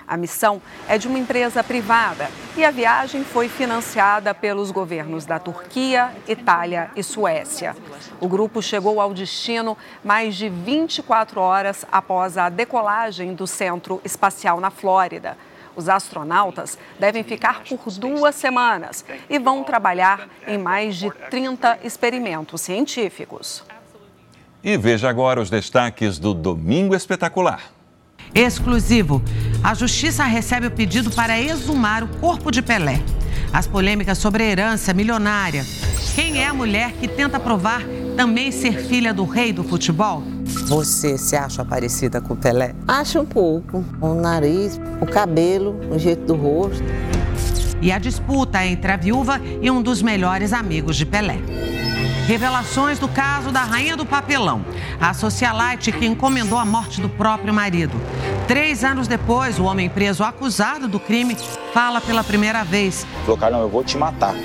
A 0.08 0.16
missão 0.16 0.62
é 0.88 0.98
de 0.98 1.06
uma 1.06 1.20
empresa 1.20 1.62
privada 1.62 2.30
e 2.56 2.64
a 2.64 2.72
viagem 2.72 3.26
foi 3.26 3.50
financiada 3.50 4.34
pelos 4.34 4.72
governos 4.72 5.26
da 5.26 5.38
Turquia, 5.38 6.12
Itália 6.26 6.90
e 6.96 7.04
Suécia. 7.04 7.76
O 8.22 8.28
grupo 8.28 8.62
chegou 8.62 9.02
ao 9.02 9.14
destino 9.14 9.78
mais 10.02 10.36
de 10.36 10.48
24 10.48 11.42
horas 11.42 11.86
após 11.92 12.38
a 12.38 12.48
decolagem 12.48 13.36
do 13.36 13.46
Centro 13.46 14.00
Espacial 14.06 14.62
na 14.62 14.72
Flórida. 14.72 15.38
Os 15.76 15.90
astronautas 15.90 16.78
devem 16.98 17.24
ficar 17.24 17.64
por 17.64 17.92
duas 18.00 18.34
semanas 18.34 19.04
e 19.30 19.38
vão 19.38 19.62
trabalhar 19.62 20.30
em 20.48 20.58
mais 20.58 20.96
de 20.96 21.12
30 21.30 21.80
experimentos 21.84 22.62
científicos. 22.62 23.64
E 24.64 24.78
veja 24.78 25.10
agora 25.10 25.42
os 25.42 25.50
destaques 25.50 26.18
do 26.18 26.34
Domingo 26.34 26.96
Espetacular. 26.96 27.77
Exclusivo. 28.34 29.22
A 29.64 29.74
Justiça 29.74 30.24
recebe 30.24 30.68
o 30.68 30.72
pedido 30.72 31.10
para 31.12 31.40
exumar 31.40 32.04
o 32.04 32.08
corpo 32.08 32.52
de 32.52 32.62
Pelé. 32.62 33.02
As 33.52 33.66
polêmicas 33.66 34.18
sobre 34.18 34.44
a 34.44 34.46
herança 34.46 34.94
milionária. 34.94 35.66
Quem 36.16 36.40
é 36.42 36.48
a 36.48 36.54
mulher 36.54 36.94
que 36.94 37.08
tenta 37.08 37.40
provar 37.40 37.82
também 38.16 38.52
ser 38.52 38.74
filha 38.88 39.14
do 39.14 39.24
rei 39.24 39.54
do 39.54 39.64
futebol? 39.64 40.24
Você 40.68 41.18
se 41.18 41.36
acha 41.36 41.64
parecida 41.64 42.20
com 42.20 42.34
o 42.34 42.38
Pelé? 42.38 42.74
Acho 42.88 43.20
um 43.20 43.26
pouco. 43.26 43.86
O 44.02 44.14
nariz, 44.16 44.80
o 45.00 45.06
cabelo, 45.06 45.80
o 45.92 45.98
jeito 45.98 46.26
do 46.26 46.36
rosto. 46.36 46.84
E 47.82 47.92
a 47.92 48.00
disputa 48.00 48.66
entre 48.66 48.92
a 48.92 48.98
viúva 48.98 49.40
e 49.62 49.70
um 49.70 49.82
dos 49.82 50.02
melhores 50.02 50.52
amigos 50.52 50.98
de 50.98 51.06
Pelé. 51.06 51.38
Revelações 52.28 53.00
do 53.00 53.08
caso 53.08 53.54
da 53.54 53.62
rainha 53.62 53.96
do 53.96 54.06
papelão, 54.06 54.66
a 55.00 55.14
socialite 55.14 55.94
que 55.94 56.06
encomendou 56.06 56.60
a 56.60 56.66
morte 56.66 57.00
do 57.00 57.08
próprio 57.08 57.54
marido. 57.54 57.98
Três 58.50 58.84
anos 58.84 59.08
depois, 59.08 59.58
o 59.58 59.64
homem 59.64 59.88
preso 59.88 60.26
acusado 60.26 60.90
do 60.90 61.00
crime 61.00 61.38
fala 61.74 62.02
pela 62.02 62.26
primeira 62.26 62.66
vez. 62.66 63.08
Falou, 63.22 63.38
cara, 63.38 63.54
não, 63.54 63.62
eu 63.62 63.70
vou 63.70 63.82
te 63.82 63.98
matar. 63.98 64.36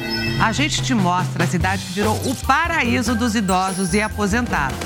A 0.41 0.53
gente 0.53 0.81
te 0.81 0.95
mostra 0.95 1.43
a 1.43 1.47
cidade 1.49 1.85
que 1.87 1.95
virou 1.95 2.15
o 2.25 2.37
paraíso 2.47 3.17
dos 3.17 3.35
idosos 3.35 3.93
e 3.95 4.01
aposentados. 4.01 4.79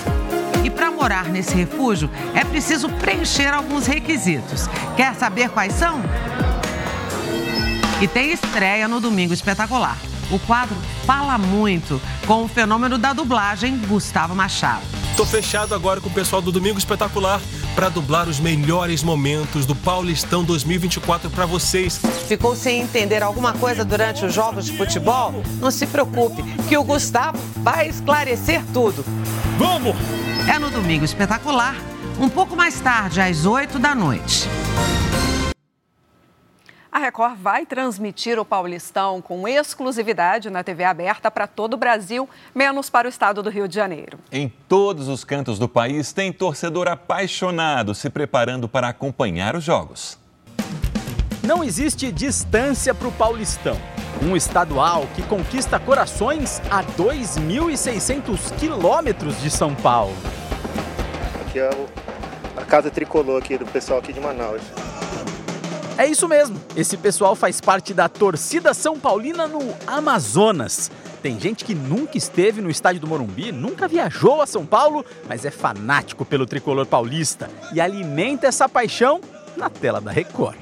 E 0.65 0.71
para 0.71 0.91
morar 0.91 1.27
nesse 1.27 1.55
refúgio 1.55 2.11
é 2.35 2.47
preciso 2.47 2.89
preencher 2.89 3.53
alguns 3.53 3.87
requisitos. 3.87 4.71
Quer 4.97 5.15
saber 5.15 5.51
quais 5.51 5.75
são? 5.75 6.01
E 8.01 8.09
tem 8.09 8.33
estreia 8.33 8.89
no 8.89 9.01
Domingo 9.01 9.35
Espetacular. 9.35 9.99
O 10.31 10.39
quadro 10.41 10.77
fala 11.05 11.39
muito 11.39 12.01
com 12.27 12.45
o 12.45 12.49
fenômeno 12.49 12.99
da 12.99 13.13
dublagem 13.13 13.79
Gustavo 13.87 14.35
Machado. 14.35 14.83
Tô 15.17 15.25
fechado 15.25 15.75
agora 15.75 16.01
com 16.01 16.09
o 16.09 16.13
pessoal 16.13 16.43
do 16.43 16.51
Domingo 16.51 16.79
Espetacular 16.79 17.41
para 17.75 17.89
dublar 17.89 18.29
os 18.29 18.41
melhores 18.41 19.03
momentos 19.03 19.65
do 19.65 19.75
Paulistão 19.75 20.43
2024 20.43 21.31
para 21.31 21.47
vocês. 21.47 22.01
Ficou 22.27 22.57
sem 22.57 22.81
entender 22.81 23.23
alguma 23.23 23.53
coisa 23.53 23.85
durante 23.85 24.25
os 24.25 24.35
jogos 24.35 24.67
de 24.67 24.77
futebol? 24.77 25.43
Não 25.61 25.71
se 25.71 25.87
preocupe, 25.87 26.43
que 26.69 26.77
o 26.77 26.83
Gustavo 26.83 27.39
vai 27.59 27.89
esclarecer 27.89 28.63
tudo. 28.73 29.05
Vamos! 29.57 29.97
É 30.49 30.59
no 30.59 30.71
Domingo 30.71 31.05
Espetacular, 31.05 31.77
um 32.19 32.29
pouco 32.29 32.57
mais 32.57 32.81
tarde, 32.81 33.21
às 33.21 33.47
8 33.47 33.79
da 33.79 33.95
noite. 33.95 34.49
A 36.97 36.99
Record 36.99 37.37
vai 37.37 37.67
transmitir 37.67 38.39
o 38.39 38.45
Paulistão 38.45 39.21
com 39.21 39.47
exclusividade 39.47 40.49
na 40.49 40.65
TV 40.65 40.83
aberta 40.83 41.31
para 41.31 41.47
todo 41.47 41.75
o 41.75 41.77
Brasil, 41.77 42.27
menos 42.55 42.89
para 42.89 43.07
o 43.07 43.11
estado 43.11 43.43
do 43.43 43.51
Rio 43.51 43.69
de 43.69 43.75
Janeiro. 43.75 44.19
Em 44.33 44.49
todos 44.67 45.07
os 45.07 45.23
cantos 45.23 45.59
do 45.59 45.69
país 45.69 46.15
tem 46.15 46.33
torcedor 46.33 46.89
apaixonado 46.89 47.95
se 47.95 48.09
preparando 48.09 48.67
para 48.67 48.89
acompanhar 48.89 49.55
os 49.55 49.63
jogos. 49.63 50.19
Não 51.43 51.63
existe 51.63 52.11
distância 52.11 52.95
para 52.95 53.09
o 53.09 53.13
Paulistão. 53.13 53.77
Um 54.23 54.35
estadual 54.35 55.07
que 55.15 55.23
conquista 55.23 55.79
corações 55.79 56.63
a 56.71 56.83
2.600 56.83 58.57
quilômetros 58.59 59.39
de 59.43 59.51
São 59.51 59.75
Paulo. 59.75 60.17
Aqui 61.47 61.59
é 61.59 61.69
a 62.57 62.65
casa 62.65 62.91
tricolor 62.91 63.43
aqui 63.43 63.59
do 63.59 63.67
pessoal 63.67 63.99
aqui 63.99 64.15
de 64.15 64.21
Manaus. 64.21 64.63
É 65.99 66.07
isso 66.07 66.29
mesmo. 66.29 66.61
Esse 66.77 66.97
pessoal 66.97 67.35
faz 67.35 67.59
parte 67.59 67.95
da 67.95 68.07
torcida 68.07 68.75
São 68.75 68.99
Paulina 69.01 69.47
no 69.47 69.75
Amazonas. 69.87 70.91
Tem 71.23 71.41
gente 71.41 71.65
que 71.65 71.75
nunca 71.75 72.19
esteve 72.19 72.61
no 72.61 72.69
estádio 72.69 73.01
do 73.01 73.07
Morumbi, 73.07 73.51
nunca 73.51 73.89
viajou 73.89 74.43
a 74.43 74.47
São 74.47 74.67
Paulo, 74.67 75.05
mas 75.27 75.47
é 75.47 75.51
fanático 75.51 76.25
pelo 76.25 76.45
tricolor 76.47 76.85
paulista 76.87 77.51
e 77.73 77.81
alimenta 77.81 78.47
essa 78.47 78.69
paixão 78.69 79.21
na 79.57 79.71
tela 79.71 80.01
da 80.01 80.11
Record. 80.11 80.59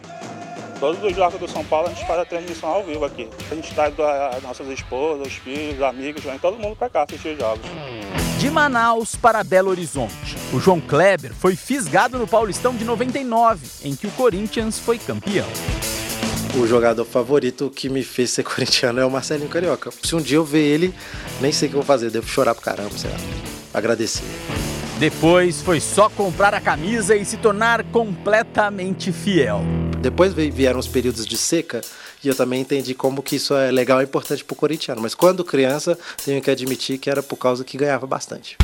Todos 0.78 1.02
os 1.02 1.16
jogos 1.16 1.40
do 1.40 1.48
São 1.48 1.64
Paulo 1.64 1.88
a 1.88 1.90
gente 1.90 2.06
faz 2.06 2.20
a 2.20 2.24
transmissão 2.24 2.68
ao 2.68 2.84
vivo 2.84 3.04
aqui. 3.04 3.28
A 3.50 3.54
gente 3.56 3.74
traz 3.74 3.92
as 3.98 4.42
nossas 4.42 4.68
esposas, 4.68 5.26
os 5.26 5.34
filhos, 5.34 5.82
amigos, 5.82 6.22
vem 6.22 6.38
todo 6.38 6.56
mundo 6.58 6.76
para 6.76 6.88
cá 6.88 7.02
assistir 7.02 7.30
os 7.30 7.38
jogos. 7.38 7.66
De 8.44 8.50
Manaus 8.50 9.16
para 9.16 9.42
Belo 9.42 9.70
Horizonte, 9.70 10.36
o 10.52 10.60
João 10.60 10.78
Kleber 10.78 11.32
foi 11.32 11.56
fisgado 11.56 12.18
no 12.18 12.26
Paulistão 12.26 12.76
de 12.76 12.84
99, 12.84 13.66
em 13.82 13.96
que 13.96 14.06
o 14.06 14.10
Corinthians 14.10 14.78
foi 14.78 14.98
campeão. 14.98 15.46
O 16.54 16.66
jogador 16.66 17.06
favorito 17.06 17.72
que 17.74 17.88
me 17.88 18.02
fez 18.02 18.28
ser 18.28 18.42
corintiano 18.44 19.00
é 19.00 19.06
o 19.06 19.10
Marcelinho 19.10 19.48
Carioca. 19.48 19.90
Se 20.02 20.14
um 20.14 20.20
dia 20.20 20.36
eu 20.36 20.44
ver 20.44 20.60
ele, 20.60 20.94
nem 21.40 21.52
sei 21.52 21.68
o 21.68 21.70
que 21.70 21.76
eu 21.78 21.80
vou 21.80 21.86
fazer, 21.86 22.10
devo 22.10 22.28
chorar 22.28 22.54
pro 22.54 22.62
caramba, 22.62 22.90
sei 22.98 23.10
lá. 23.10 23.16
Agradecer. 23.72 24.26
Depois 24.98 25.62
foi 25.62 25.80
só 25.80 26.10
comprar 26.10 26.52
a 26.52 26.60
camisa 26.60 27.16
e 27.16 27.24
se 27.24 27.38
tornar 27.38 27.82
completamente 27.84 29.10
fiel. 29.10 29.62
Depois 30.02 30.34
vieram 30.34 30.78
os 30.78 30.86
períodos 30.86 31.24
de 31.24 31.38
seca 31.38 31.80
e 32.24 32.28
eu 32.28 32.34
também 32.34 32.60
entendi 32.60 32.94
como 32.94 33.22
que 33.22 33.36
isso 33.36 33.54
é 33.54 33.70
legal 33.70 34.00
e 34.00 34.04
importante 34.04 34.44
pro 34.44 34.56
corintiano. 34.56 35.00
Mas 35.00 35.14
quando 35.14 35.44
criança, 35.44 35.98
tenho 36.24 36.40
que 36.40 36.50
admitir 36.50 36.98
que 36.98 37.10
era 37.10 37.22
por 37.22 37.36
causa 37.36 37.64
que 37.64 37.76
ganhava 37.76 38.06
bastante. 38.06 38.56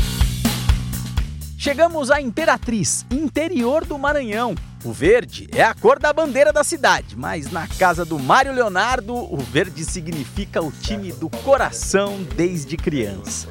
Chegamos 1.59 2.11
à 2.11 2.23
Imperatriz, 2.23 3.05
interior 3.11 3.85
do 3.85 3.99
Maranhão. 3.99 4.55
O 4.83 4.93
verde 4.93 5.47
é 5.53 5.63
a 5.63 5.75
cor 5.75 5.99
da 5.99 6.11
bandeira 6.11 6.55
da 6.55 6.65
cidade, 6.65 7.15
mas 7.15 7.53
na 7.53 7.69
casa 7.69 8.03
do 8.03 8.19
Mário 8.19 8.51
Leonardo, 8.55 9.15
o 9.15 9.37
verde 9.37 9.85
significa 9.85 10.63
o 10.63 10.73
time 10.73 11.13
do 11.13 11.29
coração 11.29 12.23
desde 12.35 12.79
criança. 12.79 13.47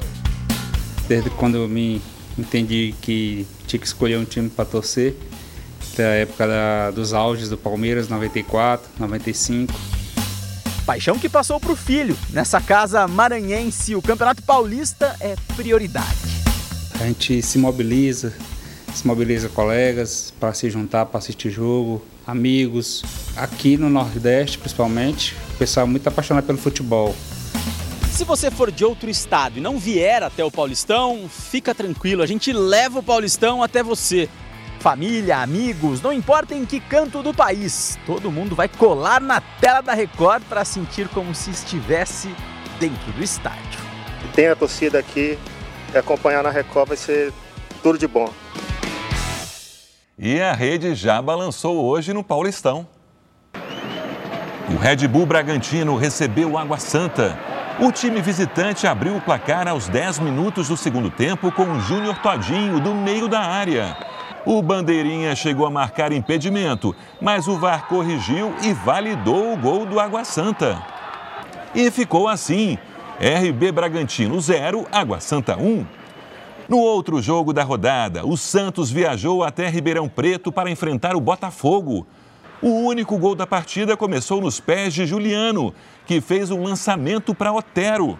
Desde 1.06 1.30
quando 1.30 1.56
eu 1.56 1.68
me 1.68 2.02
entendi 2.36 2.96
que 3.00 3.46
tinha 3.68 3.78
que 3.78 3.86
escolher 3.86 4.18
um 4.18 4.24
time 4.24 4.50
para 4.50 4.64
torcer, 4.64 5.14
da 5.96 6.02
época 6.02 6.48
da, 6.48 6.90
dos 6.90 7.12
auges 7.12 7.48
do 7.48 7.56
Palmeiras, 7.56 8.08
94, 8.08 8.88
95. 8.98 9.99
Paixão 10.90 11.16
que 11.16 11.28
passou 11.28 11.60
para 11.60 11.70
o 11.70 11.76
filho. 11.76 12.18
Nessa 12.30 12.60
casa 12.60 13.06
maranhense, 13.06 13.94
o 13.94 14.02
Campeonato 14.02 14.42
Paulista 14.42 15.14
é 15.20 15.36
prioridade. 15.54 16.18
A 16.98 17.06
gente 17.06 17.40
se 17.42 17.58
mobiliza, 17.58 18.34
se 18.92 19.06
mobiliza 19.06 19.48
colegas 19.48 20.34
para 20.40 20.52
se 20.52 20.68
juntar, 20.68 21.06
para 21.06 21.18
assistir 21.18 21.48
jogo, 21.48 22.04
amigos. 22.26 23.04
Aqui 23.36 23.76
no 23.76 23.88
Nordeste, 23.88 24.58
principalmente, 24.58 25.36
o 25.54 25.58
pessoal 25.58 25.86
é 25.86 25.88
muito 25.88 26.08
apaixonado 26.08 26.44
pelo 26.44 26.58
futebol. 26.58 27.14
Se 28.10 28.24
você 28.24 28.50
for 28.50 28.72
de 28.72 28.84
outro 28.84 29.08
estado 29.08 29.58
e 29.58 29.60
não 29.60 29.78
vier 29.78 30.24
até 30.24 30.44
o 30.44 30.50
Paulistão, 30.50 31.30
fica 31.30 31.72
tranquilo, 31.72 32.20
a 32.20 32.26
gente 32.26 32.52
leva 32.52 32.98
o 32.98 33.02
Paulistão 33.02 33.62
até 33.62 33.80
você. 33.80 34.28
Família, 34.80 35.36
amigos, 35.36 36.00
não 36.00 36.10
importa 36.10 36.54
em 36.54 36.64
que 36.64 36.80
canto 36.80 37.22
do 37.22 37.34
país, 37.34 37.98
todo 38.06 38.32
mundo 38.32 38.56
vai 38.56 38.66
colar 38.66 39.20
na 39.20 39.38
tela 39.38 39.82
da 39.82 39.92
Record 39.92 40.42
para 40.48 40.64
sentir 40.64 41.06
como 41.08 41.34
se 41.34 41.50
estivesse 41.50 42.34
dentro 42.78 43.12
do 43.12 43.22
estádio. 43.22 43.78
Tem 44.34 44.48
a 44.48 44.56
torcida 44.56 44.98
aqui, 44.98 45.38
e 45.92 45.98
acompanhar 45.98 46.42
na 46.42 46.48
Record 46.48 46.88
vai 46.88 46.96
ser 46.96 47.30
tudo 47.82 47.98
de 47.98 48.08
bom. 48.08 48.32
E 50.18 50.40
a 50.40 50.54
rede 50.54 50.94
já 50.94 51.20
balançou 51.20 51.84
hoje 51.84 52.14
no 52.14 52.24
Paulistão. 52.24 52.88
O 54.72 54.78
Red 54.78 55.06
Bull 55.08 55.26
Bragantino 55.26 55.94
recebeu 55.94 56.56
Água 56.56 56.78
Santa. 56.78 57.38
O 57.78 57.92
time 57.92 58.22
visitante 58.22 58.86
abriu 58.86 59.14
o 59.14 59.20
placar 59.20 59.68
aos 59.68 59.88
10 59.88 60.20
minutos 60.20 60.68
do 60.68 60.76
segundo 60.76 61.10
tempo 61.10 61.52
com 61.52 61.64
o 61.64 61.80
Júnior 61.80 62.16
Todinho 62.22 62.80
do 62.80 62.94
meio 62.94 63.28
da 63.28 63.40
área. 63.40 64.09
O 64.46 64.62
Bandeirinha 64.62 65.36
chegou 65.36 65.66
a 65.66 65.70
marcar 65.70 66.12
impedimento, 66.12 66.96
mas 67.20 67.46
o 67.46 67.58
VAR 67.58 67.86
corrigiu 67.88 68.54
e 68.62 68.72
validou 68.72 69.52
o 69.52 69.56
gol 69.56 69.84
do 69.84 70.00
Água 70.00 70.24
Santa. 70.24 70.82
E 71.74 71.90
ficou 71.90 72.26
assim: 72.26 72.78
RB 73.20 73.70
Bragantino 73.70 74.40
0, 74.40 74.86
Água 74.90 75.20
Santa 75.20 75.58
1. 75.58 75.84
No 76.66 76.78
outro 76.78 77.20
jogo 77.20 77.52
da 77.52 77.62
rodada, 77.62 78.24
o 78.24 78.36
Santos 78.36 78.90
viajou 78.90 79.44
até 79.44 79.68
Ribeirão 79.68 80.08
Preto 80.08 80.50
para 80.50 80.70
enfrentar 80.70 81.14
o 81.14 81.20
Botafogo. 81.20 82.06
O 82.62 82.86
único 82.86 83.18
gol 83.18 83.34
da 83.34 83.46
partida 83.46 83.96
começou 83.96 84.40
nos 84.40 84.58
pés 84.58 84.94
de 84.94 85.04
Juliano, 85.04 85.74
que 86.06 86.20
fez 86.20 86.50
um 86.50 86.62
lançamento 86.62 87.34
para 87.34 87.52
Otero. 87.52 88.18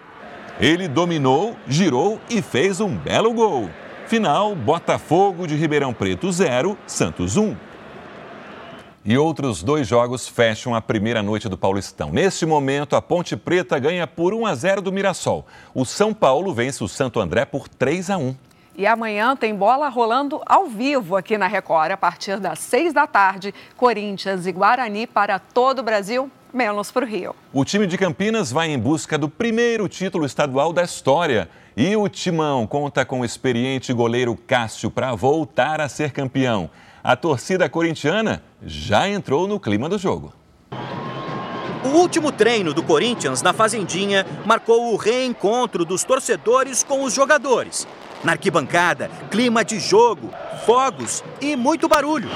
Ele 0.58 0.86
dominou, 0.86 1.56
girou 1.66 2.20
e 2.28 2.42
fez 2.42 2.80
um 2.80 2.94
belo 2.94 3.32
gol. 3.32 3.70
Final: 4.10 4.56
Botafogo 4.56 5.46
de 5.46 5.54
Ribeirão 5.54 5.94
Preto 5.94 6.32
0, 6.32 6.76
Santos 6.84 7.36
1. 7.36 7.56
E 9.04 9.16
outros 9.16 9.62
dois 9.62 9.86
jogos 9.86 10.26
fecham 10.26 10.74
a 10.74 10.80
primeira 10.80 11.22
noite 11.22 11.48
do 11.48 11.56
Paulistão. 11.56 12.10
Neste 12.10 12.44
momento, 12.44 12.96
a 12.96 13.00
Ponte 13.00 13.36
Preta 13.36 13.78
ganha 13.78 14.08
por 14.08 14.34
1 14.34 14.46
a 14.46 14.54
0 14.56 14.82
do 14.82 14.90
Mirassol. 14.90 15.46
O 15.72 15.84
São 15.84 16.12
Paulo 16.12 16.52
vence 16.52 16.82
o 16.82 16.88
Santo 16.88 17.20
André 17.20 17.44
por 17.44 17.68
3 17.68 18.10
a 18.10 18.18
1. 18.18 18.34
E 18.76 18.84
amanhã 18.84 19.36
tem 19.36 19.54
bola 19.54 19.88
rolando 19.88 20.42
ao 20.44 20.66
vivo 20.66 21.14
aqui 21.14 21.38
na 21.38 21.46
Record, 21.46 21.92
a 21.92 21.96
partir 21.96 22.40
das 22.40 22.58
seis 22.58 22.92
da 22.92 23.06
tarde. 23.06 23.54
Corinthians 23.76 24.44
e 24.44 24.50
Guarani 24.50 25.06
para 25.06 25.38
todo 25.38 25.78
o 25.78 25.84
Brasil 25.84 26.28
menos 26.52 26.90
para 26.90 27.04
o 27.04 27.08
Rio. 27.08 27.34
O 27.52 27.64
time 27.64 27.86
de 27.86 27.96
Campinas 27.98 28.50
vai 28.52 28.70
em 28.70 28.78
busca 28.78 29.16
do 29.16 29.28
primeiro 29.28 29.88
título 29.88 30.24
estadual 30.24 30.72
da 30.72 30.82
história. 30.82 31.48
E 31.76 31.96
o 31.96 32.08
Timão 32.08 32.66
conta 32.66 33.04
com 33.04 33.20
o 33.20 33.24
experiente 33.24 33.92
goleiro 33.92 34.36
Cássio 34.46 34.90
para 34.90 35.14
voltar 35.14 35.80
a 35.80 35.88
ser 35.88 36.12
campeão. 36.12 36.68
A 37.02 37.16
torcida 37.16 37.68
corintiana 37.68 38.42
já 38.62 39.08
entrou 39.08 39.48
no 39.48 39.58
clima 39.58 39.88
do 39.88 39.96
jogo. 39.96 40.32
O 41.82 41.88
último 41.88 42.30
treino 42.30 42.74
do 42.74 42.82
Corinthians 42.82 43.40
na 43.40 43.54
Fazendinha 43.54 44.26
marcou 44.44 44.92
o 44.92 44.96
reencontro 44.96 45.84
dos 45.84 46.04
torcedores 46.04 46.84
com 46.84 47.02
os 47.02 47.14
jogadores. 47.14 47.88
Na 48.22 48.32
arquibancada, 48.32 49.10
clima 49.30 49.64
de 49.64 49.80
jogo, 49.80 50.30
fogos 50.66 51.24
e 51.40 51.56
muito 51.56 51.88
barulho. 51.88 52.28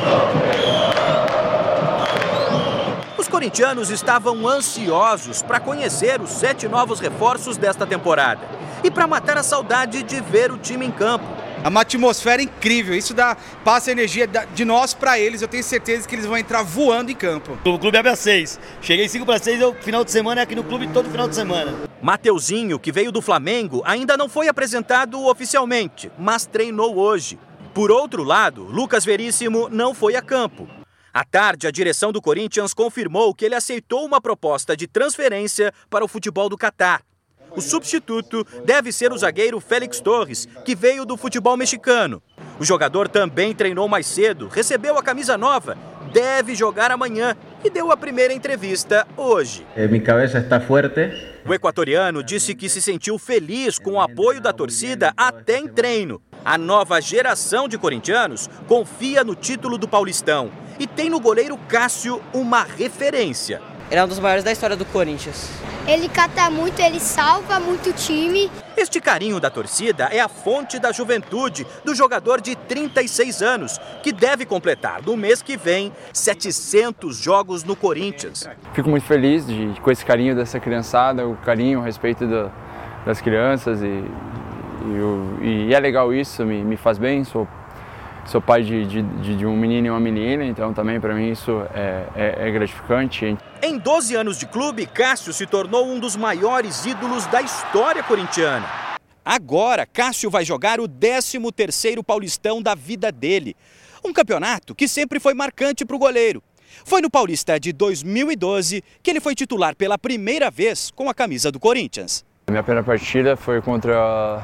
Os 3.34 3.36
corintianos 3.36 3.90
estavam 3.90 4.46
ansiosos 4.46 5.42
para 5.42 5.58
conhecer 5.58 6.20
os 6.20 6.30
sete 6.30 6.68
novos 6.68 7.00
reforços 7.00 7.56
desta 7.56 7.84
temporada 7.84 8.40
e 8.84 8.88
para 8.92 9.08
matar 9.08 9.36
a 9.36 9.42
saudade 9.42 10.04
de 10.04 10.20
ver 10.20 10.52
o 10.52 10.56
time 10.56 10.86
em 10.86 10.90
campo. 10.92 11.26
É 11.64 11.66
uma 11.66 11.80
atmosfera 11.80 12.40
incrível, 12.40 12.94
isso 12.94 13.12
dá, 13.12 13.36
passa 13.64 13.90
energia 13.90 14.28
de 14.28 14.64
nós 14.64 14.94
para 14.94 15.18
eles. 15.18 15.42
Eu 15.42 15.48
tenho 15.48 15.64
certeza 15.64 16.06
que 16.08 16.14
eles 16.14 16.26
vão 16.26 16.38
entrar 16.38 16.62
voando 16.62 17.10
em 17.10 17.14
campo. 17.16 17.58
O 17.64 17.76
clube 17.76 17.98
abre 17.98 18.12
às 18.12 18.20
seis. 18.20 18.60
Cheguei 18.80 19.08
cinco 19.08 19.26
para 19.26 19.40
seis, 19.40 19.60
eu 19.60 19.74
final 19.74 20.04
de 20.04 20.12
semana 20.12 20.40
é 20.40 20.44
aqui 20.44 20.54
no 20.54 20.62
clube 20.62 20.86
todo 20.92 21.10
final 21.10 21.28
de 21.28 21.34
semana. 21.34 21.74
Mateuzinho, 22.00 22.78
que 22.78 22.92
veio 22.92 23.10
do 23.10 23.20
Flamengo, 23.20 23.82
ainda 23.84 24.16
não 24.16 24.28
foi 24.28 24.46
apresentado 24.46 25.20
oficialmente, 25.26 26.08
mas 26.16 26.46
treinou 26.46 26.96
hoje. 26.96 27.36
Por 27.74 27.90
outro 27.90 28.22
lado, 28.22 28.62
Lucas 28.62 29.04
Veríssimo 29.04 29.68
não 29.68 29.92
foi 29.92 30.14
a 30.14 30.22
campo. 30.22 30.68
À 31.14 31.22
tarde, 31.22 31.68
a 31.68 31.70
direção 31.70 32.10
do 32.10 32.20
Corinthians 32.20 32.74
confirmou 32.74 33.32
que 33.32 33.44
ele 33.44 33.54
aceitou 33.54 34.04
uma 34.04 34.20
proposta 34.20 34.76
de 34.76 34.88
transferência 34.88 35.72
para 35.88 36.04
o 36.04 36.08
futebol 36.08 36.48
do 36.48 36.58
Catar. 36.58 37.02
O 37.54 37.60
substituto 37.60 38.44
deve 38.64 38.90
ser 38.90 39.12
o 39.12 39.16
zagueiro 39.16 39.60
Félix 39.60 40.00
Torres, 40.00 40.48
que 40.64 40.74
veio 40.74 41.04
do 41.04 41.16
futebol 41.16 41.56
mexicano. 41.56 42.20
O 42.58 42.64
jogador 42.64 43.06
também 43.06 43.54
treinou 43.54 43.86
mais 43.86 44.08
cedo, 44.08 44.48
recebeu 44.48 44.98
a 44.98 45.04
camisa 45.04 45.38
nova, 45.38 45.78
deve 46.12 46.56
jogar 46.56 46.90
amanhã 46.90 47.36
e 47.62 47.70
deu 47.70 47.92
a 47.92 47.96
primeira 47.96 48.34
entrevista 48.34 49.06
hoje. 49.16 49.64
Eh, 49.76 49.86
minha 49.86 50.02
cabeça 50.02 50.38
está 50.38 50.60
forte. 50.60 51.12
O 51.46 51.54
equatoriano 51.54 52.24
disse 52.24 52.56
que 52.56 52.68
se 52.68 52.82
sentiu 52.82 53.20
feliz 53.20 53.78
com 53.78 53.92
o 53.92 54.00
apoio 54.00 54.40
da 54.40 54.52
torcida 54.52 55.12
até 55.16 55.58
em 55.58 55.68
treino. 55.68 56.20
A 56.44 56.58
nova 56.58 57.00
geração 57.00 57.66
de 57.66 57.78
corintianos 57.78 58.50
confia 58.68 59.24
no 59.24 59.34
título 59.34 59.78
do 59.78 59.88
Paulistão 59.88 60.50
e 60.78 60.86
tem 60.86 61.08
no 61.08 61.18
goleiro 61.18 61.56
Cássio 61.68 62.20
uma 62.34 62.62
referência. 62.62 63.62
Ele 63.90 63.98
é 63.98 64.04
um 64.04 64.08
dos 64.08 64.18
maiores 64.18 64.44
da 64.44 64.52
história 64.52 64.76
do 64.76 64.84
Corinthians. 64.84 65.48
Ele 65.86 66.06
cata 66.06 66.50
muito, 66.50 66.78
ele 66.80 67.00
salva 67.00 67.58
muito 67.58 67.88
o 67.88 67.92
time. 67.94 68.50
Este 68.76 69.00
carinho 69.00 69.40
da 69.40 69.48
torcida 69.48 70.08
é 70.12 70.20
a 70.20 70.28
fonte 70.28 70.78
da 70.78 70.92
juventude 70.92 71.66
do 71.82 71.94
jogador 71.94 72.42
de 72.42 72.54
36 72.54 73.40
anos, 73.40 73.78
que 74.02 74.12
deve 74.12 74.44
completar 74.44 75.00
no 75.02 75.16
mês 75.16 75.40
que 75.40 75.56
vem 75.56 75.92
700 76.12 77.16
jogos 77.16 77.64
no 77.64 77.74
Corinthians. 77.74 78.46
Fico 78.74 78.90
muito 78.90 79.06
feliz 79.06 79.46
de, 79.46 79.80
com 79.80 79.90
esse 79.90 80.04
carinho 80.04 80.36
dessa 80.36 80.60
criançada, 80.60 81.26
o 81.26 81.36
carinho, 81.36 81.80
o 81.80 81.82
respeito 81.82 82.26
da, 82.26 82.50
das 83.06 83.22
crianças 83.22 83.82
e, 83.82 84.04
e, 85.42 85.68
e, 85.68 85.74
é 85.74 85.80
legal 85.80 86.12
isso, 86.12 86.44
me, 86.44 86.62
me 86.62 86.76
faz 86.76 86.98
bem. 86.98 87.24
Sou 87.24 87.48
sou 88.26 88.40
pai 88.40 88.62
de, 88.62 88.86
de, 88.86 89.36
de, 89.36 89.46
um 89.46 89.56
menino 89.56 89.86
e 89.88 89.90
uma 89.90 90.00
menina, 90.00 90.44
então 90.44 90.72
também 90.72 90.98
para 90.98 91.14
mim 91.14 91.30
isso 91.30 91.62
é, 91.74 92.06
é, 92.16 92.48
é, 92.48 92.50
gratificante. 92.50 93.36
Em 93.62 93.78
12 93.78 94.14
anos 94.14 94.38
de 94.38 94.46
clube, 94.46 94.86
Cássio 94.86 95.32
se 95.32 95.46
tornou 95.46 95.86
um 95.86 95.98
dos 95.98 96.16
maiores 96.16 96.86
ídolos 96.86 97.26
da 97.26 97.42
história 97.42 98.02
corintiana. 98.02 98.66
Agora, 99.24 99.86
Cássio 99.86 100.30
vai 100.30 100.44
jogar 100.44 100.80
o 100.80 100.88
13º 100.88 102.02
Paulistão 102.04 102.62
da 102.62 102.74
vida 102.74 103.10
dele. 103.10 103.56
Um 104.04 104.12
campeonato 104.12 104.74
que 104.74 104.86
sempre 104.86 105.18
foi 105.18 105.32
marcante 105.32 105.84
para 105.84 105.96
o 105.96 105.98
goleiro. 105.98 106.42
Foi 106.84 107.00
no 107.00 107.10
Paulista 107.10 107.58
de 107.58 107.72
2012 107.72 108.82
que 109.02 109.10
ele 109.10 109.20
foi 109.20 109.34
titular 109.34 109.74
pela 109.76 109.96
primeira 109.96 110.50
vez 110.50 110.90
com 110.90 111.08
a 111.08 111.14
camisa 111.14 111.50
do 111.50 111.60
Corinthians. 111.60 112.24
A 112.46 112.50
minha 112.50 112.62
primeira 112.62 112.84
partida 112.84 113.36
foi 113.36 113.62
contra 113.62 114.42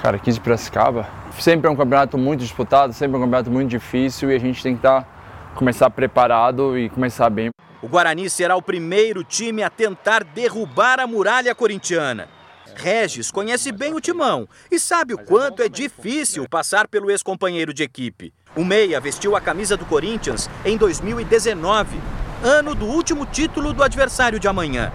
cara, 0.00 0.18
15 0.18 0.40
Piracicaba. 0.40 1.06
Sempre 1.38 1.68
é 1.68 1.70
um 1.70 1.76
campeonato 1.76 2.18
muito 2.18 2.40
disputado, 2.40 2.92
sempre 2.92 3.16
é 3.16 3.18
um 3.18 3.22
campeonato 3.22 3.50
muito 3.50 3.68
difícil 3.68 4.30
e 4.30 4.34
a 4.34 4.38
gente 4.38 4.62
tem 4.62 4.74
que 4.74 4.78
estar, 4.78 5.02
tá, 5.02 5.08
começar 5.54 5.88
preparado 5.90 6.76
e 6.78 6.88
começar 6.88 7.30
bem. 7.30 7.50
O 7.82 7.88
Guarani 7.88 8.28
será 8.28 8.56
o 8.56 8.62
primeiro 8.62 9.24
time 9.24 9.62
a 9.62 9.70
tentar 9.70 10.24
derrubar 10.24 11.00
a 11.00 11.06
muralha 11.06 11.54
corintiana. 11.54 12.28
Regis 12.74 13.30
conhece 13.30 13.72
bem 13.72 13.94
o 13.94 14.00
timão 14.00 14.48
e 14.70 14.78
sabe 14.78 15.14
o 15.14 15.18
quanto 15.18 15.62
é 15.62 15.68
difícil 15.68 16.48
passar 16.48 16.88
pelo 16.88 17.10
ex-companheiro 17.10 17.74
de 17.74 17.82
equipe. 17.82 18.32
O 18.56 18.64
Meia 18.64 19.00
vestiu 19.00 19.36
a 19.36 19.40
camisa 19.40 19.76
do 19.76 19.84
Corinthians 19.84 20.48
em 20.64 20.76
2019, 20.76 21.98
ano 22.42 22.74
do 22.74 22.86
último 22.86 23.26
título 23.26 23.72
do 23.72 23.82
adversário 23.82 24.38
de 24.38 24.48
amanhã. 24.48 24.92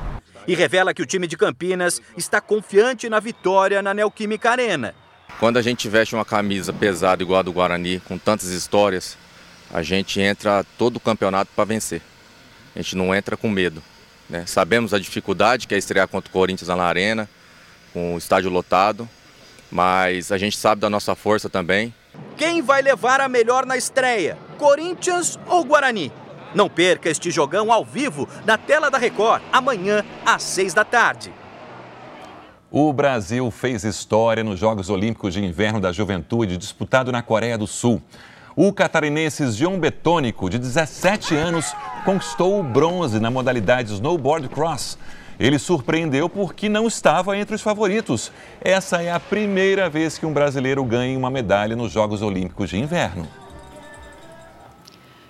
E 0.47 0.55
revela 0.55 0.93
que 0.93 1.01
o 1.01 1.05
time 1.05 1.27
de 1.27 1.37
Campinas 1.37 2.01
está 2.15 2.39
confiante 2.39 3.09
na 3.09 3.19
vitória 3.19 3.81
na 3.81 3.93
Neoquímica 3.93 4.51
Arena. 4.51 4.93
Quando 5.39 5.57
a 5.57 5.61
gente 5.61 5.89
veste 5.89 6.15
uma 6.15 6.23
camisa 6.23 6.71
pesada 6.71 7.23
igual 7.23 7.39
a 7.39 7.43
do 7.43 7.51
Guarani, 7.51 7.99
com 7.99 8.17
tantas 8.17 8.49
histórias, 8.49 9.17
a 9.73 9.81
gente 9.81 10.21
entra 10.21 10.65
todo 10.77 10.97
o 10.97 10.99
campeonato 10.99 11.51
para 11.55 11.65
vencer. 11.65 12.01
A 12.75 12.81
gente 12.81 12.95
não 12.95 13.13
entra 13.13 13.35
com 13.35 13.49
medo. 13.49 13.81
Né? 14.29 14.45
Sabemos 14.45 14.93
a 14.93 14.99
dificuldade 14.99 15.67
que 15.67 15.75
é 15.75 15.77
estrear 15.77 16.07
contra 16.07 16.29
o 16.29 16.31
Corinthians 16.31 16.67
na 16.69 16.83
Arena, 16.83 17.29
com 17.91 18.15
o 18.15 18.17
estádio 18.17 18.49
lotado, 18.49 19.09
mas 19.71 20.31
a 20.31 20.37
gente 20.37 20.57
sabe 20.57 20.81
da 20.81 20.89
nossa 20.89 21.15
força 21.15 21.49
também. 21.49 21.93
Quem 22.37 22.61
vai 22.61 22.81
levar 22.81 23.19
a 23.19 23.27
melhor 23.27 23.65
na 23.65 23.77
estreia? 23.77 24.37
Corinthians 24.57 25.39
ou 25.47 25.63
Guarani? 25.63 26.11
Não 26.56 26.70
perca 26.70 27.10
este 27.10 27.30
jogão 27.30 27.70
ao 27.70 27.84
vivo 27.84 28.30
na 28.45 28.58
tela 28.58 28.89
da 28.89 28.97
Record, 28.97 29.43
amanhã 29.51 30.06
às 30.26 30.41
seis 30.41 30.74
da 30.74 30.86
tarde. 30.86 31.34
O 32.72 32.93
Brasil 32.93 33.51
fez 33.51 33.84
história 33.84 34.41
nos 34.41 34.58
Jogos 34.58 34.89
Olímpicos 34.89 35.34
de 35.34 35.43
Inverno 35.43 35.82
da 35.82 35.91
Juventude, 35.91 36.58
disputado 36.58 37.12
na 37.12 37.22
Coreia 37.22 37.58
do 37.58 37.68
Sul. 37.68 38.01
O 38.56 38.72
catarinense 38.72 39.45
John 39.51 39.78
Betônico, 39.78 40.49
de 40.49 40.58
17 40.58 41.36
anos, 41.36 41.76
conquistou 42.06 42.58
o 42.58 42.64
bronze 42.64 43.20
na 43.20 43.30
modalidade 43.30 43.93
snowboard 43.93 44.47
cross. 44.47 44.97
Ele 45.38 45.60
surpreendeu 45.60 46.30
porque 46.30 46.70
não 46.70 46.88
estava 46.88 47.38
entre 47.38 47.53
os 47.53 47.62
favoritos. 47.62 48.32
Essa 48.62 49.01
é 49.01 49.12
a 49.12 49.20
primeira 49.20 49.89
vez 49.89 50.18
que 50.18 50.26
um 50.26 50.32
brasileiro 50.32 50.86
ganha 50.86 51.18
uma 51.18 51.30
medalha 51.30 51.76
nos 51.76 51.91
Jogos 51.91 52.22
Olímpicos 52.22 52.70
de 52.70 52.78
Inverno. 52.78 53.28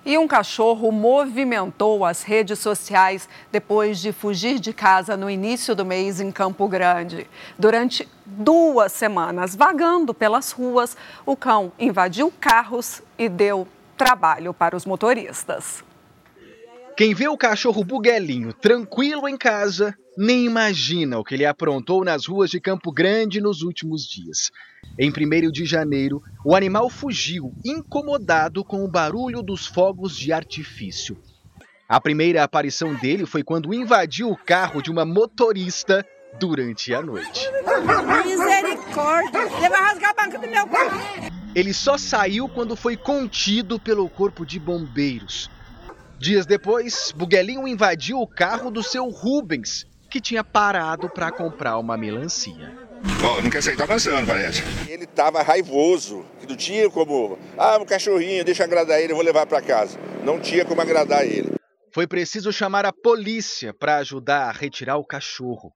E 0.06 0.20
um 0.20 0.28
cachorro 0.28 0.92
movimentou 0.92 2.06
as 2.06 2.22
redes 2.22 2.60
sociais 2.60 3.28
depois 3.52 4.00
de 4.00 4.12
fugir 4.12 4.60
de 4.60 4.72
casa 4.72 5.18
no 5.18 5.28
início 5.28 5.74
do 5.74 5.84
mês 5.84 6.22
em 6.22 6.32
Campo 6.32 6.68
Grande. 6.68 7.26
Durante 7.58 8.08
duas 8.24 8.92
semanas, 8.92 9.56
vagando 9.56 10.14
pelas 10.14 10.52
ruas, 10.52 10.96
o 11.26 11.36
cão 11.36 11.72
invadiu 11.80 12.32
carros 12.40 13.02
e 13.18 13.28
deu 13.28 13.68
trabalho 13.98 14.54
para 14.54 14.78
os 14.78 14.86
motoristas. 14.86 15.84
Quem 16.96 17.16
vê 17.16 17.28
o 17.28 17.36
cachorro 17.36 17.84
Buguelinho 17.84 18.54
tranquilo 18.54 19.28
em 19.28 19.36
casa, 19.36 19.98
nem 20.16 20.46
imagina 20.46 21.18
o 21.18 21.24
que 21.24 21.34
ele 21.34 21.48
aprontou 21.48 22.06
nas 22.06 22.28
ruas 22.28 22.52
de 22.52 22.62
Campo 22.62 22.92
Grande 22.92 23.42
nos 23.42 23.64
últimos 23.64 24.08
dias. 24.08 24.52
Em 24.98 25.10
1 25.10 25.52
de 25.52 25.66
janeiro, 25.66 26.22
o 26.44 26.56
animal 26.56 26.90
fugiu, 26.90 27.54
incomodado 27.66 28.64
com 28.64 28.84
o 28.84 28.88
barulho 28.88 29.42
dos 29.42 29.66
fogos 29.66 30.16
de 30.16 30.32
artifício. 30.32 31.18
A 31.88 32.00
primeira 32.00 32.44
aparição 32.44 32.96
dele 32.96 33.26
foi 33.26 33.44
quando 33.44 33.74
invadiu 33.74 34.30
o 34.30 34.38
carro 34.38 34.82
de 34.82 34.90
uma 34.90 35.06
motorista 35.06 36.06
durante 36.40 36.94
a 36.94 37.02
noite. 37.02 37.50
Misericórdia! 38.26 39.42
Ele 39.42 39.70
vai 39.70 39.82
rasgar 39.82 40.12
a 40.12 40.14
banca 40.14 40.40
do 40.40 40.48
meu 40.48 40.68
carro! 40.68 41.00
Ele 41.54 41.74
só 41.74 41.98
saiu 41.98 42.50
quando 42.50 42.76
foi 42.76 42.98
contido 42.98 43.80
pelo 43.80 44.10
corpo 44.10 44.46
de 44.46 44.60
bombeiros. 44.60 45.50
Dias 46.20 46.46
depois, 46.46 47.14
Buguelinho 47.16 47.68
invadiu 47.68 48.20
o 48.20 48.28
carro 48.28 48.72
do 48.72 48.82
seu 48.82 49.10
Rubens, 49.10 49.86
que 50.10 50.20
tinha 50.20 50.44
parado 50.44 51.10
para 51.10 51.32
comprar 51.32 51.78
uma 51.78 51.98
melancia. 51.98 52.85
Bom, 53.22 53.42
não 53.42 53.50
quer 53.50 53.62
sair, 53.62 53.78
tá 53.78 53.84
avançando, 53.84 54.26
parece. 54.26 54.64
Ele 54.88 55.04
estava 55.04 55.42
raivoso, 55.42 56.26
que 56.40 56.48
não 56.48 56.56
tinha 56.56 56.90
como, 56.90 57.38
ah, 57.58 57.78
um 57.78 57.86
cachorrinho, 57.86 58.44
deixa 58.44 58.64
eu 58.64 58.66
agradar 58.66 59.00
ele, 59.00 59.14
eu 59.14 59.16
vou 59.16 59.26
levar 59.26 59.46
para 59.46 59.62
casa. 59.62 60.00
Não 60.24 60.40
tinha 60.40 60.66
como 60.66 60.82
agradar 60.82 61.26
ele. 61.26 61.54
Foi 61.94 62.08
preciso 62.08 62.52
chamar 62.52 62.86
a 62.86 62.92
polícia 62.92 63.74
para 63.74 63.98
ajudar 63.98 64.50
a 64.50 64.52
retirar 64.52 64.98
o 64.98 65.06
cachorro. 65.06 65.72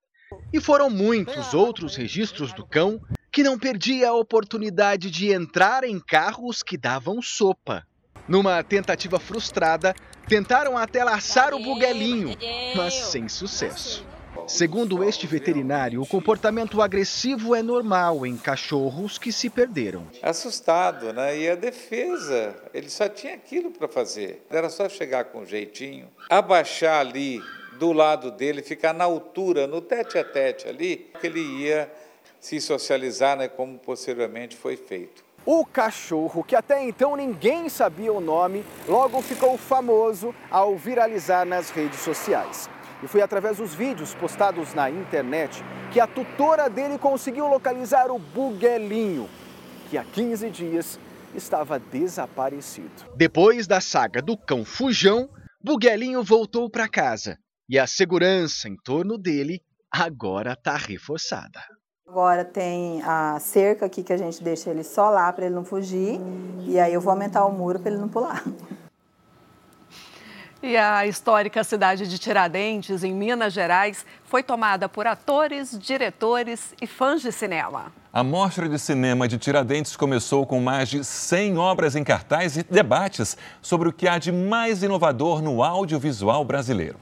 E 0.51 0.59
foram 0.59 0.89
muitos 0.89 1.53
outros 1.53 1.95
registros 1.95 2.51
do 2.53 2.67
cão 2.67 2.99
que 3.32 3.43
não 3.43 3.57
perdia 3.57 4.09
a 4.09 4.13
oportunidade 4.13 5.09
de 5.09 5.32
entrar 5.32 5.84
em 5.84 5.99
carros 5.99 6.61
que 6.61 6.77
davam 6.77 7.21
sopa. 7.21 7.84
Numa 8.27 8.61
tentativa 8.63 9.19
frustrada, 9.19 9.93
tentaram 10.27 10.77
até 10.77 11.03
laçar 11.03 11.53
o 11.53 11.59
buguelinho, 11.59 12.36
mas 12.75 12.93
sem 12.93 13.27
sucesso. 13.30 14.05
Segundo 14.50 15.04
este 15.04 15.28
veterinário, 15.28 16.02
o 16.02 16.08
comportamento 16.08 16.82
agressivo 16.82 17.54
é 17.54 17.62
normal 17.62 18.26
em 18.26 18.36
cachorros 18.36 19.20
que 19.20 19.32
se 19.32 19.47
perderam. 19.47 20.08
Assustado, 20.24 21.14
né? 21.14 21.38
E 21.38 21.47
a 21.47 21.54
defesa, 21.54 22.56
ele 22.74 22.89
só 22.89 23.08
tinha 23.08 23.36
aquilo 23.36 23.70
para 23.70 23.88
fazer. 23.88 24.43
Era 24.50 24.68
só 24.68 24.89
chegar 24.89 25.26
com 25.26 25.45
jeitinho, 25.45 26.08
abaixar 26.28 27.00
ali 27.00 27.39
do 27.78 27.93
lado 27.93 28.32
dele, 28.32 28.64
ficar 28.64 28.91
na 28.91 29.04
altura, 29.04 29.68
no 29.68 29.82
tete 29.82 30.18
a 30.18 30.24
tete 30.24 30.68
ali, 30.68 31.12
que 31.22 31.28
ele 31.28 31.41
ia 31.41 31.89
se 32.39 32.60
socializar, 32.60 33.38
né, 33.38 33.47
como 33.47 33.78
posteriormente 33.78 34.58
foi 34.58 34.76
feito. 34.76 35.24
O 35.45 35.64
cachorro, 35.64 36.43
que 36.43 36.56
até 36.56 36.84
então 36.84 37.16
ninguém 37.16 37.70
sabia 37.70 38.12
o 38.12 38.20
nome, 38.20 38.66
logo 38.88 39.22
ficou 39.22 39.60
famoso 39.60 40.34
ao 40.50 40.76
viralizar 40.76 41.45
nas 41.45 41.70
redes 41.70 42.00
sociais. 42.00 42.68
E 43.02 43.08
foi 43.08 43.22
através 43.22 43.58
dos 43.58 43.74
vídeos 43.74 44.14
postados 44.14 44.74
na 44.74 44.89
internet 44.89 45.64
que 45.91 46.00
a 46.00 46.08
tutora 46.08 46.70
dele 46.70 46.97
conseguiu 46.97 47.47
localizar 47.47 48.12
o 48.12 48.20
Buguelinho, 48.20 49.30
que 49.89 49.97
há 49.97 50.04
15 50.04 50.50
dias 50.50 51.00
estava 51.34 51.80
desaparecido. 51.80 52.89
Depois 53.16 53.68
da 53.68 53.80
saga 53.80 54.22
do 54.22 54.38
cão 54.38 54.66
Fujão, 54.66 55.30
Buguelinho 55.64 56.24
voltou 56.24 56.70
para 56.70 56.89
casa 56.89 57.38
e 57.70 57.78
a 57.80 57.88
segurança 57.88 58.68
em 58.68 58.76
torno 58.76 59.18
dele 59.18 59.62
agora 59.91 60.54
está 60.54 60.76
reforçada. 60.76 61.60
Agora 62.08 62.43
tem 62.43 63.04
a 63.04 63.39
cerca 63.39 63.86
aqui 63.86 64.02
que 64.02 64.12
a 64.12 64.18
gente 64.18 64.43
deixa 64.43 64.72
ele 64.72 64.84
só 64.84 65.12
lá 65.12 65.32
para 65.32 65.45
ele 65.45 65.54
não 65.54 65.64
fugir. 65.64 66.20
E 66.66 66.80
aí 66.80 66.91
eu 66.91 67.00
vou 67.00 67.12
aumentar 67.12 67.45
o 67.45 67.52
muro 67.52 67.80
para 67.80 67.91
ele 67.91 68.02
não 68.02 68.10
pular. 68.10 68.43
E 70.62 70.76
a 70.76 71.07
histórica 71.07 71.64
cidade 71.64 72.05
de 72.05 72.20
Tiradentes, 72.20 73.01
em 73.01 73.14
Minas 73.14 73.53
Gerais, 73.53 74.05
foi 74.26 74.43
tomada 74.43 74.89
por 74.89 75.07
atores, 75.07 75.78
diretores 75.80 76.74
e 76.82 76.86
fãs 76.86 77.22
de 77.22 77.32
cinema. 77.32 77.93
A 78.12 78.24
Mostra 78.24 78.68
de 78.68 78.78
Cinema 78.78 79.26
de 79.26 79.38
Tiradentes 79.38 79.95
começou 79.95 80.45
com 80.45 80.60
mais 80.60 80.89
de 80.89 81.01
100 81.01 81.57
obras 81.57 81.95
em 81.95 82.03
cartaz 82.03 82.57
e 82.57 82.64
debates 82.64 83.38
sobre 83.62 83.88
o 83.88 83.93
que 83.93 84.05
há 84.05 84.18
de 84.18 84.34
mais 84.34 84.84
inovador 84.84 85.41
no 85.41 85.64
audiovisual 85.64 86.43
brasileiro. 86.43 86.97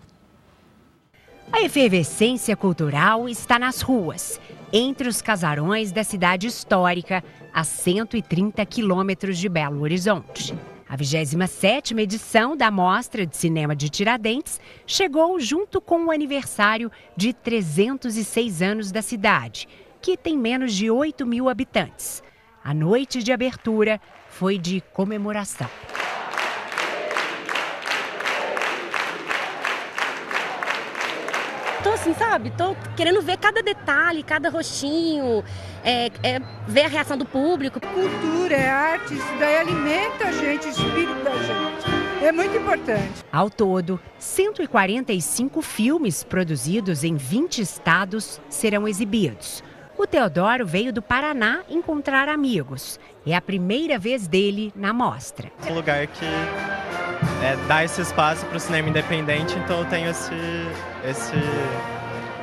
A 1.52 1.62
efervescência 1.62 2.56
cultural 2.56 3.28
está 3.28 3.58
nas 3.58 3.82
ruas, 3.82 4.40
entre 4.72 5.08
os 5.08 5.20
casarões 5.20 5.92
da 5.92 6.04
cidade 6.04 6.46
histórica, 6.46 7.24
a 7.52 7.64
130 7.64 8.64
quilômetros 8.68 9.40
de 9.40 9.50
Belo 9.50 9.82
Horizonte. 9.82 10.54
A 10.90 10.96
27ª 10.96 12.00
edição 12.00 12.56
da 12.56 12.72
Mostra 12.72 13.26
de 13.26 13.36
Cinema 13.36 13.76
de 13.76 13.90
Tiradentes 13.90 14.60
chegou 14.86 15.38
junto 15.38 15.82
com 15.82 16.06
o 16.06 16.12
aniversário 16.12 16.90
de 17.16 17.34
306 17.34 18.62
anos 18.62 18.92
da 18.92 19.02
cidade, 19.02 19.68
que 20.02 20.16
tem 20.16 20.38
menos 20.38 20.74
de 20.74 20.90
8 20.90 21.26
mil 21.26 21.50
habitantes. 21.50 22.24
A 22.64 22.74
noite 22.74 23.22
de 23.22 23.34
abertura 23.34 24.00
foi 24.30 24.58
de 24.58 24.82
comemoração. 24.94 25.70
tô 31.88 31.94
assim, 31.94 32.14
sabe? 32.14 32.52
Tô 32.52 32.76
querendo 32.98 33.22
ver 33.22 33.38
cada 33.38 33.64
detalhe, 33.64 34.22
cada 34.22 34.50
rostinho, 34.50 35.44
é, 35.84 36.08
é, 36.22 36.42
ver 36.68 36.86
a 36.86 36.88
reação 36.88 37.18
do 37.18 37.26
público. 37.26 37.80
Cultura, 37.80 38.56
é 38.56 38.70
arte, 38.70 39.16
isso 39.16 39.38
daí 39.40 39.58
alimenta 39.58 40.28
a 40.28 40.32
gente, 40.32 40.68
o 40.68 40.70
espírito 40.70 41.24
da 41.24 41.32
gente. 41.32 42.24
É 42.24 42.32
muito 42.32 42.58
importante. 42.58 43.24
Ao 43.32 43.50
todo, 43.50 44.00
145 44.20 45.62
filmes 45.62 46.24
produzidos 46.24 47.04
em 47.04 47.16
20 47.16 47.62
estados 47.62 48.42
serão 48.50 48.88
exibidos. 48.88 49.64
O 49.98 50.06
Teodoro 50.06 50.66
veio 50.66 50.94
do 50.94 51.02
Paraná 51.02 51.62
encontrar 51.70 52.30
amigos. 52.30 53.00
É 53.26 53.36
a 53.36 53.42
primeira 53.42 53.98
vez 53.98 54.28
dele 54.28 54.72
na 54.76 54.94
mostra. 54.94 55.52
Um 55.70 55.74
lugar 55.74 56.06
que 56.06 56.26
é, 57.44 57.56
dá 57.68 57.84
esse 57.84 58.02
espaço 58.02 58.46
para 58.46 58.58
o 58.58 58.60
cinema 58.60 58.90
independente, 58.90 59.58
então 59.58 59.80
eu 59.80 59.86
tenho 59.86 60.10
esse, 60.10 60.34
esse, 61.04 61.34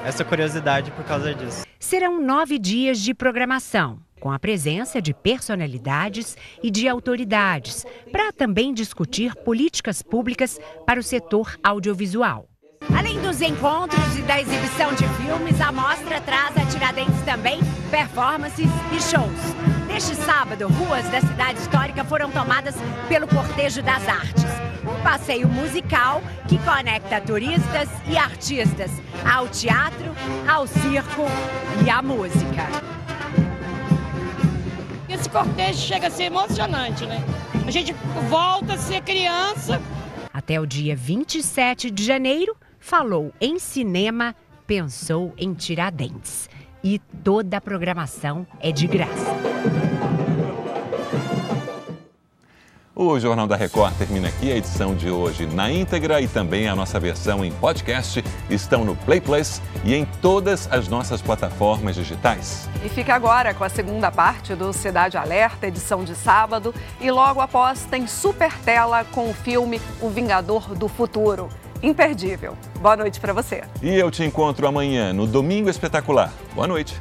essa 0.05 0.25
curiosidade 0.25 0.91
por 0.91 1.05
causa 1.05 1.33
disso. 1.33 1.64
Serão 1.79 2.20
nove 2.20 2.59
dias 2.59 2.99
de 2.99 3.14
programação, 3.14 3.99
com 4.25 4.33
a 4.33 4.39
presença 4.39 5.03
de 5.03 5.12
personalidades 5.12 6.35
e 6.62 6.70
de 6.70 6.89
autoridades, 6.89 7.85
para 8.11 8.33
também 8.33 8.72
discutir 8.72 9.35
políticas 9.35 10.01
públicas 10.01 10.59
para 10.87 10.99
o 10.99 11.03
setor 11.03 11.59
audiovisual. 11.62 12.49
Além 12.97 13.20
dos 13.20 13.43
encontros 13.43 14.16
e 14.16 14.22
da 14.22 14.41
exibição 14.41 14.95
de 14.95 15.07
filmes, 15.22 15.61
a 15.61 15.70
mostra 15.70 16.22
traz 16.22 16.57
a 16.57 16.64
Tiradentes 16.64 17.20
também 17.27 17.61
performances 17.91 18.70
e 18.97 19.03
shows. 19.03 19.87
Neste 19.87 20.14
sábado, 20.14 20.68
ruas 20.68 21.07
da 21.11 21.20
cidade 21.20 21.59
histórica 21.59 22.03
foram 22.03 22.31
tomadas 22.31 22.77
pelo 23.07 23.29
Cortejo 23.29 23.83
das 23.83 24.09
Artes 24.09 24.45
um 24.85 25.03
passeio 25.03 25.49
musical 25.49 26.22
que 26.47 26.59
conecta 26.59 27.18
turistas 27.20 27.89
e 28.07 28.18
artistas 28.18 28.91
ao 29.25 29.49
teatro, 29.49 30.14
ao 30.47 30.66
circo 30.66 31.25
e 31.85 31.89
à 31.89 32.03
música. 32.03 32.68
Esse 35.15 35.31
cortejo 35.31 35.79
chega 35.79 36.09
a 36.09 36.11
ser 36.11 36.25
emocionante, 36.25 37.07
né? 37.07 37.23
A 37.65 37.71
gente 37.71 37.95
volta 38.29 38.73
a 38.75 38.77
ser 38.77 39.01
criança. 39.01 39.81
Até 40.33 40.61
o 40.61 40.67
dia 40.67 40.97
27 40.97 41.89
de 41.89 42.03
janeiro, 42.03 42.57
falou 42.81 43.33
em 43.41 43.57
cinema, 43.61 44.35
pensou 44.67 45.33
em 45.39 45.55
Tiradentes. 45.55 46.51
E 46.83 46.99
toda 47.23 47.59
a 47.59 47.61
programação 47.61 48.45
é 48.59 48.73
de 48.73 48.89
graça. 48.89 49.33
O 52.97 53.18
Jornal 53.18 53.49
da 53.49 53.57
Record 53.57 53.92
termina 53.97 54.28
aqui. 54.28 54.53
A 54.53 54.57
edição 54.57 54.95
de 54.95 55.11
hoje 55.11 55.47
na 55.47 55.68
íntegra 55.68 56.20
e 56.20 56.28
também 56.28 56.68
a 56.68 56.76
nossa 56.76 57.01
versão 57.01 57.45
em 57.45 57.51
podcast 57.51 58.22
estão 58.49 58.84
no 58.84 58.95
Play 58.95 59.20
Plus 59.20 59.61
e 59.84 59.97
em 59.97 60.05
todas 60.22 60.68
as 60.70 60.86
nossas 60.86 61.20
plataformas 61.20 61.97
digitais. 61.97 62.68
E 62.84 62.88
fica 62.88 63.12
agora 63.12 63.53
com 63.53 63.64
a 63.64 63.68
segunda 63.68 64.12
parte 64.12 64.55
do 64.55 64.72
Cidade 64.72 65.16
Alerta, 65.16 65.66
edição 65.66 66.05
de 66.05 66.14
sábado. 66.14 66.72
E 67.01 67.11
logo 67.11 67.40
após 67.40 67.84
tem 67.84 68.07
super 68.07 68.57
tela 68.61 69.03
com 69.11 69.28
o 69.28 69.34
filme 69.34 69.80
O 70.01 70.09
Vingador 70.09 70.72
do 70.76 70.86
Futuro. 70.86 71.49
Imperdível. 71.82 72.57
Boa 72.80 72.97
noite 72.97 73.18
para 73.18 73.32
você. 73.32 73.64
E 73.82 73.92
eu 73.92 74.09
te 74.09 74.22
encontro 74.22 74.68
amanhã 74.68 75.12
no 75.12 75.26
Domingo 75.26 75.68
Espetacular. 75.68 76.32
Boa 76.55 76.68
noite. 76.68 76.97